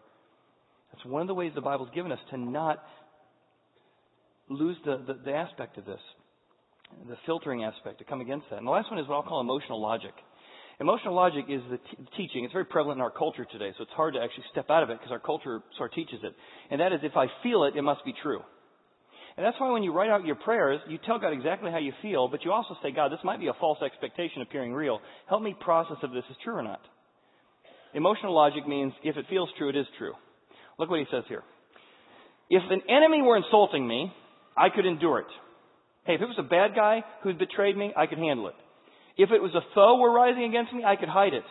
That's 0.91 1.05
one 1.05 1.21
of 1.21 1.27
the 1.27 1.33
ways 1.33 1.51
the 1.55 1.61
Bible's 1.61 1.89
given 1.95 2.11
us 2.11 2.19
to 2.31 2.37
not 2.37 2.83
lose 4.49 4.77
the, 4.85 5.03
the, 5.07 5.13
the 5.25 5.33
aspect 5.33 5.77
of 5.77 5.85
this, 5.85 5.99
the 7.07 7.17
filtering 7.25 7.63
aspect, 7.63 7.99
to 7.99 8.03
come 8.03 8.21
against 8.21 8.49
that. 8.49 8.57
And 8.57 8.67
the 8.67 8.71
last 8.71 8.89
one 8.89 8.99
is 8.99 9.07
what 9.07 9.15
I'll 9.15 9.23
call 9.23 9.41
emotional 9.41 9.81
logic. 9.81 10.13
Emotional 10.79 11.13
logic 11.13 11.45
is 11.49 11.61
the 11.69 11.77
t- 11.77 12.07
teaching. 12.17 12.43
It's 12.43 12.53
very 12.53 12.65
prevalent 12.65 12.97
in 12.97 13.01
our 13.01 13.11
culture 13.11 13.45
today, 13.49 13.71
so 13.77 13.83
it's 13.83 13.93
hard 13.93 14.13
to 14.15 14.19
actually 14.19 14.43
step 14.51 14.69
out 14.69 14.83
of 14.83 14.89
it 14.89 14.97
because 14.99 15.11
our 15.11 15.19
culture 15.19 15.61
sort 15.77 15.91
of 15.91 15.95
teaches 15.95 16.19
it. 16.23 16.33
And 16.69 16.81
that 16.81 16.91
is 16.91 16.99
if 17.03 17.15
I 17.15 17.27
feel 17.43 17.63
it, 17.63 17.75
it 17.75 17.81
must 17.81 18.03
be 18.03 18.13
true. 18.21 18.41
And 19.37 19.45
that's 19.45 19.59
why 19.59 19.71
when 19.71 19.83
you 19.83 19.93
write 19.93 20.09
out 20.09 20.25
your 20.25 20.35
prayers, 20.35 20.79
you 20.87 20.97
tell 21.05 21.19
God 21.19 21.33
exactly 21.33 21.71
how 21.71 21.77
you 21.77 21.93
feel, 22.01 22.27
but 22.27 22.43
you 22.43 22.51
also 22.51 22.75
say, 22.81 22.91
God, 22.91 23.11
this 23.11 23.19
might 23.23 23.39
be 23.39 23.47
a 23.47 23.53
false 23.59 23.79
expectation 23.81 24.41
appearing 24.41 24.73
real. 24.73 24.99
Help 25.27 25.41
me 25.41 25.55
process 25.59 25.97
if 26.03 26.11
this 26.11 26.23
is 26.29 26.37
true 26.43 26.55
or 26.55 26.63
not. 26.63 26.81
Emotional 27.93 28.33
logic 28.33 28.67
means 28.67 28.93
if 29.03 29.17
it 29.17 29.25
feels 29.29 29.49
true, 29.57 29.69
it 29.69 29.75
is 29.75 29.85
true. 29.97 30.13
Look 30.77 30.89
what 30.89 30.99
he 30.99 31.05
says 31.11 31.23
here. 31.27 31.43
If 32.49 32.63
an 32.69 32.81
enemy 32.89 33.21
were 33.21 33.37
insulting 33.37 33.87
me, 33.87 34.11
I 34.57 34.69
could 34.69 34.85
endure 34.85 35.19
it. 35.19 35.27
Hey, 36.05 36.15
if 36.15 36.21
it 36.21 36.25
was 36.25 36.39
a 36.39 36.43
bad 36.43 36.75
guy 36.75 37.03
who 37.23 37.29
had 37.29 37.39
betrayed 37.39 37.75
me, 37.75 37.93
I 37.95 38.05
could 38.05 38.19
handle 38.19 38.47
it. 38.47 38.55
If 39.17 39.31
it 39.31 39.41
was 39.41 39.55
a 39.55 39.65
foe 39.73 39.97
were 39.97 40.11
rising 40.11 40.43
against 40.43 40.73
me, 40.73 40.83
I 40.83 40.95
could 40.95 41.09
hide 41.09 41.33
it. 41.33 41.43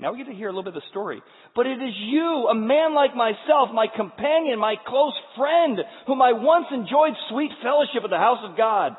Now 0.00 0.12
we 0.12 0.18
get 0.18 0.26
to 0.26 0.34
hear 0.34 0.48
a 0.48 0.50
little 0.50 0.64
bit 0.64 0.74
of 0.74 0.82
the 0.82 0.90
story. 0.90 1.22
But 1.54 1.66
it 1.66 1.78
is 1.78 1.94
you, 1.96 2.48
a 2.50 2.54
man 2.54 2.94
like 2.94 3.14
myself, 3.14 3.70
my 3.72 3.86
companion, 3.86 4.58
my 4.58 4.74
close 4.86 5.14
friend, 5.36 5.78
whom 6.06 6.20
I 6.20 6.32
once 6.32 6.66
enjoyed 6.72 7.14
sweet 7.30 7.50
fellowship 7.62 8.02
at 8.02 8.10
the 8.10 8.18
house 8.18 8.42
of 8.42 8.56
God. 8.56 8.96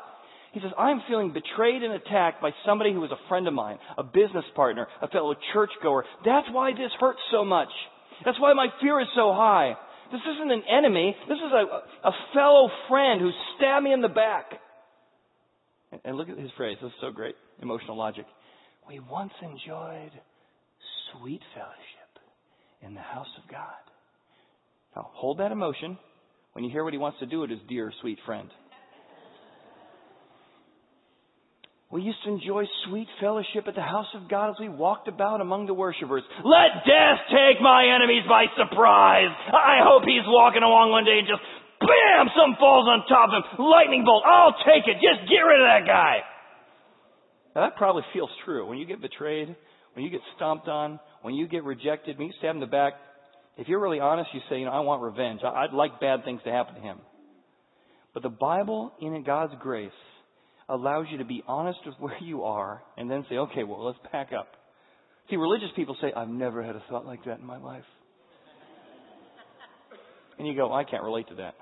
He 0.52 0.60
says, 0.60 0.70
I'm 0.78 1.02
feeling 1.08 1.34
betrayed 1.34 1.82
and 1.82 1.92
attacked 1.92 2.40
by 2.40 2.50
somebody 2.64 2.92
who 2.92 3.00
was 3.00 3.10
a 3.10 3.28
friend 3.28 3.46
of 3.46 3.54
mine, 3.54 3.78
a 3.98 4.02
business 4.02 4.46
partner, 4.54 4.86
a 5.02 5.08
fellow 5.08 5.34
churchgoer. 5.52 6.04
That's 6.24 6.46
why 6.50 6.72
this 6.72 6.92
hurts 6.98 7.20
so 7.30 7.44
much. 7.44 7.70
That's 8.24 8.40
why 8.40 8.54
my 8.54 8.68
fear 8.80 9.00
is 9.00 9.08
so 9.14 9.34
high. 9.34 9.74
This 10.12 10.22
isn't 10.22 10.50
an 10.50 10.62
enemy. 10.70 11.14
This 11.28 11.38
is 11.38 11.52
a, 11.52 12.08
a 12.08 12.12
fellow 12.32 12.70
friend 12.88 13.20
who 13.20 13.30
stabbed 13.56 13.84
me 13.84 13.92
in 13.92 14.00
the 14.00 14.08
back. 14.08 14.46
And 16.04 16.16
look 16.16 16.28
at 16.28 16.38
his 16.38 16.50
phrase. 16.56 16.76
This 16.82 16.88
is 16.88 16.94
so 17.00 17.10
great. 17.10 17.34
Emotional 17.62 17.96
logic. 17.96 18.26
We 18.88 19.00
once 19.00 19.32
enjoyed 19.42 20.10
sweet 21.12 21.40
fellowship 21.54 22.10
in 22.82 22.94
the 22.94 23.00
house 23.00 23.28
of 23.42 23.50
God. 23.50 23.84
Now, 24.96 25.10
hold 25.14 25.38
that 25.38 25.52
emotion. 25.52 25.98
When 26.52 26.64
you 26.64 26.70
hear 26.70 26.84
what 26.84 26.92
he 26.92 26.98
wants 26.98 27.18
to 27.20 27.26
do 27.26 27.40
with 27.40 27.50
his 27.50 27.60
dear, 27.68 27.92
sweet 28.00 28.18
friend. 28.24 28.48
We 31.90 32.02
used 32.02 32.18
to 32.24 32.30
enjoy 32.30 32.64
sweet 32.88 33.06
fellowship 33.20 33.68
at 33.68 33.74
the 33.74 33.82
house 33.82 34.10
of 34.14 34.28
God 34.28 34.50
as 34.50 34.56
we 34.58 34.68
walked 34.68 35.06
about 35.06 35.40
among 35.40 35.66
the 35.66 35.74
worshipers. 35.74 36.22
Let 36.44 36.82
death 36.82 37.22
take 37.30 37.62
my 37.62 37.86
enemies 37.86 38.26
by 38.28 38.46
surprise. 38.58 39.30
I 39.54 39.78
hope 39.86 40.02
he's 40.02 40.26
walking 40.26 40.62
along 40.62 40.90
one 40.90 41.04
day 41.04 41.22
and 41.22 41.28
just 41.28 41.42
bam, 41.84 42.32
something 42.32 42.58
falls 42.58 42.88
on 42.88 43.04
top 43.06 43.30
of 43.30 43.44
him. 43.44 43.64
Lightning 43.64 44.04
bolt. 44.04 44.24
I'll 44.26 44.56
take 44.64 44.88
it. 44.88 44.98
Just 44.98 45.28
get 45.28 45.44
rid 45.44 45.60
of 45.60 45.68
that 45.68 45.86
guy. 45.86 46.24
Now, 47.54 47.68
that 47.68 47.76
probably 47.76 48.02
feels 48.12 48.30
true. 48.44 48.66
When 48.66 48.78
you 48.78 48.86
get 48.86 49.00
betrayed, 49.00 49.54
when 49.94 50.04
you 50.04 50.10
get 50.10 50.20
stomped 50.36 50.68
on, 50.68 50.98
when 51.22 51.34
you 51.34 51.46
get 51.46 51.64
rejected, 51.64 52.18
when 52.18 52.28
you 52.28 52.34
stab 52.38 52.54
in 52.54 52.60
the 52.60 52.66
back, 52.66 52.94
if 53.56 53.68
you're 53.68 53.80
really 53.80 54.00
honest, 54.00 54.30
you 54.34 54.40
say, 54.50 54.58
you 54.58 54.64
know, 54.64 54.72
I 54.72 54.80
want 54.80 55.02
revenge. 55.02 55.40
I'd 55.44 55.72
like 55.72 56.00
bad 56.00 56.24
things 56.24 56.40
to 56.44 56.50
happen 56.50 56.74
to 56.74 56.80
him. 56.80 56.98
But 58.12 58.22
the 58.22 58.28
Bible, 58.28 58.92
in 59.00 59.22
God's 59.24 59.54
grace, 59.60 59.90
allows 60.68 61.06
you 61.10 61.18
to 61.18 61.24
be 61.24 61.42
honest 61.46 61.78
with 61.86 61.94
where 61.98 62.18
you 62.20 62.44
are 62.44 62.82
and 62.96 63.10
then 63.10 63.24
say, 63.28 63.36
okay, 63.36 63.64
well, 63.64 63.84
let's 63.84 63.98
pack 64.10 64.30
up. 64.32 64.48
See, 65.30 65.36
religious 65.36 65.70
people 65.76 65.96
say, 66.00 66.12
I've 66.14 66.28
never 66.28 66.62
had 66.62 66.76
a 66.76 66.82
thought 66.90 67.06
like 67.06 67.24
that 67.24 67.38
in 67.38 67.46
my 67.46 67.58
life. 67.58 67.84
And 70.38 70.48
you 70.48 70.54
go, 70.56 70.72
I 70.72 70.84
can't 70.84 71.02
relate 71.02 71.28
to 71.28 71.36
that. 71.36 71.54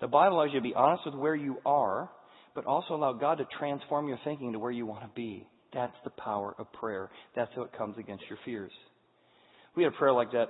The 0.00 0.06
Bible 0.06 0.36
allows 0.36 0.50
you 0.52 0.60
to 0.60 0.62
be 0.62 0.74
honest 0.74 1.04
with 1.06 1.14
where 1.14 1.34
you 1.34 1.56
are, 1.64 2.10
but 2.54 2.66
also 2.66 2.94
allow 2.94 3.12
God 3.12 3.38
to 3.38 3.46
transform 3.58 4.08
your 4.08 4.18
thinking 4.24 4.52
to 4.52 4.58
where 4.58 4.70
you 4.70 4.86
want 4.86 5.02
to 5.02 5.10
be. 5.14 5.46
That's 5.72 5.96
the 6.04 6.10
power 6.10 6.54
of 6.58 6.72
prayer. 6.72 7.10
That's 7.34 7.50
how 7.54 7.62
it 7.62 7.76
comes 7.76 7.98
against 7.98 8.24
your 8.28 8.38
fears. 8.44 8.72
We 9.76 9.82
had 9.82 9.92
a 9.92 9.96
prayer 9.96 10.12
like 10.12 10.32
that 10.32 10.48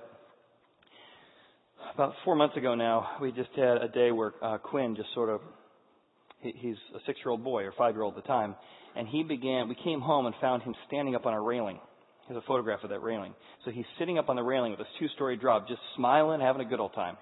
about 1.94 2.14
four 2.24 2.36
months 2.36 2.56
ago 2.56 2.74
now. 2.74 3.16
We 3.20 3.32
just 3.32 3.50
had 3.56 3.78
a 3.78 3.88
day 3.88 4.12
where 4.12 4.32
uh, 4.42 4.58
Quinn 4.58 4.96
just 4.96 5.08
sort 5.14 5.30
of, 5.30 5.40
he, 6.40 6.52
he's 6.56 6.76
a 6.94 6.98
six 7.06 7.18
year 7.24 7.30
old 7.30 7.44
boy 7.44 7.64
or 7.64 7.72
five 7.76 7.94
year 7.94 8.02
old 8.02 8.16
at 8.16 8.22
the 8.22 8.28
time, 8.28 8.54
and 8.94 9.08
he 9.08 9.22
began, 9.22 9.68
we 9.68 9.76
came 9.82 10.00
home 10.00 10.26
and 10.26 10.34
found 10.40 10.62
him 10.62 10.74
standing 10.86 11.14
up 11.14 11.26
on 11.26 11.34
a 11.34 11.40
railing. 11.40 11.80
There's 12.28 12.42
a 12.42 12.46
photograph 12.46 12.82
of 12.82 12.90
that 12.90 13.02
railing. 13.02 13.34
So 13.64 13.70
he's 13.70 13.84
sitting 13.98 14.18
up 14.18 14.28
on 14.28 14.36
the 14.36 14.42
railing 14.42 14.72
with 14.72 14.80
this 14.80 14.88
two 14.98 15.08
story 15.14 15.36
drop, 15.36 15.68
just 15.68 15.80
smiling, 15.96 16.40
having 16.40 16.64
a 16.64 16.68
good 16.68 16.80
old 16.80 16.94
time. 16.94 17.16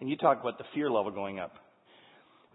And 0.00 0.08
you 0.08 0.16
talk 0.16 0.40
about 0.40 0.58
the 0.58 0.64
fear 0.74 0.90
level 0.90 1.10
going 1.10 1.38
up. 1.38 1.52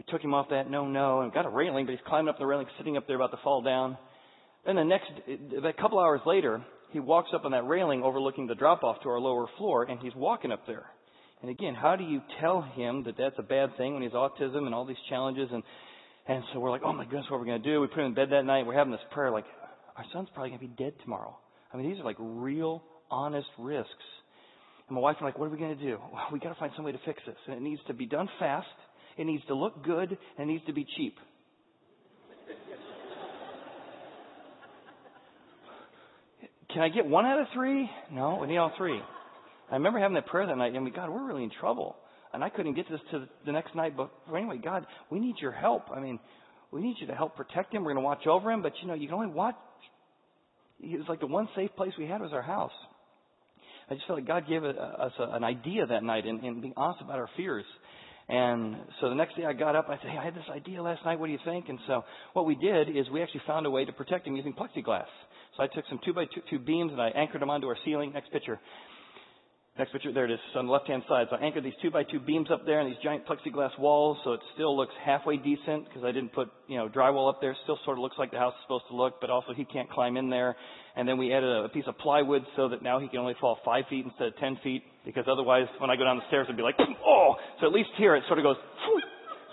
We 0.02 0.12
took 0.12 0.24
him 0.24 0.34
off 0.34 0.50
that 0.50 0.68
no, 0.68 0.88
no, 0.88 1.22
and 1.22 1.32
got 1.32 1.46
a 1.46 1.50
railing, 1.50 1.86
but 1.86 1.92
he's 1.92 2.02
climbing 2.08 2.30
up 2.30 2.40
the 2.40 2.46
railing, 2.48 2.66
sitting 2.80 2.98
up 2.98 3.06
there 3.06 3.18
about 3.18 3.30
to 3.32 3.40
fall 3.44 3.62
down. 3.62 4.00
Then 4.66 4.76
the 4.76 4.84
next, 4.84 5.12
a 5.64 5.74
couple 5.80 6.00
hours 6.00 6.22
later, 6.26 6.66
he 6.92 7.00
walks 7.00 7.30
up 7.36 7.46
on 7.46 7.52
that 7.52 7.68
railing 7.68 8.02
overlooking 8.02 8.48
the 8.48 8.56
drop 8.56 8.84
off 8.84 9.00
to 9.04 9.10
our 9.10 9.20
lower 9.20 9.46
floor 9.60 9.84
and 9.84 10.00
he's 10.00 10.16
walking 10.16 10.52
up 10.52 10.66
there. 10.66 10.86
And 11.44 11.52
again, 11.52 11.76
how 11.76 11.96
do 11.98 12.04
you 12.04 12.20
tell 12.40 12.64
him 12.64 13.04
that 13.04 13.16
that's 13.16 13.36
a 13.38 13.44
bad 13.44 13.78
thing 13.78 13.94
when 13.94 14.02
he's 14.02 14.14
autism 14.14 14.66
and 14.66 14.74
all 14.74 14.86
these 14.86 14.98
challenges? 15.08 15.50
And, 15.52 15.62
and 16.28 16.44
so 16.52 16.60
we're 16.60 16.72
like, 16.72 16.82
oh 16.84 16.94
my 16.94 17.04
goodness, 17.04 17.26
what 17.30 17.38
are 17.38 17.42
we 17.42 17.46
going 17.46 17.62
to 17.62 17.70
do? 17.70 17.80
We 17.80 17.86
put 17.86 18.00
him 18.00 18.08
in 18.08 18.14
bed 18.16 18.30
that 18.32 18.44
night. 18.44 18.66
We're 18.66 18.74
having 18.74 18.92
this 18.92 19.02
prayer 19.12 19.30
like, 19.30 19.46
our 19.98 20.06
son's 20.14 20.30
probably 20.34 20.50
going 20.50 20.62
to 20.62 20.68
be 20.68 20.84
dead 20.84 20.94
tomorrow. 21.04 21.38
I 21.72 21.78
mean, 21.78 21.92
these 21.92 22.00
are 22.00 22.06
like 22.06 22.18
real, 22.20 22.82
honest 23.12 23.50
risks. 23.60 23.92
And 24.88 24.96
my 24.96 25.02
wife 25.02 25.18
and 25.20 25.28
I 25.28 25.30
are 25.30 25.32
like, 25.32 25.38
what 25.38 25.46
are 25.46 25.50
we 25.50 25.60
going 25.60 25.78
to 25.78 25.84
do? 25.84 26.00
Well, 26.12 26.24
we 26.34 26.40
got 26.40 26.50
to 26.50 26.60
find 26.60 26.72
some 26.76 26.86
way 26.86 26.92
to 26.92 27.02
fix 27.06 27.22
this. 27.28 27.38
And 27.46 27.56
it 27.56 27.62
needs 27.62 27.82
to 27.86 27.94
be 27.94 28.08
done 28.08 28.28
fast. 28.40 28.66
It 29.22 29.26
needs 29.26 29.46
to 29.50 29.54
look 29.54 29.84
good 29.84 30.18
and 30.40 30.50
it 30.50 30.52
needs 30.52 30.66
to 30.66 30.74
be 30.74 30.84
cheap. 30.98 31.16
Can 36.74 36.82
I 36.82 36.90
get 36.90 37.06
one 37.06 37.28
out 37.28 37.40
of 37.40 37.46
three? 37.54 37.88
No, 38.12 38.40
we 38.42 38.48
need 38.48 38.58
all 38.58 38.74
three. 38.80 39.00
I 39.70 39.76
remember 39.76 40.00
having 40.00 40.16
that 40.16 40.26
prayer 40.26 40.48
that 40.48 40.58
night, 40.58 40.74
and 40.74 40.84
we, 40.84 40.90
God, 40.90 41.12
we're 41.12 41.24
really 41.24 41.44
in 41.44 41.52
trouble. 41.60 41.98
And 42.34 42.44
I 42.44 42.50
couldn't 42.50 42.74
get 42.74 42.90
this 42.90 43.00
to 43.12 43.28
the 43.46 43.52
next 43.52 43.76
night, 43.76 43.96
but 43.96 44.10
anyway, 44.36 44.58
God, 44.58 44.88
we 45.12 45.20
need 45.20 45.36
your 45.40 45.52
help. 45.52 45.84
I 45.96 46.00
mean, 46.00 46.18
we 46.72 46.82
need 46.82 46.96
you 47.00 47.06
to 47.06 47.14
help 47.14 47.36
protect 47.36 47.76
him. 47.76 47.84
We're 47.84 47.94
going 47.94 48.04
to 48.04 48.08
watch 48.08 48.26
over 48.26 48.52
him, 48.52 48.64
but 48.64 48.74
you 48.82 48.88
know, 48.88 48.96
you 48.96 49.06
can 49.06 49.14
only 49.14 49.28
watch. 49.28 49.56
It 50.80 50.98
was 50.98 51.08
like 51.08 51.20
the 51.20 51.28
one 51.28 51.48
safe 51.56 51.70
place 51.76 51.92
we 52.00 52.08
had 52.08 52.22
was 52.22 52.32
our 52.34 52.42
house. 52.42 52.72
I 53.88 53.94
just 53.94 54.08
felt 54.08 54.18
like 54.18 54.28
God 54.28 54.48
gave 54.50 54.64
us 54.64 55.12
an 55.20 55.44
idea 55.44 55.86
that 55.86 56.04
night 56.04 56.26
and, 56.26 56.42
and 56.42 56.60
being 56.60 56.74
honest 56.76 57.04
about 57.04 57.20
our 57.20 57.30
fears. 57.38 57.66
And 58.32 58.78
so 59.02 59.10
the 59.10 59.16
next 59.16 59.36
day 59.36 59.44
I 59.44 59.52
got 59.52 59.76
up, 59.76 59.88
I 59.90 59.98
said, 59.98 60.10
hey, 60.12 60.18
I 60.18 60.24
had 60.24 60.34
this 60.34 60.50
idea 60.50 60.82
last 60.82 61.04
night. 61.04 61.20
What 61.20 61.28
do 61.28 61.34
you 61.34 61.40
think? 61.44 61.68
And 61.68 61.80
so 61.86 62.06
what 62.32 62.46
we 62.46 62.56
did 62.56 62.88
is 62.88 63.10
we 63.12 63.22
actually 63.22 63.42
found 63.46 63.66
a 63.66 63.70
way 63.70 63.84
to 63.84 63.92
protect 63.92 64.26
him 64.26 64.38
using 64.38 64.54
plexiglass. 64.54 65.12
So 65.58 65.64
I 65.64 65.68
took 65.68 65.84
some 65.90 66.00
two 66.06 66.14
by 66.14 66.24
two, 66.34 66.42
two 66.50 66.60
beams 66.60 66.94
and 66.94 67.02
I 67.02 67.10
anchored 67.10 67.42
them 67.42 67.50
onto 67.50 67.68
our 67.68 67.76
ceiling. 67.84 68.14
Next 68.14 68.32
picture. 68.32 68.58
Next 69.78 69.92
picture, 69.94 70.14
there 70.14 70.26
it 70.26 70.32
is, 70.32 70.40
on 70.56 70.66
the 70.66 70.72
left-hand 70.72 71.04
side. 71.08 71.28
So 71.30 71.38
I 71.38 71.40
anchored 71.40 71.64
these 71.64 71.74
two-by-two 71.82 72.20
beams 72.20 72.52
up 72.52 72.66
there 72.66 72.82
and 72.82 72.92
these 72.92 73.00
giant 73.02 73.26
plexiglass 73.26 73.78
walls, 73.80 74.18
so 74.26 74.34
it 74.34 74.42
still 74.54 74.76
looks 74.76 74.94
halfway 75.06 75.38
decent 75.38 75.86
because 75.86 76.04
I 76.04 76.12
didn't 76.12 76.34
put, 76.34 76.50
you 76.68 76.78
know, 76.78 76.90
drywall 76.90 77.30
up 77.30 77.40
there. 77.40 77.56
Still 77.64 77.80
sort 77.86 77.98
of 77.98 78.02
looks 78.02 78.18
like 78.20 78.32
the 78.32 78.38
house 78.38 78.54
is 78.54 78.60
supposed 78.64 78.84
to 78.90 78.98
look, 78.98 79.22
but 79.22 79.30
also 79.30 79.54
he 79.56 79.64
can't 79.64 79.90
climb 79.90 80.18
in 80.18 80.30
there. 80.30 80.58
And 80.98 81.08
then 81.08 81.18
we 81.18 81.34
added 81.34 81.66
a 81.66 81.70
piece 81.70 81.86
of 81.88 81.98
plywood 82.00 82.44
so 82.58 82.68
that 82.68 82.84
now 82.84 83.00
he 83.00 83.08
can 83.08 83.20
only 83.20 83.36
fall 83.40 83.60
five 83.64 83.86
feet 83.90 84.04
instead 84.06 84.28
of 84.28 84.38
ten 84.38 84.58
feet 84.62 84.84
because 85.06 85.26
otherwise, 85.32 85.66
when 85.80 85.90
I 85.90 85.96
go 85.96 86.04
down 86.04 86.18
the 86.18 86.28
stairs, 86.28 86.46
it'd 86.46 86.58
be 86.58 86.64
like, 86.64 86.78
oh! 87.06 87.36
So 87.60 87.68
at 87.68 87.74
least 87.74 87.90
here 87.98 88.16
it 88.16 88.24
sort 88.28 88.40
of 88.40 88.44
goes. 88.44 88.58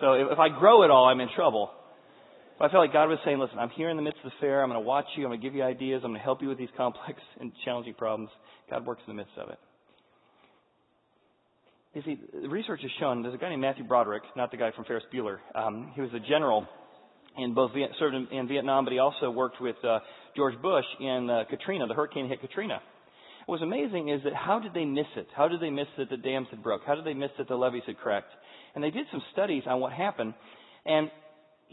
So 0.00 0.12
if 0.12 0.38
I 0.38 0.48
grow 0.48 0.84
it 0.84 0.90
all, 0.90 1.06
I'm 1.06 1.20
in 1.20 1.28
trouble. 1.34 1.70
But 2.58 2.66
I 2.66 2.68
felt 2.70 2.84
like 2.84 2.92
God 2.92 3.08
was 3.08 3.18
saying, 3.24 3.38
listen, 3.38 3.58
I'm 3.58 3.70
here 3.70 3.88
in 3.88 3.96
the 3.96 4.02
midst 4.02 4.18
of 4.24 4.30
the 4.30 4.36
fair. 4.40 4.62
I'm 4.62 4.68
going 4.68 4.80
to 4.80 4.86
watch 4.86 5.06
you. 5.16 5.24
I'm 5.24 5.30
going 5.30 5.40
to 5.40 5.46
give 5.46 5.54
you 5.54 5.62
ideas. 5.62 6.02
I'm 6.04 6.10
going 6.10 6.20
to 6.20 6.24
help 6.24 6.42
you 6.42 6.48
with 6.48 6.58
these 6.58 6.68
complex 6.76 7.20
and 7.40 7.52
challenging 7.64 7.94
problems. 7.94 8.30
God 8.70 8.84
works 8.86 9.02
in 9.06 9.14
the 9.14 9.16
midst 9.16 9.36
of 9.38 9.50
it. 9.50 9.58
You 11.94 12.02
see, 12.04 12.20
the 12.42 12.48
research 12.48 12.80
has 12.82 12.90
shown 13.00 13.22
there's 13.22 13.34
a 13.34 13.38
guy 13.38 13.48
named 13.48 13.62
Matthew 13.62 13.84
Broderick, 13.84 14.22
not 14.36 14.50
the 14.50 14.56
guy 14.56 14.70
from 14.72 14.84
Ferris 14.84 15.04
Bueller. 15.12 15.38
Um, 15.54 15.92
he 15.94 16.00
was 16.00 16.10
a 16.14 16.20
general 16.20 16.66
in 17.38 17.54
both 17.54 17.72
Viet, 17.72 17.90
served 17.98 18.14
in, 18.14 18.26
in, 18.28 18.46
Vietnam, 18.46 18.84
but 18.84 18.92
he 18.92 18.98
also 18.98 19.30
worked 19.30 19.60
with 19.60 19.76
uh, 19.84 20.00
George 20.36 20.60
Bush 20.60 20.84
in 21.00 21.30
uh, 21.30 21.44
Katrina. 21.48 21.86
The 21.86 21.94
hurricane 21.94 22.28
hit 22.28 22.40
Katrina. 22.40 22.80
What 23.48 23.62
was 23.62 23.66
amazing 23.66 24.10
is 24.10 24.20
that 24.24 24.34
how 24.34 24.58
did 24.58 24.74
they 24.74 24.84
miss 24.84 25.06
it? 25.16 25.26
How 25.34 25.48
did 25.48 25.62
they 25.62 25.70
miss 25.70 25.86
that 25.96 26.10
the 26.10 26.18
dams 26.18 26.48
had 26.50 26.62
broke? 26.62 26.82
How 26.86 26.94
did 26.94 27.06
they 27.06 27.14
miss 27.14 27.30
that 27.38 27.48
the 27.48 27.56
levees 27.56 27.82
had 27.86 27.96
cracked? 27.96 28.30
And 28.74 28.84
they 28.84 28.90
did 28.90 29.06
some 29.10 29.22
studies 29.32 29.62
on 29.66 29.80
what 29.80 29.90
happened. 29.90 30.34
And 30.84 31.10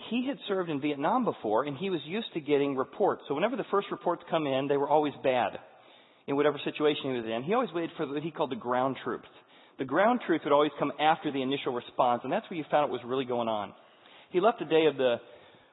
he 0.09 0.25
had 0.25 0.37
served 0.47 0.69
in 0.69 0.79
Vietnam 0.79 1.25
before, 1.25 1.65
and 1.65 1.75
he 1.75 1.89
was 1.89 1.99
used 2.05 2.27
to 2.33 2.39
getting 2.39 2.77
reports. 2.77 3.23
So 3.27 3.35
whenever 3.35 3.57
the 3.57 3.65
first 3.71 3.87
reports 3.91 4.23
come 4.29 4.47
in, 4.47 4.69
they 4.69 4.77
were 4.77 4.87
always 4.87 5.11
bad 5.21 5.59
in 6.27 6.37
whatever 6.37 6.57
situation 6.63 7.11
he 7.11 7.17
was 7.17 7.25
in. 7.25 7.43
He 7.43 7.53
always 7.53 7.73
waited 7.75 7.89
for 7.97 8.07
what 8.07 8.23
he 8.23 8.31
called 8.31 8.51
the 8.51 8.55
ground 8.55 8.95
truth. 9.03 9.19
The 9.77 9.83
ground 9.83 10.21
truth 10.25 10.43
would 10.45 10.53
always 10.53 10.71
come 10.79 10.93
after 10.97 11.29
the 11.29 11.41
initial 11.41 11.73
response, 11.73 12.21
and 12.23 12.31
that's 12.31 12.49
where 12.49 12.57
you 12.57 12.63
found 12.71 12.89
what 12.89 13.01
was 13.01 13.05
really 13.05 13.25
going 13.25 13.49
on. 13.49 13.73
He 14.31 14.39
left 14.39 14.59
the 14.59 14.65
day 14.65 14.85
of 14.85 14.95
the 14.95 15.17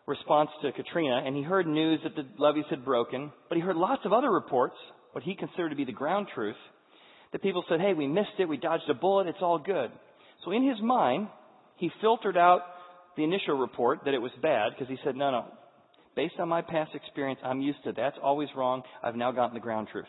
response 0.08 0.50
to 0.62 0.72
Katrina, 0.72 1.22
and 1.24 1.36
he 1.36 1.44
heard 1.44 1.68
news 1.68 2.00
that 2.02 2.16
the 2.16 2.26
levees 2.42 2.64
had 2.70 2.84
broken, 2.84 3.30
but 3.48 3.54
he 3.54 3.62
heard 3.62 3.76
lots 3.76 4.02
of 4.04 4.12
other 4.12 4.32
reports, 4.32 4.74
what 5.12 5.24
he 5.24 5.34
considered 5.34 5.70
to 5.70 5.76
be 5.76 5.84
the 5.84 5.92
ground 5.92 6.28
truth, 6.34 6.56
that 7.32 7.42
people 7.42 7.64
said, 7.68 7.80
hey, 7.80 7.94
we 7.94 8.06
missed 8.06 8.38
it, 8.38 8.48
we 8.48 8.56
dodged 8.56 8.88
a 8.90 8.94
bullet, 8.94 9.26
it's 9.26 9.38
all 9.40 9.58
good. 9.58 9.90
So 10.44 10.50
in 10.50 10.68
his 10.68 10.80
mind, 10.82 11.28
he 11.76 11.90
filtered 12.00 12.36
out 12.36 12.62
the 13.16 13.24
initial 13.24 13.56
report 13.56 14.00
that 14.04 14.14
it 14.14 14.20
was 14.20 14.32
bad, 14.42 14.72
because 14.72 14.88
he 14.88 14.98
said, 15.04 15.16
no, 15.16 15.30
no, 15.30 15.44
based 16.16 16.34
on 16.38 16.48
my 16.48 16.62
past 16.62 16.94
experience, 16.94 17.40
I'm 17.44 17.60
used 17.60 17.82
to 17.84 17.92
that. 17.92 17.96
That's 17.96 18.18
always 18.22 18.48
wrong. 18.56 18.82
I've 19.02 19.16
now 19.16 19.32
gotten 19.32 19.54
the 19.54 19.60
ground 19.60 19.88
truth. 19.92 20.06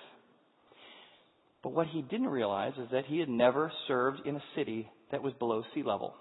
But 1.62 1.74
what 1.74 1.88
he 1.88 2.02
didn't 2.02 2.28
realize 2.28 2.74
is 2.78 2.90
that 2.92 3.06
he 3.06 3.20
had 3.20 3.30
never 3.30 3.72
served 3.88 4.26
in 4.26 4.36
a 4.36 4.44
city 4.56 4.90
that 5.12 5.24
was 5.24 5.34
below 5.40 5.64
sea 5.74 5.84
level. 5.84 6.14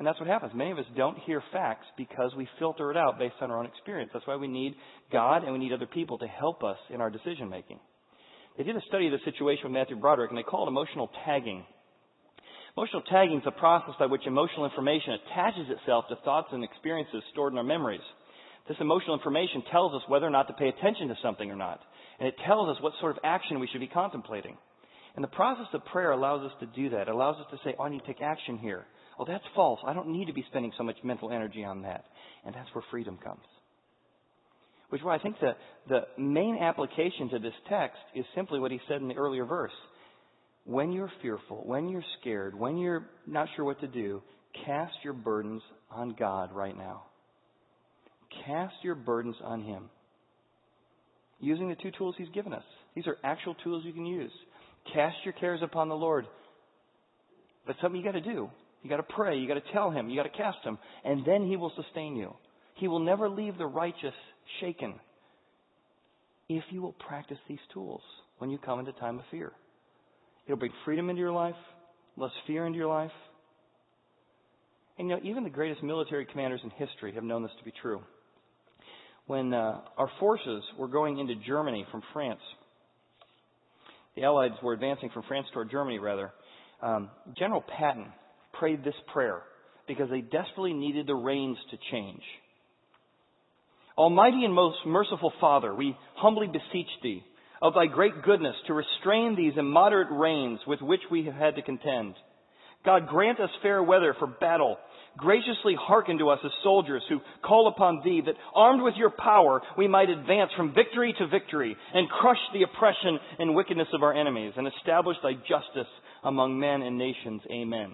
And 0.00 0.06
that's 0.06 0.18
what 0.18 0.30
happens. 0.30 0.52
Many 0.54 0.70
of 0.70 0.78
us 0.78 0.86
don't 0.96 1.18
hear 1.26 1.42
facts 1.52 1.84
because 1.98 2.32
we 2.34 2.48
filter 2.58 2.90
it 2.90 2.96
out 2.96 3.18
based 3.18 3.34
on 3.42 3.50
our 3.50 3.58
own 3.58 3.66
experience. 3.66 4.10
That's 4.14 4.26
why 4.26 4.36
we 4.36 4.48
need 4.48 4.74
God 5.12 5.44
and 5.44 5.52
we 5.52 5.58
need 5.58 5.74
other 5.74 5.84
people 5.84 6.16
to 6.20 6.26
help 6.26 6.64
us 6.64 6.78
in 6.88 7.02
our 7.02 7.10
decision 7.10 7.50
making. 7.50 7.78
They 8.56 8.64
did 8.64 8.76
a 8.76 8.80
study 8.88 9.08
of 9.08 9.12
the 9.12 9.18
situation 9.30 9.64
with 9.64 9.72
Matthew 9.72 9.96
Broderick 9.96 10.30
and 10.30 10.38
they 10.38 10.42
call 10.42 10.64
it 10.64 10.70
emotional 10.70 11.10
tagging. 11.26 11.66
Emotional 12.78 13.02
tagging 13.10 13.40
is 13.40 13.46
a 13.46 13.50
process 13.50 13.92
by 13.98 14.06
which 14.06 14.26
emotional 14.26 14.64
information 14.64 15.18
attaches 15.20 15.66
itself 15.68 16.06
to 16.08 16.16
thoughts 16.24 16.48
and 16.52 16.64
experiences 16.64 17.22
stored 17.32 17.52
in 17.52 17.58
our 17.58 17.62
memories. 17.62 18.00
This 18.68 18.78
emotional 18.80 19.18
information 19.18 19.62
tells 19.70 19.92
us 19.92 20.08
whether 20.08 20.26
or 20.26 20.30
not 20.30 20.48
to 20.48 20.54
pay 20.54 20.68
attention 20.68 21.08
to 21.08 21.16
something 21.22 21.50
or 21.50 21.56
not. 21.56 21.78
And 22.18 22.26
it 22.26 22.36
tells 22.46 22.74
us 22.74 22.82
what 22.82 22.94
sort 23.00 23.18
of 23.18 23.22
action 23.22 23.60
we 23.60 23.68
should 23.70 23.82
be 23.82 23.86
contemplating. 23.86 24.56
And 25.14 25.22
the 25.22 25.28
process 25.28 25.66
of 25.74 25.84
prayer 25.92 26.12
allows 26.12 26.40
us 26.50 26.56
to 26.60 26.66
do 26.74 26.88
that. 26.88 27.02
It 27.02 27.08
allows 27.08 27.36
us 27.36 27.46
to 27.50 27.58
say, 27.62 27.74
oh, 27.78 27.84
I 27.84 27.90
need 27.90 28.00
to 28.00 28.06
take 28.06 28.22
action 28.22 28.56
here. 28.56 28.86
Oh, 29.20 29.26
that's 29.28 29.44
false. 29.54 29.80
I 29.86 29.92
don't 29.92 30.08
need 30.08 30.28
to 30.28 30.32
be 30.32 30.44
spending 30.48 30.72
so 30.78 30.82
much 30.82 30.96
mental 31.04 31.30
energy 31.30 31.62
on 31.62 31.82
that. 31.82 32.06
And 32.46 32.54
that's 32.54 32.74
where 32.74 32.82
freedom 32.90 33.18
comes. 33.22 33.44
Which 34.88 35.02
is 35.02 35.04
why 35.04 35.14
I 35.14 35.18
think 35.18 35.36
the, 35.40 35.52
the 35.90 36.00
main 36.20 36.56
application 36.56 37.28
to 37.32 37.38
this 37.38 37.52
text 37.68 37.98
is 38.14 38.24
simply 38.34 38.58
what 38.58 38.72
he 38.72 38.80
said 38.88 39.02
in 39.02 39.08
the 39.08 39.14
earlier 39.14 39.44
verse. 39.44 39.72
When 40.64 40.90
you're 40.90 41.12
fearful, 41.20 41.62
when 41.66 41.90
you're 41.90 42.04
scared, 42.20 42.58
when 42.58 42.78
you're 42.78 43.10
not 43.26 43.48
sure 43.56 43.64
what 43.66 43.78
to 43.80 43.88
do, 43.88 44.22
cast 44.64 44.94
your 45.04 45.12
burdens 45.12 45.62
on 45.90 46.16
God 46.18 46.50
right 46.52 46.76
now. 46.76 47.02
Cast 48.46 48.74
your 48.82 48.94
burdens 48.94 49.36
on 49.44 49.62
Him 49.62 49.90
using 51.40 51.68
the 51.68 51.74
two 51.76 51.90
tools 51.96 52.14
He's 52.16 52.28
given 52.30 52.52
us. 52.52 52.62
These 52.94 53.06
are 53.06 53.16
actual 53.22 53.54
tools 53.64 53.84
you 53.84 53.92
can 53.92 54.06
use. 54.06 54.32
Cast 54.94 55.16
your 55.24 55.34
cares 55.34 55.60
upon 55.62 55.88
the 55.88 55.94
Lord. 55.94 56.26
But 57.66 57.76
something 57.82 58.00
you 58.00 58.06
got 58.06 58.18
to 58.18 58.20
do. 58.20 58.50
You 58.82 58.90
got 58.90 58.96
to 58.96 59.02
pray. 59.02 59.38
You 59.38 59.46
got 59.46 59.54
to 59.54 59.72
tell 59.72 59.90
Him. 59.90 60.08
You 60.08 60.16
got 60.16 60.30
to 60.30 60.36
cast 60.36 60.58
Him. 60.64 60.78
And 61.04 61.24
then 61.24 61.46
He 61.46 61.56
will 61.56 61.72
sustain 61.76 62.16
you. 62.16 62.34
He 62.74 62.88
will 62.88 63.00
never 63.00 63.28
leave 63.28 63.58
the 63.58 63.66
righteous 63.66 64.14
shaken 64.60 64.94
if 66.48 66.64
you 66.70 66.82
will 66.82 66.94
practice 66.94 67.38
these 67.48 67.58
tools 67.72 68.00
when 68.38 68.50
you 68.50 68.58
come 68.58 68.80
into 68.80 68.92
time 68.92 69.18
of 69.18 69.24
fear. 69.30 69.52
It'll 70.46 70.58
bring 70.58 70.72
freedom 70.84 71.10
into 71.10 71.20
your 71.20 71.32
life, 71.32 71.54
less 72.16 72.32
fear 72.46 72.66
into 72.66 72.78
your 72.78 72.88
life. 72.88 73.12
And 74.98 75.08
you 75.08 75.16
know, 75.16 75.22
even 75.22 75.44
the 75.44 75.50
greatest 75.50 75.82
military 75.82 76.26
commanders 76.26 76.60
in 76.64 76.70
history 76.70 77.14
have 77.14 77.22
known 77.22 77.42
this 77.42 77.52
to 77.58 77.64
be 77.64 77.72
true 77.82 78.00
when 79.26 79.54
uh, 79.54 79.80
our 79.96 80.10
forces 80.18 80.60
were 80.76 80.88
going 80.88 81.18
into 81.18 81.36
Germany 81.46 81.86
from 81.92 82.02
France. 82.12 82.40
The 84.16 84.24
Allies 84.24 84.50
were 84.60 84.72
advancing 84.72 85.08
from 85.14 85.22
France 85.28 85.46
toward 85.54 85.70
Germany, 85.70 86.00
rather. 86.00 86.32
Um, 86.82 87.10
General 87.38 87.62
Patton 87.78 88.06
prayed 88.60 88.84
this 88.84 88.94
prayer 89.12 89.42
because 89.88 90.08
they 90.08 90.20
desperately 90.20 90.72
needed 90.72 91.08
the 91.08 91.14
rains 91.14 91.58
to 91.72 91.78
change. 91.90 92.22
Almighty 93.98 94.44
and 94.44 94.54
most 94.54 94.78
merciful 94.86 95.32
Father, 95.40 95.74
we 95.74 95.96
humbly 96.14 96.46
beseech 96.46 96.86
Thee 97.02 97.24
of 97.60 97.74
Thy 97.74 97.86
great 97.86 98.22
goodness 98.22 98.54
to 98.68 98.74
restrain 98.74 99.34
these 99.34 99.54
immoderate 99.56 100.12
rains 100.12 100.60
with 100.66 100.80
which 100.80 101.00
we 101.10 101.24
have 101.24 101.34
had 101.34 101.56
to 101.56 101.62
contend. 101.62 102.14
God, 102.84 103.08
grant 103.08 103.40
us 103.40 103.50
fair 103.62 103.82
weather 103.82 104.14
for 104.16 104.28
battle 104.28 104.78
graciously 105.16 105.76
hearken 105.78 106.18
to 106.18 106.30
us 106.30 106.38
as 106.44 106.50
soldiers 106.62 107.02
who 107.08 107.20
call 107.42 107.68
upon 107.68 108.00
thee 108.04 108.22
that 108.24 108.34
armed 108.54 108.82
with 108.82 108.94
your 108.96 109.10
power 109.10 109.60
we 109.76 109.88
might 109.88 110.08
advance 110.08 110.50
from 110.56 110.74
victory 110.74 111.14
to 111.18 111.26
victory 111.26 111.76
and 111.94 112.08
crush 112.08 112.38
the 112.52 112.62
oppression 112.62 113.18
and 113.38 113.54
wickedness 113.54 113.88
of 113.92 114.02
our 114.02 114.14
enemies 114.14 114.52
and 114.56 114.68
establish 114.68 115.16
thy 115.22 115.32
justice 115.32 115.90
among 116.24 116.58
men 116.58 116.82
and 116.82 116.98
nations. 116.98 117.42
Amen. 117.50 117.92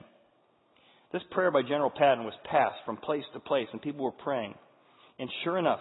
This 1.12 1.22
prayer 1.30 1.50
by 1.50 1.62
General 1.62 1.90
Patton 1.90 2.24
was 2.24 2.34
passed 2.44 2.78
from 2.84 2.96
place 2.96 3.24
to 3.32 3.40
place 3.40 3.68
and 3.72 3.80
people 3.80 4.04
were 4.04 4.12
praying. 4.12 4.54
And 5.18 5.30
sure 5.44 5.59
enough, 5.59 5.80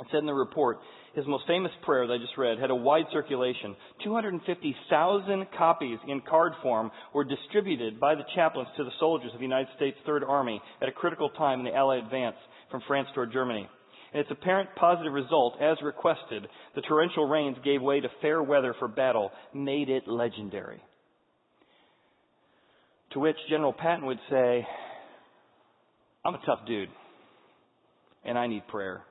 it 0.00 0.06
said 0.10 0.18
in 0.18 0.26
the 0.26 0.34
report, 0.34 0.78
his 1.14 1.26
most 1.26 1.44
famous 1.46 1.70
prayer 1.84 2.06
that 2.06 2.14
I 2.14 2.18
just 2.18 2.36
read 2.36 2.58
had 2.58 2.70
a 2.70 2.74
wide 2.74 3.04
circulation. 3.12 3.76
250,000 4.02 5.46
copies 5.56 5.98
in 6.08 6.20
card 6.28 6.54
form 6.62 6.90
were 7.14 7.24
distributed 7.24 8.00
by 8.00 8.16
the 8.16 8.24
chaplains 8.34 8.68
to 8.76 8.84
the 8.84 8.90
soldiers 8.98 9.30
of 9.32 9.38
the 9.38 9.44
United 9.44 9.68
States 9.76 9.96
Third 10.04 10.24
Army 10.24 10.60
at 10.82 10.88
a 10.88 10.92
critical 10.92 11.28
time 11.30 11.60
in 11.60 11.66
the 11.66 11.74
Allied 11.74 12.02
advance 12.02 12.36
from 12.70 12.82
France 12.88 13.08
toward 13.14 13.32
Germany. 13.32 13.68
And 14.12 14.20
its 14.20 14.30
apparent 14.30 14.70
positive 14.74 15.12
result, 15.12 15.60
as 15.60 15.76
requested, 15.82 16.48
the 16.74 16.82
torrential 16.82 17.28
rains 17.28 17.56
gave 17.64 17.80
way 17.80 18.00
to 18.00 18.08
fair 18.20 18.42
weather 18.42 18.74
for 18.78 18.88
battle, 18.88 19.30
made 19.52 19.88
it 19.88 20.08
legendary. 20.08 20.80
To 23.14 23.20
which 23.20 23.36
General 23.48 23.72
Patton 23.72 24.06
would 24.06 24.18
say, 24.28 24.66
I'm 26.24 26.34
a 26.34 26.40
tough 26.44 26.60
dude, 26.66 26.88
and 28.24 28.36
I 28.36 28.48
need 28.48 28.66
prayer. 28.68 29.02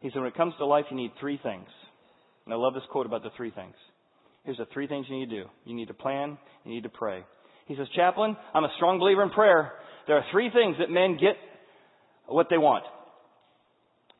He 0.00 0.10
said, 0.10 0.18
when 0.18 0.26
it 0.26 0.36
comes 0.36 0.54
to 0.58 0.66
life, 0.66 0.86
you 0.90 0.96
need 0.96 1.12
three 1.20 1.38
things. 1.40 1.68
And 2.44 2.52
I 2.52 2.56
love 2.56 2.74
this 2.74 2.82
quote 2.90 3.06
about 3.06 3.22
the 3.22 3.30
three 3.36 3.52
things. 3.52 3.74
Here's 4.44 4.56
the 4.56 4.66
three 4.72 4.88
things 4.88 5.06
you 5.08 5.16
need 5.16 5.30
to 5.30 5.42
do. 5.42 5.48
You 5.64 5.76
need 5.76 5.88
to 5.88 5.94
plan, 5.94 6.38
you 6.64 6.74
need 6.74 6.82
to 6.82 6.88
pray. 6.88 7.24
He 7.66 7.76
says, 7.76 7.86
Chaplain, 7.94 8.36
I'm 8.52 8.64
a 8.64 8.72
strong 8.76 8.98
believer 8.98 9.22
in 9.22 9.30
prayer. 9.30 9.72
There 10.08 10.16
are 10.16 10.24
three 10.32 10.50
things 10.50 10.76
that 10.80 10.90
men 10.90 11.16
get 11.20 11.36
what 12.26 12.48
they 12.50 12.58
want. 12.58 12.84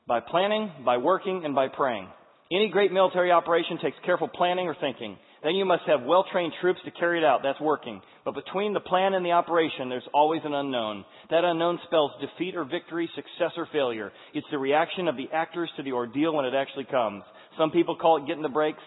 By 0.06 0.20
planning, 0.20 0.70
by 0.84 0.98
working, 0.98 1.42
and 1.44 1.54
by 1.54 1.66
praying. 1.66 2.06
Any 2.52 2.68
great 2.68 2.92
military 2.92 3.32
operation 3.32 3.78
takes 3.82 3.96
careful 4.04 4.28
planning 4.28 4.68
or 4.68 4.76
thinking. 4.80 5.16
Then 5.42 5.56
you 5.56 5.64
must 5.64 5.82
have 5.88 6.02
well-trained 6.04 6.52
troops 6.60 6.78
to 6.84 6.92
carry 6.92 7.18
it 7.18 7.24
out. 7.24 7.40
That's 7.42 7.60
working. 7.60 8.00
But 8.24 8.36
between 8.36 8.74
the 8.74 8.80
plan 8.80 9.14
and 9.14 9.26
the 9.26 9.32
operation, 9.32 9.88
there's 9.88 10.06
always 10.14 10.40
an 10.44 10.54
unknown. 10.54 11.04
That 11.30 11.44
unknown 11.44 11.80
spells 11.86 12.12
defeat 12.20 12.54
or 12.54 12.64
victory, 12.64 13.10
success 13.16 13.52
or 13.56 13.66
failure. 13.72 14.12
It's 14.34 14.46
the 14.52 14.58
reaction 14.58 15.08
of 15.08 15.16
the 15.16 15.28
actors 15.32 15.68
to 15.76 15.82
the 15.82 15.92
ordeal 15.92 16.34
when 16.34 16.44
it 16.44 16.54
actually 16.54 16.84
comes. 16.84 17.24
Some 17.58 17.72
people 17.72 17.96
call 17.96 18.18
it 18.18 18.26
getting 18.28 18.42
the 18.42 18.48
breaks. 18.48 18.82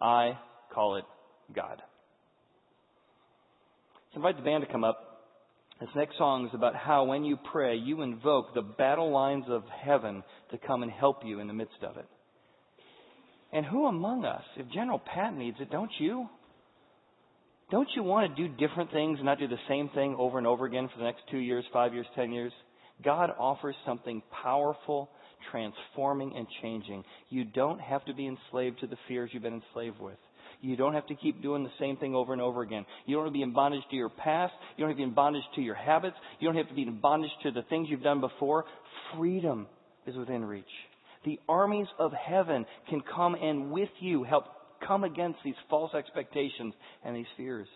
I 0.00 0.36
call 0.74 0.96
it 0.96 1.04
God. 1.54 1.80
So 4.12 4.16
invite 4.16 4.36
the 4.36 4.42
band 4.42 4.64
to 4.66 4.72
come 4.72 4.82
up. 4.82 5.06
This 5.80 5.88
next 5.94 6.18
song 6.18 6.46
is 6.46 6.50
about 6.52 6.74
how 6.74 7.04
when 7.04 7.24
you 7.24 7.38
pray, 7.52 7.76
you 7.76 8.02
invoke 8.02 8.52
the 8.52 8.62
battle 8.62 9.12
lines 9.12 9.44
of 9.48 9.62
heaven 9.82 10.24
to 10.50 10.58
come 10.58 10.82
and 10.82 10.90
help 10.90 11.24
you 11.24 11.38
in 11.38 11.46
the 11.46 11.54
midst 11.54 11.82
of 11.82 11.96
it. 11.96 12.06
And 13.52 13.66
who 13.66 13.86
among 13.86 14.24
us, 14.24 14.42
if 14.56 14.70
General 14.72 15.00
Pat 15.12 15.34
needs 15.34 15.56
it, 15.60 15.70
don't 15.70 15.90
you? 15.98 16.28
Don't 17.70 17.88
you 17.94 18.02
want 18.02 18.34
to 18.34 18.48
do 18.48 18.54
different 18.56 18.90
things 18.90 19.18
and 19.18 19.26
not 19.26 19.38
do 19.38 19.48
the 19.48 19.56
same 19.68 19.88
thing 19.94 20.16
over 20.18 20.38
and 20.38 20.46
over 20.46 20.66
again 20.66 20.88
for 20.92 20.98
the 20.98 21.04
next 21.04 21.22
two 21.30 21.38
years, 21.38 21.64
five 21.72 21.94
years, 21.94 22.06
ten 22.14 22.32
years? 22.32 22.52
God 23.04 23.30
offers 23.38 23.74
something 23.86 24.22
powerful, 24.42 25.08
transforming, 25.50 26.34
and 26.36 26.46
changing. 26.62 27.04
You 27.28 27.44
don't 27.44 27.80
have 27.80 28.04
to 28.06 28.14
be 28.14 28.26
enslaved 28.26 28.80
to 28.80 28.86
the 28.86 28.96
fears 29.08 29.30
you've 29.32 29.42
been 29.42 29.62
enslaved 29.62 30.00
with. 30.00 30.18
You 30.60 30.76
don't 30.76 30.92
have 30.92 31.06
to 31.06 31.14
keep 31.14 31.42
doing 31.42 31.64
the 31.64 31.70
same 31.78 31.96
thing 31.96 32.14
over 32.14 32.32
and 32.32 32.42
over 32.42 32.62
again. 32.62 32.84
You 33.06 33.16
don't 33.16 33.24
have 33.24 33.32
to 33.32 33.38
be 33.38 33.42
in 33.42 33.54
bondage 33.54 33.82
to 33.90 33.96
your 33.96 34.10
past. 34.10 34.52
You 34.76 34.82
don't 34.82 34.90
have 34.90 34.96
to 34.96 35.02
be 35.02 35.08
in 35.08 35.14
bondage 35.14 35.42
to 35.54 35.62
your 35.62 35.74
habits. 35.74 36.16
You 36.38 36.48
don't 36.48 36.56
have 36.56 36.68
to 36.68 36.74
be 36.74 36.82
in 36.82 37.00
bondage 37.00 37.30
to 37.44 37.50
the 37.50 37.62
things 37.62 37.88
you've 37.88 38.02
done 38.02 38.20
before. 38.20 38.64
Freedom 39.16 39.66
is 40.06 40.16
within 40.16 40.44
reach. 40.44 40.64
The 41.24 41.38
armies 41.48 41.86
of 41.98 42.12
heaven 42.12 42.64
can 42.88 43.02
come 43.14 43.34
and 43.34 43.70
with 43.70 43.90
you 44.00 44.24
help 44.24 44.44
come 44.86 45.04
against 45.04 45.38
these 45.44 45.54
false 45.68 45.92
expectations 45.94 46.74
and 47.04 47.14
these 47.14 47.26
fears. 47.36 47.68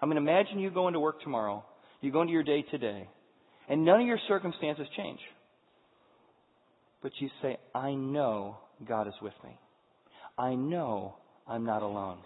I 0.00 0.06
mean, 0.06 0.18
imagine 0.18 0.58
you 0.58 0.70
going 0.70 0.94
to 0.94 1.00
work 1.00 1.22
tomorrow. 1.22 1.64
You 2.00 2.10
go 2.10 2.22
into 2.22 2.32
your 2.32 2.42
day 2.42 2.62
today, 2.70 3.08
and 3.68 3.84
none 3.84 4.00
of 4.00 4.06
your 4.06 4.18
circumstances 4.28 4.86
change. 4.96 5.20
But 7.02 7.12
you 7.18 7.28
say, 7.40 7.58
I 7.74 7.94
know 7.94 8.58
God 8.86 9.06
is 9.06 9.14
with 9.22 9.32
me. 9.44 9.56
I 10.36 10.54
know 10.54 11.14
I'm 11.46 11.64
not 11.64 11.82
alone. 11.82 12.18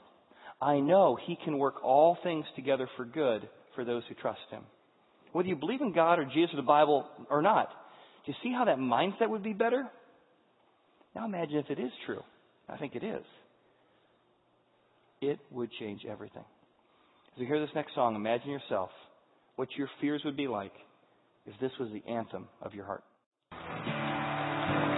I 0.60 0.80
know 0.80 1.18
He 1.26 1.38
can 1.44 1.58
work 1.58 1.84
all 1.84 2.16
things 2.22 2.46
together 2.56 2.88
for 2.96 3.04
good 3.04 3.48
for 3.74 3.84
those 3.84 4.02
who 4.08 4.14
trust 4.14 4.40
Him. 4.50 4.62
Whether 5.32 5.48
you 5.48 5.56
believe 5.56 5.82
in 5.82 5.92
God 5.92 6.18
or 6.18 6.24
Jesus 6.24 6.54
or 6.54 6.56
the 6.56 6.62
Bible 6.62 7.06
or 7.28 7.42
not, 7.42 7.68
do 8.24 8.32
you 8.32 8.34
see 8.42 8.54
how 8.54 8.64
that 8.64 8.78
mindset 8.78 9.28
would 9.28 9.42
be 9.42 9.52
better? 9.52 9.86
Now 11.16 11.24
imagine 11.24 11.56
if 11.56 11.70
it 11.70 11.80
is 11.80 11.90
true. 12.04 12.20
I 12.68 12.76
think 12.76 12.94
it 12.94 13.02
is. 13.02 13.24
It 15.22 15.40
would 15.50 15.70
change 15.80 16.02
everything. 16.04 16.44
As 16.44 17.40
you 17.40 17.46
hear 17.46 17.58
this 17.58 17.72
next 17.74 17.94
song, 17.94 18.16
imagine 18.16 18.50
yourself 18.50 18.90
what 19.56 19.68
your 19.78 19.88
fears 19.98 20.20
would 20.26 20.36
be 20.36 20.46
like 20.46 20.74
if 21.46 21.58
this 21.58 21.72
was 21.80 21.88
the 21.88 22.04
anthem 22.04 22.48
of 22.60 22.74
your 22.74 22.84
heart. 22.84 23.02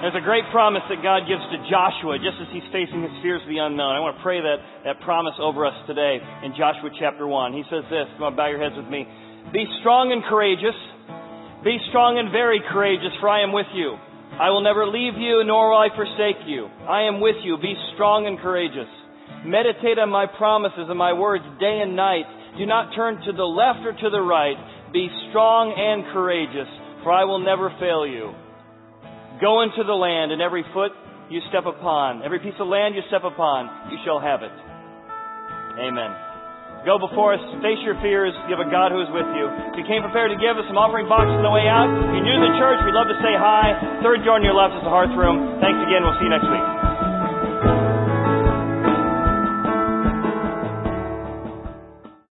There's 0.02 0.18
a 0.18 0.26
great 0.26 0.42
promise 0.50 0.82
that 0.90 1.06
God 1.06 1.30
gives 1.30 1.42
to 1.54 1.58
Joshua 1.70 2.18
just 2.18 2.42
as 2.42 2.50
he's 2.50 2.66
facing 2.74 3.02
his 3.06 3.14
fears 3.22 3.42
of 3.46 3.48
the 3.48 3.62
unknown. 3.62 3.94
I 3.94 4.02
want 4.02 4.18
to 4.18 4.22
pray 4.22 4.42
that, 4.42 4.58
that 4.90 4.98
promise 5.06 5.38
over 5.38 5.66
us 5.66 5.74
today 5.86 6.18
in 6.42 6.50
Joshua 6.58 6.90
chapter 6.98 7.30
1. 7.30 7.54
He 7.54 7.62
says 7.70 7.86
this, 7.94 8.10
come 8.18 8.34
on, 8.34 8.34
bow 8.34 8.50
your 8.50 8.58
heads 8.58 8.74
with 8.74 8.90
me. 8.90 9.06
Be 9.54 9.70
strong 9.86 10.10
and 10.10 10.26
courageous. 10.26 10.74
Be 11.62 11.78
strong 11.94 12.18
and 12.18 12.34
very 12.34 12.58
courageous, 12.74 13.14
for 13.22 13.30
I 13.30 13.46
am 13.46 13.54
with 13.54 13.70
you. 13.70 13.98
I 14.38 14.50
will 14.50 14.62
never 14.62 14.86
leave 14.86 15.18
you, 15.18 15.42
nor 15.44 15.70
will 15.70 15.82
I 15.82 15.90
forsake 15.90 16.46
you. 16.46 16.70
I 16.86 17.10
am 17.10 17.20
with 17.20 17.36
you. 17.42 17.58
Be 17.58 17.74
strong 17.94 18.26
and 18.26 18.38
courageous. 18.38 18.86
Meditate 19.44 19.98
on 19.98 20.10
my 20.10 20.26
promises 20.26 20.86
and 20.86 20.98
my 20.98 21.12
words 21.12 21.44
day 21.58 21.82
and 21.82 21.96
night. 21.96 22.26
Do 22.56 22.66
not 22.66 22.94
turn 22.94 23.18
to 23.26 23.32
the 23.32 23.46
left 23.46 23.82
or 23.82 23.92
to 23.92 24.10
the 24.10 24.22
right. 24.22 24.56
Be 24.92 25.10
strong 25.30 25.74
and 25.74 26.06
courageous, 26.14 26.70
for 27.02 27.10
I 27.10 27.24
will 27.24 27.42
never 27.42 27.70
fail 27.78 28.06
you. 28.06 28.30
Go 29.42 29.62
into 29.62 29.82
the 29.82 29.94
land, 29.94 30.30
and 30.30 30.42
every 30.42 30.64
foot 30.72 30.92
you 31.30 31.40
step 31.50 31.66
upon, 31.66 32.22
every 32.22 32.38
piece 32.38 32.56
of 32.58 32.66
land 32.66 32.94
you 32.94 33.02
step 33.08 33.22
upon, 33.22 33.90
you 33.90 33.98
shall 34.04 34.18
have 34.18 34.42
it. 34.42 34.54
Amen. 35.78 36.27
Go 36.88 36.96
before 36.96 37.36
us, 37.36 37.44
face 37.60 37.76
your 37.84 38.00
fears, 38.00 38.32
you 38.48 38.56
have 38.56 38.64
a 38.64 38.70
God 38.72 38.96
who 38.96 39.04
is 39.04 39.12
with 39.12 39.28
you. 39.36 39.44
If 39.44 39.76
you 39.76 39.84
came 39.84 40.00
prepared 40.00 40.32
to 40.32 40.40
give 40.40 40.56
us 40.56 40.64
some 40.72 40.80
offering 40.80 41.04
boxes 41.04 41.36
on 41.36 41.44
the 41.44 41.52
way 41.52 41.68
out, 41.68 41.84
if 41.84 42.16
you're 42.16 42.24
new 42.24 42.40
to 42.40 42.48
the 42.48 42.56
church, 42.56 42.80
we'd 42.80 42.96
love 42.96 43.12
to 43.12 43.18
say 43.20 43.36
hi. 43.36 43.76
Third 44.00 44.24
door 44.24 44.40
on 44.40 44.42
your 44.42 44.56
left 44.56 44.72
is 44.72 44.80
the 44.80 44.88
hearth 44.88 45.12
room. 45.12 45.60
Thanks 45.60 45.76
again. 45.84 46.00
We'll 46.00 46.16
see 46.16 46.24
you 46.24 46.32
next 46.32 46.48
week. 46.48 46.87